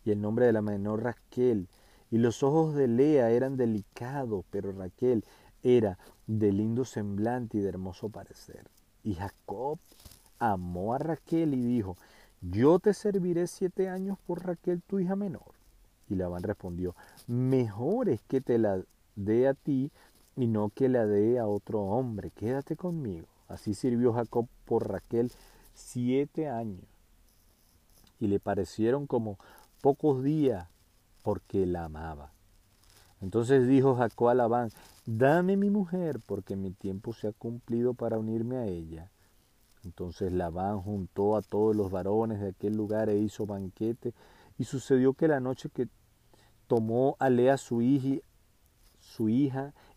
y 0.05 0.11
el 0.11 0.21
nombre 0.21 0.47
de 0.47 0.53
la 0.53 0.63
menor 0.63 1.03
Raquel. 1.03 1.69
Y 2.11 2.19
los 2.19 2.43
ojos 2.43 2.75
de 2.75 2.89
Lea 2.89 3.31
eran 3.31 3.57
delicados, 3.57 4.45
pero 4.51 4.73
Raquel 4.73 5.25
era 5.63 5.99
de 6.27 6.53
lindo 6.53 6.85
semblante 6.85 7.59
y 7.59 7.61
de 7.61 7.69
hermoso 7.69 8.09
parecer. 8.09 8.69
Y 9.03 9.15
Jacob 9.15 9.79
amó 10.39 10.95
a 10.95 10.99
Raquel 10.99 11.55
y 11.55 11.63
dijo, 11.63 11.97
yo 12.41 12.79
te 12.79 12.93
serviré 12.95 13.47
siete 13.47 13.89
años 13.89 14.19
por 14.27 14.47
Raquel, 14.47 14.83
tu 14.83 14.99
hija 15.01 15.17
menor. 15.17 15.55
Y 16.09 16.15
Labán 16.17 16.43
respondió, 16.43 16.95
mejor 17.27 18.09
es 18.09 18.23
que 18.23 18.41
te 18.41 18.59
la 18.59 18.83
dé 19.17 19.49
a 19.49 19.55
ti 19.55 19.91
y 20.37 20.47
no 20.47 20.71
que 20.71 20.89
la 20.89 21.07
dé 21.07 21.39
a 21.39 21.47
otro 21.47 21.83
hombre, 21.83 22.31
quédate 22.31 22.77
conmigo. 22.77 23.27
Así 23.49 23.75
sirvió 23.75 24.13
Jacob 24.13 24.49
por 24.65 24.91
Raquel 24.91 25.31
siete 25.75 26.49
años 26.49 26.85
y 28.21 28.29
le 28.29 28.41
parecieron 28.41 29.07
como 29.07 29.39
pocos 29.81 30.23
días 30.23 30.69
porque 31.23 31.67
la 31.67 31.85
amaba. 31.85 32.33
Entonces 33.21 33.67
dijo 33.67 33.97
Jacob 33.97 34.29
a 34.29 34.35
Labán, 34.35 34.71
dame 35.07 35.57
mi 35.57 35.71
mujer 35.71 36.21
porque 36.27 36.57
mi 36.57 36.71
tiempo 36.71 37.13
se 37.13 37.29
ha 37.29 37.33
cumplido 37.33 37.95
para 37.95 38.19
unirme 38.19 38.57
a 38.57 38.67
ella. 38.67 39.11
Entonces 39.85 40.33
Labán 40.33 40.81
juntó 40.81 41.37
a 41.37 41.43
todos 41.43 41.77
los 41.77 41.91
varones 41.91 42.41
de 42.41 42.49
aquel 42.49 42.77
lugar 42.77 43.09
e 43.09 43.19
hizo 43.19 43.47
banquete 43.47 44.15
y 44.59 44.65
sucedió 44.65 45.15
que 45.15 45.29
la 45.29 45.41
noche 45.41 45.69
que 45.69 45.89
tomó 46.67 47.17
a 47.19 47.31
Lea 47.31 47.57
su 47.57 47.83
hija, 47.83 48.21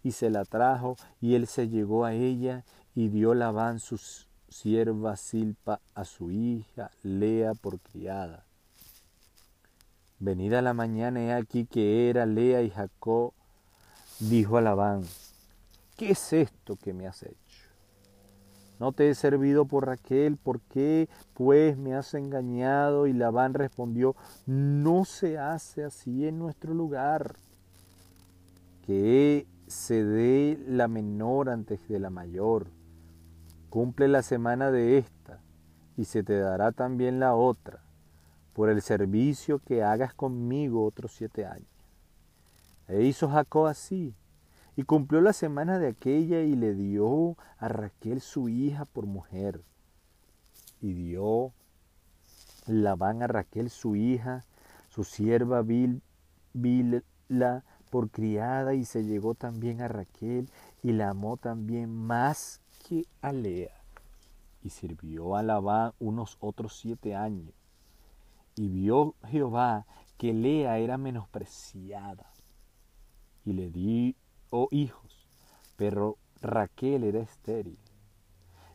y 0.03 0.11
se 0.11 0.29
la 0.29 0.45
trajo, 0.45 0.95
y 1.21 1.35
él 1.35 1.47
se 1.47 1.69
llegó 1.69 2.05
a 2.05 2.13
ella 2.13 2.63
y 2.95 3.09
dio 3.09 3.33
Labán 3.33 3.79
su 3.79 3.99
sierva 4.49 5.17
Silpa 5.17 5.81
a 5.93 6.05
su 6.05 6.31
hija 6.31 6.91
Lea 7.03 7.53
por 7.53 7.79
criada. 7.79 8.45
Venida 10.19 10.61
la 10.61 10.73
mañana, 10.73 11.21
he 11.21 11.33
aquí 11.33 11.65
que 11.65 12.09
era 12.09 12.25
Lea 12.25 12.63
y 12.63 12.69
Jacob, 12.69 13.33
dijo 14.19 14.57
a 14.57 14.61
Labán, 14.61 15.03
¿qué 15.95 16.11
es 16.11 16.33
esto 16.33 16.75
que 16.75 16.93
me 16.93 17.07
has 17.07 17.23
hecho? 17.23 17.46
No 18.79 18.91
te 18.91 19.09
he 19.09 19.15
servido 19.15 19.65
por 19.65 19.87
Raquel, 19.87 20.37
¿por 20.37 20.61
qué 20.61 21.09
pues 21.33 21.77
me 21.77 21.95
has 21.95 22.13
engañado? 22.13 23.07
Y 23.07 23.13
Labán 23.13 23.53
respondió, 23.53 24.15
no 24.45 25.03
se 25.03 25.39
hace 25.39 25.83
así 25.83 26.27
en 26.27 26.37
nuestro 26.37 26.73
lugar, 26.73 27.35
que 28.85 29.47
se 29.65 30.03
dé 30.03 30.63
la 30.67 30.87
menor 30.87 31.49
antes 31.49 31.87
de 31.89 31.99
la 31.99 32.09
mayor. 32.09 32.67
Cumple 33.69 34.07
la 34.07 34.21
semana 34.21 34.71
de 34.71 34.99
esta, 34.99 35.39
y 35.97 36.05
se 36.05 36.23
te 36.23 36.37
dará 36.37 36.71
también 36.71 37.19
la 37.19 37.33
otra, 37.35 37.81
por 38.53 38.69
el 38.69 38.81
servicio 38.81 39.59
que 39.59 39.83
hagas 39.83 40.13
conmigo 40.13 40.85
otros 40.85 41.13
siete 41.13 41.45
años. 41.45 41.67
E 42.87 43.03
hizo 43.03 43.27
Jacob 43.27 43.65
así, 43.65 44.15
y 44.77 44.83
cumplió 44.83 45.21
la 45.21 45.33
semana 45.33 45.79
de 45.79 45.87
aquella 45.87 46.43
y 46.43 46.55
le 46.55 46.75
dio 46.75 47.35
a 47.57 47.67
Raquel 47.67 48.21
su 48.21 48.47
hija 48.47 48.85
por 48.85 49.07
mujer. 49.07 49.63
Y 50.79 50.93
dio 50.93 51.51
Labán 52.67 53.23
a 53.23 53.27
Raquel 53.27 53.71
su 53.71 53.95
hija, 53.95 54.45
su 54.89 55.03
sierva 55.03 55.63
Bil, 55.63 56.03
por 57.89 58.11
criada, 58.11 58.75
y 58.75 58.85
se 58.85 59.03
llegó 59.03 59.33
también 59.33 59.81
a 59.81 59.87
Raquel 59.87 60.47
y 60.83 60.91
la 60.91 61.09
amó 61.09 61.37
también 61.37 61.89
más 61.89 62.61
que 62.87 63.07
a 63.21 63.31
Lea. 63.31 63.81
Y 64.61 64.69
sirvió 64.69 65.35
a 65.35 65.41
Labán 65.41 65.93
unos 65.97 66.37
otros 66.39 66.77
siete 66.77 67.15
años. 67.15 67.51
Y 68.55 68.67
vio 68.67 69.15
Jehová 69.25 69.87
que 70.19 70.33
Lea 70.33 70.77
era 70.77 70.99
menospreciada. 70.99 72.31
Y 73.43 73.53
le 73.53 73.71
dio 74.49 74.67
hijos, 74.71 75.27
pero 75.75 76.17
Raquel 76.41 77.03
era 77.03 77.19
estéril. 77.19 77.77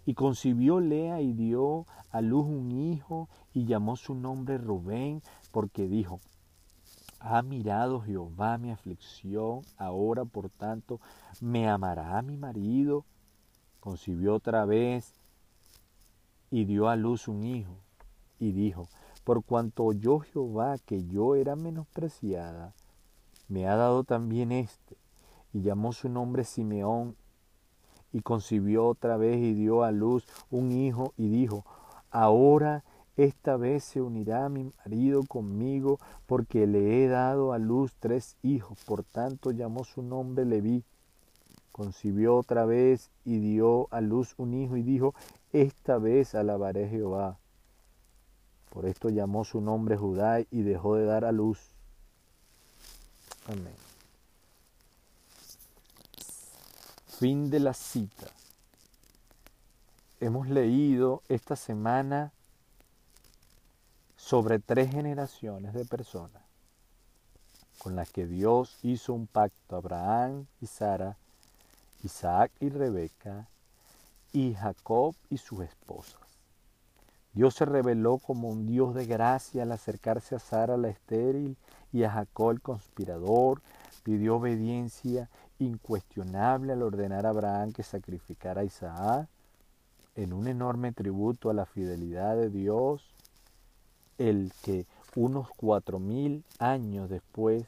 Y 0.04 0.14
concibió 0.14 0.80
Lea 0.80 1.20
y 1.20 1.32
dio 1.32 1.86
a 2.10 2.20
luz 2.20 2.46
un 2.46 2.72
hijo 2.72 3.28
y 3.52 3.66
llamó 3.66 3.96
su 3.96 4.14
nombre 4.14 4.58
Rubén, 4.58 5.22
porque 5.52 5.86
dijo, 5.88 6.20
ha 7.20 7.40
mirado 7.42 8.00
Jehová 8.00 8.58
mi 8.58 8.72
aflicción, 8.72 9.62
ahora 9.76 10.24
por 10.24 10.50
tanto 10.50 11.00
me 11.40 11.68
amará 11.68 12.20
mi 12.22 12.36
marido. 12.36 13.04
Concibió 13.78 14.34
otra 14.34 14.64
vez 14.64 15.14
y 16.50 16.64
dio 16.64 16.88
a 16.88 16.96
luz 16.96 17.28
un 17.28 17.44
hijo 17.44 17.78
y 18.40 18.50
dijo, 18.50 18.88
por 19.22 19.44
cuanto 19.44 19.84
oyó 19.84 20.18
Jehová 20.18 20.78
que 20.78 21.04
yo 21.06 21.36
era 21.36 21.54
menospreciada, 21.54 22.74
me 23.48 23.68
ha 23.68 23.76
dado 23.76 24.02
también 24.02 24.50
este. 24.50 25.01
Y 25.52 25.62
llamó 25.62 25.92
su 25.92 26.08
nombre 26.08 26.44
Simeón 26.44 27.16
y 28.12 28.20
concibió 28.20 28.86
otra 28.86 29.16
vez 29.16 29.38
y 29.38 29.54
dio 29.54 29.82
a 29.84 29.90
luz 29.90 30.26
un 30.50 30.72
hijo 30.72 31.14
y 31.16 31.28
dijo, 31.28 31.64
ahora 32.10 32.84
esta 33.16 33.56
vez 33.56 33.84
se 33.84 34.00
unirá 34.00 34.48
mi 34.48 34.70
marido 34.78 35.22
conmigo 35.24 35.98
porque 36.26 36.66
le 36.66 37.04
he 37.04 37.08
dado 37.08 37.52
a 37.52 37.58
luz 37.58 37.94
tres 38.00 38.36
hijos, 38.42 38.78
por 38.86 39.04
tanto 39.04 39.50
llamó 39.50 39.84
su 39.84 40.02
nombre 40.02 40.44
Leví. 40.44 40.84
Concibió 41.72 42.36
otra 42.36 42.66
vez 42.66 43.10
y 43.24 43.38
dio 43.38 43.88
a 43.90 44.00
luz 44.00 44.34
un 44.36 44.54
hijo 44.54 44.76
y 44.76 44.82
dijo, 44.82 45.14
esta 45.52 45.98
vez 45.98 46.34
alabaré 46.34 46.88
Jehová. 46.88 47.38
Por 48.70 48.86
esto 48.86 49.10
llamó 49.10 49.44
su 49.44 49.60
nombre 49.60 49.96
Judá 49.96 50.40
y 50.40 50.62
dejó 50.62 50.96
de 50.96 51.04
dar 51.04 51.24
a 51.24 51.32
luz. 51.32 51.58
Amén. 53.46 53.81
Fin 57.22 57.50
de 57.50 57.60
la 57.60 57.72
cita. 57.72 58.26
Hemos 60.18 60.48
leído 60.48 61.22
esta 61.28 61.54
semana 61.54 62.32
sobre 64.16 64.58
tres 64.58 64.90
generaciones 64.90 65.72
de 65.72 65.84
personas 65.84 66.42
con 67.78 67.94
las 67.94 68.10
que 68.10 68.26
Dios 68.26 68.76
hizo 68.82 69.14
un 69.14 69.28
pacto, 69.28 69.76
Abraham 69.76 70.46
y 70.60 70.66
Sara, 70.66 71.16
Isaac 72.02 72.50
y 72.58 72.70
Rebeca, 72.70 73.46
y 74.32 74.54
Jacob 74.54 75.14
y 75.30 75.38
sus 75.38 75.60
esposas. 75.60 76.20
Dios 77.34 77.54
se 77.54 77.66
reveló 77.66 78.18
como 78.18 78.48
un 78.48 78.66
Dios 78.66 78.96
de 78.96 79.06
gracia 79.06 79.62
al 79.62 79.70
acercarse 79.70 80.34
a 80.34 80.40
Sara 80.40 80.76
la 80.76 80.88
estéril 80.88 81.56
y 81.92 82.02
a 82.02 82.10
Jacob 82.10 82.50
el 82.50 82.60
conspirador, 82.60 83.62
pidió 84.02 84.38
obediencia 84.38 85.30
incuestionable 85.64 86.72
al 86.72 86.82
ordenar 86.82 87.26
a 87.26 87.30
Abraham 87.30 87.72
que 87.72 87.82
sacrificara 87.82 88.62
a 88.62 88.64
Isaac 88.64 89.28
en 90.14 90.32
un 90.32 90.48
enorme 90.48 90.92
tributo 90.92 91.50
a 91.50 91.54
la 91.54 91.66
fidelidad 91.66 92.36
de 92.36 92.50
Dios, 92.50 93.02
el 94.18 94.52
que 94.62 94.86
unos 95.14 95.48
cuatro 95.56 95.98
mil 95.98 96.44
años 96.58 97.08
después 97.08 97.66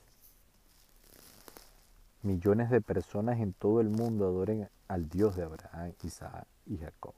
millones 2.23 2.71
de 2.71 2.81
personas 2.81 3.39
en 3.41 3.53
todo 3.53 3.81
el 3.81 3.89
mundo 3.89 4.27
adoren 4.27 4.69
al 4.89 5.09
Dios 5.09 5.37
de 5.37 5.45
Abraham, 5.45 5.93
Isaac 6.03 6.47
y 6.67 6.79
Jacob. 6.79 7.15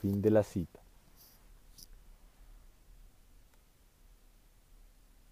Fin 0.00 0.20
de 0.20 0.30
la 0.30 0.42
cita. 0.42 0.83